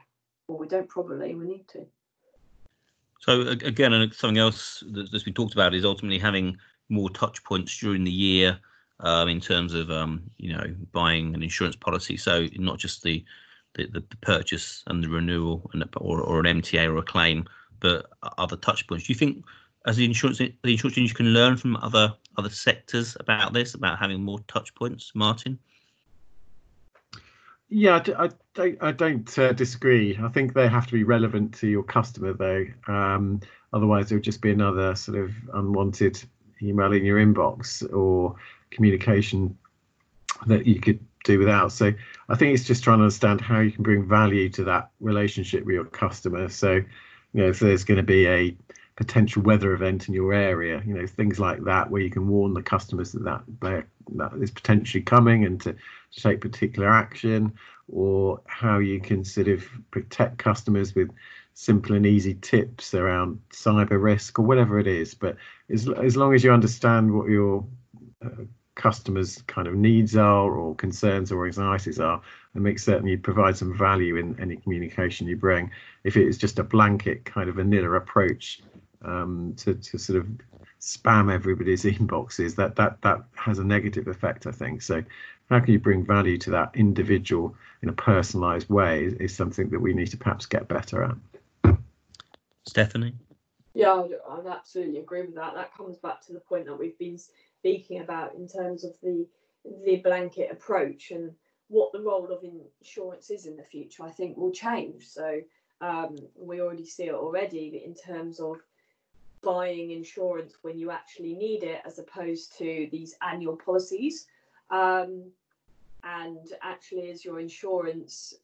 or 0.48 0.58
we 0.58 0.68
don't 0.68 0.90
probably, 0.90 1.36
we 1.36 1.46
need 1.46 1.68
to. 1.70 1.86
So 3.22 3.42
again, 3.42 3.94
and 3.94 4.14
something 4.14 4.38
else 4.38 4.84
that's 4.92 5.24
been 5.24 5.34
talked 5.34 5.54
about 5.54 5.74
is 5.74 5.86
ultimately 5.86 6.20
having 6.20 6.58
more 6.90 7.10
touch 7.10 7.44
points 7.44 7.76
during 7.78 8.04
the 8.04 8.12
year 8.12 8.60
um, 9.00 9.28
in 9.30 9.40
terms 9.40 9.74
of 9.74 9.90
um, 9.90 10.24
you 10.38 10.54
know 10.54 10.64
buying 10.92 11.34
an 11.34 11.44
insurance 11.44 11.76
policy. 11.76 12.18
So 12.18 12.48
not 12.58 12.78
just 12.78 13.04
the 13.04 13.24
the, 13.76 13.88
the 13.88 14.18
purchase 14.22 14.84
and 14.88 15.04
the 15.04 15.10
renewal 15.10 15.70
and 15.74 15.84
or, 15.98 16.22
or 16.22 16.40
an 16.40 16.62
MTA 16.62 16.88
or 16.88 16.98
a 16.98 17.04
claim, 17.04 17.46
but 17.80 18.08
other 18.38 18.58
touch 18.58 18.88
points. 18.88 19.06
Do 19.06 19.14
you 19.14 19.20
think 19.20 19.44
as 19.86 19.98
the 19.98 20.06
insurance 20.06 20.38
the 20.38 20.54
insurance 20.64 20.98
industry 20.98 21.26
can 21.26 21.34
learn 21.34 21.58
from 21.58 21.76
other 21.78 22.14
other 22.38 22.50
sectors 22.50 23.16
about 23.20 23.54
this, 23.54 23.74
about 23.74 24.00
having 24.00 24.24
more 24.24 24.40
touch 24.48 24.74
points, 24.76 25.12
Martin? 25.16 25.60
Yeah, 27.68 27.96
I, 28.18 28.30
don't, 28.54 28.78
I 28.80 28.92
don't 28.92 29.40
uh, 29.40 29.52
disagree. 29.52 30.18
I 30.22 30.30
think 30.30 30.54
they 30.54 30.68
have 30.68 30.86
to 30.86 30.94
be 30.94 31.04
relevant 31.04 31.56
to 31.56 31.68
your 31.68 31.82
customer, 31.82 32.34
though. 32.34 32.66
Um, 32.88 33.42
otherwise, 33.74 34.12
it 34.12 34.16
would 34.16 34.24
just 34.24 34.42
be 34.42 34.52
another 34.52 34.96
sort 34.96 35.18
of 35.18 35.32
unwanted 35.54 36.24
email 36.62 36.94
in 36.94 37.04
your 37.04 37.18
inbox 37.18 37.82
or 37.92 38.36
communication 38.70 39.58
that 40.46 40.68
you 40.68 40.80
could 40.80 41.00
do 41.24 41.40
without. 41.40 41.72
So 41.72 41.92
I 42.30 42.36
think 42.36 42.54
it's 42.54 42.66
just 42.66 42.84
trying 42.84 43.00
to 43.00 43.04
understand 43.04 43.42
how 43.42 43.60
you 43.60 43.72
can 43.72 43.84
bring 43.84 44.08
value 44.08 44.50
to 44.50 44.64
that 44.66 44.92
relationship 45.00 45.66
with 45.66 45.74
your 45.74 45.86
customer. 45.86 46.50
So, 46.50 46.82
you 47.36 47.42
know, 47.42 47.50
if 47.50 47.60
there's 47.60 47.84
going 47.84 47.98
to 47.98 48.04
be 48.04 48.26
a 48.28 48.56
potential 48.96 49.42
weather 49.42 49.74
event 49.74 50.08
in 50.08 50.14
your 50.14 50.34
area, 50.34 50.82
you 50.86 50.94
know, 50.94 51.06
things 51.06 51.38
like 51.38 51.62
that, 51.66 51.92
where 51.92 52.02
you 52.02 52.10
can 52.10 52.30
warn 52.30 52.54
the 52.54 52.62
customers 52.62 53.12
that 53.12 53.44
that, 53.60 53.84
that 54.16 54.32
is 54.42 54.52
potentially 54.52 55.04
coming 55.04 55.44
and 55.44 55.60
to, 55.60 55.74
to 55.74 56.22
take 56.22 56.40
particular 56.40 56.90
action, 56.90 57.52
or 57.92 58.40
how 58.46 58.78
you 58.78 59.02
can 59.02 59.26
sort 59.26 59.50
of 59.50 59.68
protect 59.92 60.38
customers 60.38 60.96
with 60.96 61.10
simple 61.56 61.94
and 61.94 62.06
easy 62.06 62.36
tips 62.36 62.94
around 62.94 63.38
cyber 63.50 64.02
risk 64.02 64.40
or 64.40 64.46
whatever 64.46 64.80
it 64.80 64.88
is. 64.88 65.14
But 65.14 65.36
as, 65.70 65.90
as 65.90 66.16
long 66.16 66.34
as 66.34 66.42
you 66.42 66.54
understand 66.54 67.14
what 67.14 67.30
your 67.30 67.66
uh, 68.24 68.46
customers' 68.76 69.42
kind 69.48 69.68
of 69.68 69.76
needs 69.76 70.16
are 70.16 70.52
or 70.52 70.76
concerns 70.76 71.32
or 71.32 71.46
anxieties 71.46 72.00
are, 72.00 72.22
and 72.54 72.64
make 72.64 72.80
certain 72.80 73.08
you 73.08 73.18
provide 73.18 73.58
some 73.58 73.76
value 73.76 74.18
in 74.18 74.40
any 74.40 74.58
communication 74.58 75.28
you 75.28 75.36
bring. 75.36 75.72
If 76.04 76.18
it 76.18 76.28
is 76.28 76.38
just 76.38 76.60
a 76.60 76.64
blanket 76.64 77.26
kind 77.26 77.50
of 77.50 77.56
vanilla 77.56 77.92
approach 77.92 78.62
um, 79.04 79.54
to, 79.58 79.74
to 79.74 79.98
sort 79.98 80.20
of 80.20 80.28
spam 80.80 81.34
everybody's 81.34 81.84
inboxes, 81.86 82.56
that 82.56 82.76
that 82.76 83.02
that 83.02 83.24
has 83.36 83.60
a 83.60 83.64
negative 83.64 84.08
effect, 84.08 84.46
I 84.46 84.52
think. 84.52 84.82
So 84.82 85.04
how 85.50 85.60
can 85.60 85.74
you 85.74 85.80
bring 85.80 86.06
value 86.06 86.38
to 86.40 86.52
that 86.52 86.72
individual 86.76 87.56
in 87.82 87.90
a 87.90 87.94
personalized 87.94 88.70
way 88.70 89.06
is, 89.06 89.14
is 89.14 89.36
something 89.36 89.70
that 89.70 89.80
we 89.80 89.94
need 89.94 90.08
to 90.08 90.18
perhaps 90.18 90.46
get 90.46 90.68
better 90.68 91.04
at. 91.04 91.78
Stephanie? 92.68 93.14
Yeah, 93.76 93.92
I 94.30 94.38
would 94.38 94.48
absolutely 94.48 95.00
agree 95.00 95.22
with 95.22 95.36
that. 95.36 95.54
That 95.54 95.76
comes 95.76 95.98
back 95.98 96.26
to 96.26 96.34
the 96.34 96.40
point 96.40 96.66
that 96.66 96.80
we've 96.80 96.98
been 96.98 97.20
speaking 97.66 98.02
about 98.02 98.36
in 98.36 98.48
terms 98.48 98.84
of 98.84 98.92
the 99.02 99.26
the 99.88 99.96
blanket 99.98 100.52
approach 100.52 101.10
and 101.10 101.32
what 101.70 101.92
the 101.92 102.00
role 102.00 102.32
of 102.32 102.44
insurance 102.44 103.32
is 103.32 103.48
in 103.48 103.58
the 103.58 103.64
future. 103.64 104.04
I 104.04 104.12
think 104.12 104.38
will 104.38 104.52
change. 104.52 105.08
So 105.08 105.42
um, 105.82 106.16
we 106.36 106.62
already 106.62 106.86
see 106.86 107.06
it 107.06 107.16
already 107.16 107.82
in 107.84 107.96
terms 107.96 108.40
of 108.40 108.58
buying 109.42 109.90
insurance 109.90 110.54
when 110.62 110.78
you 110.78 110.92
actually 110.92 111.34
need 111.34 111.64
it, 111.64 111.82
as 111.86 111.98
opposed 111.98 112.56
to 112.60 112.88
these 112.92 113.16
annual 113.28 113.58
policies. 113.58 114.28
Um, 114.70 115.32
and 116.04 116.48
actually, 116.62 117.10
is 117.10 117.26
your 117.26 117.40
insurance 117.40 118.36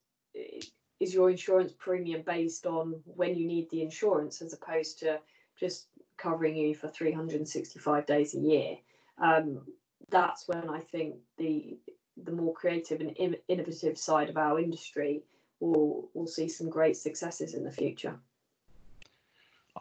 is 1.00 1.14
your 1.14 1.30
insurance 1.30 1.74
premium 1.78 2.24
based 2.26 2.66
on 2.66 2.96
when 3.06 3.36
you 3.36 3.46
need 3.46 3.70
the 3.70 3.84
insurance, 3.84 4.42
as 4.42 4.54
opposed 4.54 4.98
to 5.00 5.20
just 5.60 5.86
covering 6.18 6.56
you 6.56 6.74
for 6.74 6.88
365 6.88 8.08
days 8.08 8.34
a 8.34 8.40
year? 8.40 8.78
Um, 9.18 9.62
that's 10.10 10.48
when 10.48 10.70
I 10.70 10.80
think 10.80 11.16
the 11.38 11.78
the 12.24 12.32
more 12.32 12.54
creative 12.54 13.00
and 13.02 13.16
innovative 13.48 13.98
side 13.98 14.30
of 14.30 14.38
our 14.38 14.60
industry 14.60 15.24
will 15.60 16.10
will 16.14 16.28
see 16.28 16.48
some 16.50 16.70
great 16.70 16.98
successes 16.98 17.54
in 17.54 17.64
the 17.64 17.72
future. 17.72 18.20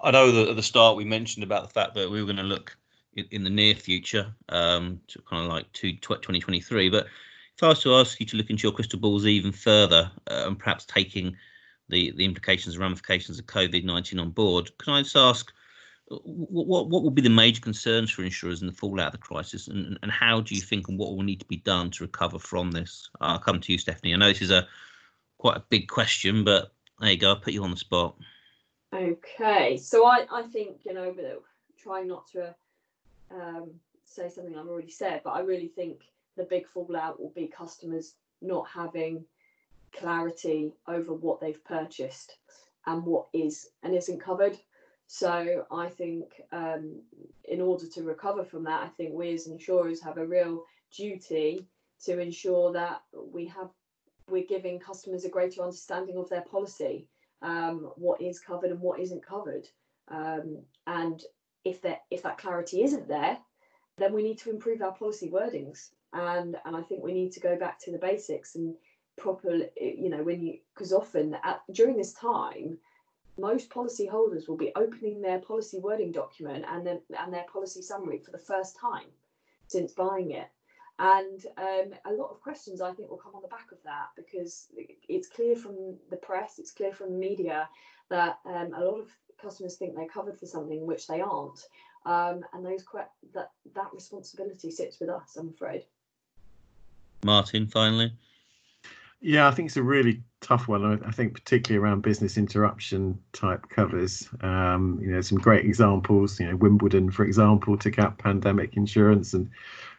I 0.02 0.10
know 0.10 0.30
that 0.30 0.48
at 0.48 0.56
the 0.56 0.62
start 0.62 0.96
we 0.96 1.04
mentioned 1.04 1.42
about 1.44 1.64
the 1.64 1.72
fact 1.72 1.94
that 1.94 2.10
we 2.10 2.20
were 2.20 2.26
going 2.26 2.36
to 2.36 2.42
look 2.42 2.76
in, 3.14 3.26
in 3.30 3.44
the 3.44 3.50
near 3.50 3.74
future, 3.74 4.32
um, 4.48 5.00
to 5.08 5.20
kind 5.22 5.44
of 5.44 5.50
like 5.50 5.70
to 5.72 5.92
2023. 5.92 6.90
But 6.90 7.06
if 7.56 7.62
I 7.62 7.68
was 7.68 7.82
to 7.82 7.96
ask 7.96 8.20
you 8.20 8.26
to 8.26 8.36
look 8.36 8.50
into 8.50 8.62
your 8.62 8.72
crystal 8.72 8.98
balls 8.98 9.26
even 9.26 9.52
further 9.52 10.10
uh, 10.30 10.44
and 10.46 10.58
perhaps 10.58 10.86
taking 10.86 11.36
the, 11.88 12.12
the 12.12 12.24
implications 12.24 12.76
and 12.76 12.82
ramifications 12.82 13.38
of 13.38 13.46
COVID 13.46 13.84
19 13.84 14.18
on 14.18 14.30
board, 14.30 14.70
can 14.78 14.94
I 14.94 15.02
just 15.02 15.16
ask 15.16 15.52
what, 16.10 16.88
what, 16.88 17.02
will 17.02 17.10
be 17.10 17.22
the 17.22 17.30
major 17.30 17.60
concerns 17.60 18.10
for 18.10 18.24
insurers 18.24 18.60
in 18.60 18.66
the 18.66 18.72
fallout 18.72 19.06
of 19.06 19.12
the 19.12 19.18
crisis 19.18 19.68
and, 19.68 19.96
and 20.02 20.10
how 20.10 20.40
do 20.40 20.54
you 20.54 20.60
think 20.60 20.88
and 20.88 20.98
what 20.98 21.14
will 21.14 21.22
need 21.22 21.38
to 21.38 21.46
be 21.46 21.58
done 21.58 21.90
to 21.92 22.04
recover 22.04 22.38
from 22.38 22.72
this? 22.72 23.08
I'll 23.20 23.38
come 23.38 23.60
to 23.60 23.72
you, 23.72 23.78
Stephanie. 23.78 24.14
I 24.14 24.16
know 24.16 24.28
this 24.28 24.42
is 24.42 24.50
a 24.50 24.66
quite 25.38 25.56
a 25.56 25.64
big 25.68 25.88
question, 25.88 26.42
but 26.42 26.72
there 27.00 27.12
you 27.12 27.16
go. 27.16 27.30
I'll 27.30 27.36
put 27.36 27.54
you 27.54 27.62
on 27.62 27.70
the 27.70 27.76
spot. 27.76 28.16
Okay, 28.92 29.76
so 29.76 30.04
I, 30.04 30.26
I 30.32 30.42
think, 30.42 30.78
you 30.84 30.94
know, 30.94 31.14
trying 31.80 32.08
not 32.08 32.26
to 32.32 32.54
um, 33.30 33.70
say 34.04 34.28
something 34.28 34.56
I've 34.56 34.66
already 34.66 34.90
said, 34.90 35.20
but 35.22 35.30
I 35.30 35.40
really 35.40 35.68
think 35.68 36.00
the 36.36 36.42
big 36.42 36.66
fallout 36.66 37.20
will 37.20 37.32
be 37.36 37.46
customers 37.46 38.14
not 38.42 38.66
having 38.68 39.24
clarity 39.92 40.72
over 40.88 41.14
what 41.14 41.40
they've 41.40 41.64
purchased 41.64 42.36
and 42.86 43.04
what 43.04 43.26
is 43.32 43.68
and 43.84 43.94
isn't 43.94 44.20
covered. 44.20 44.58
So 45.12 45.66
I 45.72 45.88
think 45.88 46.40
um, 46.52 47.02
in 47.42 47.60
order 47.60 47.84
to 47.94 48.04
recover 48.04 48.44
from 48.44 48.62
that, 48.62 48.84
I 48.84 48.88
think 48.90 49.12
we 49.12 49.34
as 49.34 49.48
insurers 49.48 50.00
have 50.02 50.18
a 50.18 50.24
real 50.26 50.62
duty 50.96 51.66
to 52.04 52.20
ensure 52.20 52.72
that 52.74 53.02
we 53.12 53.46
have 53.46 53.70
we're 54.28 54.46
giving 54.46 54.78
customers 54.78 55.24
a 55.24 55.28
greater 55.28 55.62
understanding 55.62 56.16
of 56.16 56.30
their 56.30 56.42
policy, 56.42 57.08
um, 57.42 57.90
what 57.96 58.22
is 58.22 58.38
covered 58.38 58.70
and 58.70 58.80
what 58.80 59.00
isn't 59.00 59.26
covered, 59.26 59.66
um, 60.12 60.62
and 60.86 61.24
if 61.64 61.82
that 61.82 62.02
if 62.12 62.22
that 62.22 62.38
clarity 62.38 62.84
isn't 62.84 63.08
there, 63.08 63.36
then 63.98 64.12
we 64.12 64.22
need 64.22 64.38
to 64.38 64.50
improve 64.50 64.80
our 64.80 64.94
policy 64.94 65.28
wordings. 65.28 65.88
And 66.12 66.56
and 66.64 66.76
I 66.76 66.82
think 66.82 67.02
we 67.02 67.14
need 67.14 67.32
to 67.32 67.40
go 67.40 67.58
back 67.58 67.80
to 67.80 67.90
the 67.90 67.98
basics 67.98 68.54
and 68.54 68.76
proper, 69.18 69.56
you 69.76 70.08
know, 70.08 70.22
when 70.22 70.40
you 70.40 70.58
because 70.72 70.92
often 70.92 71.36
at, 71.42 71.62
during 71.72 71.96
this 71.96 72.12
time, 72.12 72.78
most 73.38 73.70
policy 73.70 74.06
holders 74.06 74.48
will 74.48 74.56
be 74.56 74.72
opening 74.76 75.20
their 75.20 75.38
policy 75.38 75.78
wording 75.78 76.12
document 76.12 76.64
and 76.68 76.86
then 76.86 77.00
and 77.18 77.32
their 77.32 77.46
policy 77.52 77.82
summary 77.82 78.18
for 78.18 78.30
the 78.30 78.38
first 78.38 78.76
time 78.76 79.06
since 79.66 79.92
buying 79.92 80.32
it. 80.32 80.48
And 80.98 81.42
um, 81.56 81.94
a 82.04 82.12
lot 82.12 82.30
of 82.30 82.42
questions 82.42 82.82
I 82.82 82.92
think 82.92 83.08
will 83.08 83.16
come 83.16 83.34
on 83.34 83.40
the 83.40 83.48
back 83.48 83.72
of 83.72 83.78
that 83.84 84.08
because 84.16 84.66
it's 85.08 85.28
clear 85.28 85.56
from 85.56 85.96
the 86.10 86.16
press, 86.16 86.58
it's 86.58 86.72
clear 86.72 86.92
from 86.92 87.12
the 87.12 87.18
media 87.18 87.68
that 88.10 88.38
um, 88.44 88.74
a 88.74 88.84
lot 88.84 89.00
of 89.00 89.08
customers 89.40 89.76
think 89.76 89.94
they're 89.94 90.06
covered 90.08 90.38
for 90.38 90.44
something 90.44 90.86
which 90.86 91.06
they 91.06 91.22
aren't, 91.22 91.60
Um, 92.04 92.44
and 92.52 92.64
those 92.64 92.84
that 93.34 93.50
that 93.74 93.90
responsibility 93.94 94.70
sits 94.70 95.00
with 95.00 95.08
us, 95.08 95.36
I'm 95.36 95.48
afraid. 95.48 95.84
Martin, 97.24 97.66
finally. 97.66 98.12
Yeah, 99.20 99.48
I 99.48 99.50
think 99.50 99.66
it's 99.66 99.76
a 99.76 99.82
really 99.82 100.22
tough 100.40 100.66
one. 100.66 101.02
I 101.04 101.10
think 101.10 101.34
particularly 101.34 101.84
around 101.84 102.00
business 102.02 102.38
interruption 102.38 103.18
type 103.32 103.68
covers. 103.68 104.28
Um, 104.40 104.98
you 105.02 105.08
know, 105.12 105.20
some 105.20 105.38
great 105.38 105.64
examples. 105.66 106.40
You 106.40 106.48
know, 106.48 106.56
Wimbledon, 106.56 107.10
for 107.10 107.24
example, 107.24 107.76
took 107.76 107.98
out 107.98 108.18
pandemic 108.18 108.76
insurance 108.76 109.34
and 109.34 109.50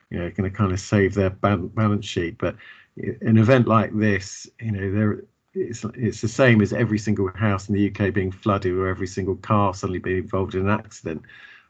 you 0.09 0.17
know, 0.19 0.29
going 0.31 0.49
to 0.49 0.55
kind 0.57 0.71
of 0.71 0.79
save 0.79 1.13
their 1.13 1.29
balance 1.29 2.05
sheet. 2.05 2.37
But 2.39 2.55
an 2.97 3.37
event 3.37 3.67
like 3.67 3.95
this, 3.95 4.49
you 4.59 4.71
know, 4.71 4.91
there 4.91 5.23
it's 5.53 5.85
it's 5.95 6.21
the 6.21 6.27
same 6.27 6.61
as 6.61 6.73
every 6.73 6.97
single 6.97 7.29
house 7.35 7.69
in 7.69 7.75
the 7.75 7.89
UK 7.91 8.13
being 8.13 8.31
flooded 8.31 8.73
or 8.73 8.87
every 8.87 9.07
single 9.07 9.35
car 9.35 9.73
suddenly 9.73 9.99
being 9.99 10.17
involved 10.17 10.55
in 10.55 10.61
an 10.61 10.69
accident. 10.69 11.21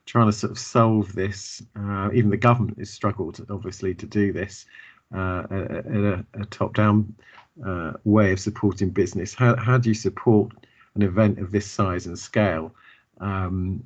Trying 0.05 0.27
to 0.27 0.31
sort 0.33 0.51
of 0.51 0.59
solve 0.59 1.13
this, 1.13 1.61
uh, 1.75 2.09
even 2.13 2.31
the 2.31 2.37
government 2.37 2.79
has 2.79 2.89
struggled, 2.89 3.45
obviously, 3.49 3.93
to 3.95 4.05
do 4.07 4.33
this 4.33 4.65
uh, 5.13 5.43
at 5.49 5.85
a, 5.85 6.25
a 6.33 6.45
top-down 6.45 7.13
uh, 7.65 7.93
way 8.03 8.31
of 8.31 8.39
supporting 8.39 8.89
business. 8.89 9.33
How, 9.33 9.55
how 9.55 9.77
do 9.77 9.89
you 9.89 9.95
support 9.95 10.51
an 10.95 11.01
event 11.01 11.39
of 11.39 11.51
this 11.51 11.69
size 11.69 12.05
and 12.05 12.17
scale 12.17 12.73
um, 13.19 13.83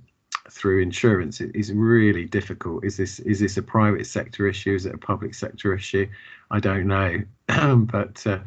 through 0.49 0.81
insurance? 0.81 1.41
It 1.41 1.51
is 1.55 1.71
really 1.73 2.25
difficult. 2.25 2.85
Is 2.85 2.97
this 2.97 3.19
is 3.19 3.39
this 3.39 3.57
a 3.57 3.63
private 3.63 4.05
sector 4.05 4.47
issue? 4.47 4.75
Is 4.75 4.85
it 4.85 4.93
a 4.93 4.97
public 4.97 5.33
sector 5.33 5.73
issue? 5.73 6.07
I 6.51 6.59
don't 6.59 6.87
know, 6.87 7.21
but 7.91 8.25
uh, 8.27 8.39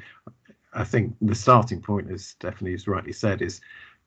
I 0.73 0.85
think 0.85 1.17
the 1.21 1.35
starting 1.35 1.81
point, 1.81 2.11
as 2.11 2.25
Stephanie 2.27 2.73
has 2.73 2.87
rightly 2.87 3.13
said, 3.13 3.43
is 3.43 3.61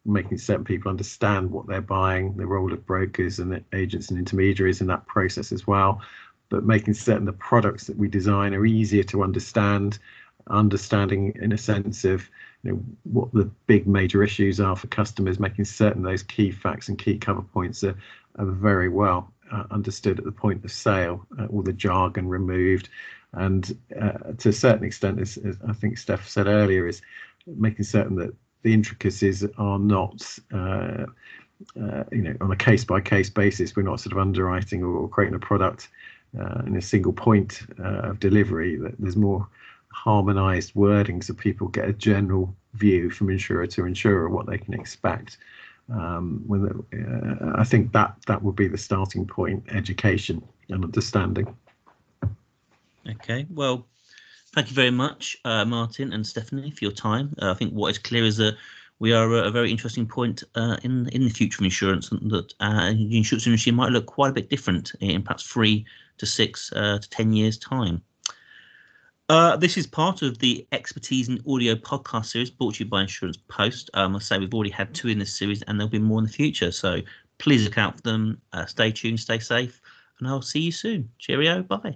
making 0.05 0.37
certain 0.37 0.63
people 0.63 0.89
understand 0.89 1.51
what 1.51 1.67
they're 1.67 1.81
buying, 1.81 2.35
the 2.35 2.45
role 2.45 2.73
of 2.73 2.85
brokers 2.85 3.39
and 3.39 3.63
agents 3.73 4.09
and 4.09 4.17
intermediaries 4.17 4.81
in 4.81 4.87
that 4.87 5.05
process 5.05 5.51
as 5.51 5.67
well, 5.67 6.01
but 6.51 6.65
making 6.65 6.93
certain 6.93 7.25
the 7.25 7.33
products 7.33 7.87
that 7.87 7.97
we 7.97 8.07
design 8.07 8.53
are 8.53 8.65
easier 8.65 9.03
to 9.03 9.23
understand 9.23 9.97
understanding 10.47 11.33
in 11.41 11.51
a 11.51 11.57
sense 11.57 12.03
of 12.03 12.29
you 12.61 12.71
know 12.71 12.83
what 13.03 13.31
the 13.33 13.49
big 13.65 13.87
major 13.87 14.21
issues 14.21 14.59
are 14.59 14.75
for 14.75 14.87
customers 14.87 15.39
making 15.39 15.65
certain 15.65 16.03
those 16.03 16.21
key 16.21 16.51
facts 16.51 16.89
and 16.89 16.99
key 16.99 17.17
cover 17.17 17.41
points 17.41 17.83
are, 17.83 17.95
are 18.37 18.45
very 18.45 18.89
well 18.89 19.31
uh, 19.51 19.63
understood 19.71 20.19
at 20.19 20.25
the 20.25 20.31
point 20.31 20.63
of 20.63 20.71
sale 20.71 21.25
uh, 21.39 21.45
all 21.47 21.63
the 21.63 21.73
jargon 21.73 22.27
removed. 22.27 22.89
And 23.33 23.75
uh, 23.99 24.33
to 24.39 24.49
a 24.49 24.53
certain 24.53 24.83
extent 24.83 25.19
as, 25.19 25.37
as, 25.37 25.57
i 25.67 25.73
think 25.73 25.97
steph 25.97 26.27
said 26.27 26.47
earlier 26.47 26.85
is 26.85 27.01
making 27.47 27.85
certain 27.85 28.17
that 28.17 28.35
the 28.63 28.73
intricacies 28.73 29.45
are 29.57 29.79
not 29.79 30.37
uh, 30.53 31.05
uh, 31.81 32.03
you 32.11 32.21
know 32.21 32.35
on 32.41 32.51
a 32.51 32.55
case 32.55 32.83
by 32.83 32.99
case 32.99 33.29
basis. 33.29 33.75
We're 33.75 33.83
not 33.83 33.99
sort 33.99 34.13
of 34.13 34.19
underwriting 34.19 34.83
or, 34.83 34.95
or 34.95 35.09
creating 35.09 35.35
a 35.35 35.39
product 35.39 35.89
uh, 36.39 36.61
in 36.65 36.77
a 36.77 36.81
single 36.81 37.13
point 37.13 37.61
of 37.79 38.19
delivery 38.19 38.77
that 38.77 38.93
there's 38.99 39.15
more 39.17 39.47
harmonized 39.93 40.73
wording 40.75 41.21
so 41.21 41.33
people 41.33 41.67
get 41.67 41.87
a 41.87 41.93
general 41.93 42.55
view 42.73 43.09
from 43.09 43.29
insurer 43.29 43.67
to 43.67 43.85
insurer 43.85 44.29
what 44.29 44.45
they 44.45 44.57
can 44.57 44.73
expect. 44.73 45.37
Um, 45.91 46.43
when 46.47 46.61
the, 46.61 47.53
uh, 47.53 47.59
I 47.59 47.63
think 47.65 47.91
that 47.91 48.15
that 48.27 48.41
would 48.41 48.55
be 48.55 48.67
the 48.67 48.77
starting 48.77 49.25
point: 49.27 49.63
education 49.69 50.41
and 50.69 50.85
understanding. 50.85 51.53
Okay, 53.09 53.45
well, 53.49 53.87
thank 54.53 54.69
you 54.69 54.75
very 54.75 54.91
much, 54.91 55.37
uh, 55.43 55.65
Martin 55.65 56.13
and 56.13 56.25
Stephanie, 56.25 56.71
for 56.71 56.85
your 56.85 56.93
time. 56.93 57.33
Uh, 57.41 57.51
I 57.51 57.55
think 57.55 57.73
what 57.73 57.89
is 57.89 57.97
clear 57.97 58.23
is 58.23 58.37
that 58.37 58.55
we 59.01 59.13
are 59.13 59.35
at 59.35 59.47
a 59.47 59.51
very 59.51 59.71
interesting 59.71 60.05
point 60.05 60.43
uh, 60.53 60.77
in 60.83 61.09
in 61.09 61.23
the 61.23 61.29
future 61.29 61.59
of 61.59 61.65
insurance, 61.65 62.11
and 62.11 62.29
that 62.29 62.53
uh, 62.59 62.93
insurance 62.95 63.47
industry 63.47 63.71
might 63.71 63.91
look 63.91 64.05
quite 64.05 64.29
a 64.29 64.33
bit 64.33 64.49
different 64.49 64.93
in 64.99 65.23
perhaps 65.23 65.43
three 65.43 65.83
to 66.19 66.25
six 66.27 66.71
uh, 66.73 66.99
to 66.99 67.09
ten 67.09 67.33
years' 67.33 67.57
time. 67.57 68.01
Uh, 69.27 69.55
this 69.55 69.75
is 69.75 69.87
part 69.87 70.21
of 70.21 70.37
the 70.37 70.67
Expertise 70.71 71.29
in 71.29 71.41
Audio 71.47 71.73
podcast 71.73 72.27
series 72.27 72.51
brought 72.51 72.75
to 72.75 72.83
you 72.83 72.89
by 72.89 73.01
Insurance 73.01 73.37
Post. 73.47 73.89
Um, 73.95 74.15
I 74.15 74.19
say 74.19 74.37
we've 74.37 74.53
already 74.53 74.71
had 74.71 74.93
two 74.93 75.07
in 75.07 75.19
this 75.19 75.33
series 75.33 75.61
and 75.63 75.79
there'll 75.79 75.89
be 75.89 75.99
more 75.99 76.19
in 76.19 76.25
the 76.25 76.31
future. 76.31 76.69
So 76.69 76.99
please 77.37 77.63
look 77.63 77.77
out 77.77 77.95
for 77.95 78.01
them. 78.01 78.41
Uh, 78.51 78.65
stay 78.65 78.91
tuned, 78.91 79.21
stay 79.21 79.39
safe, 79.39 79.81
and 80.19 80.27
I'll 80.27 80.41
see 80.41 80.59
you 80.59 80.71
soon. 80.73 81.09
Cheerio. 81.17 81.63
Bye. 81.63 81.95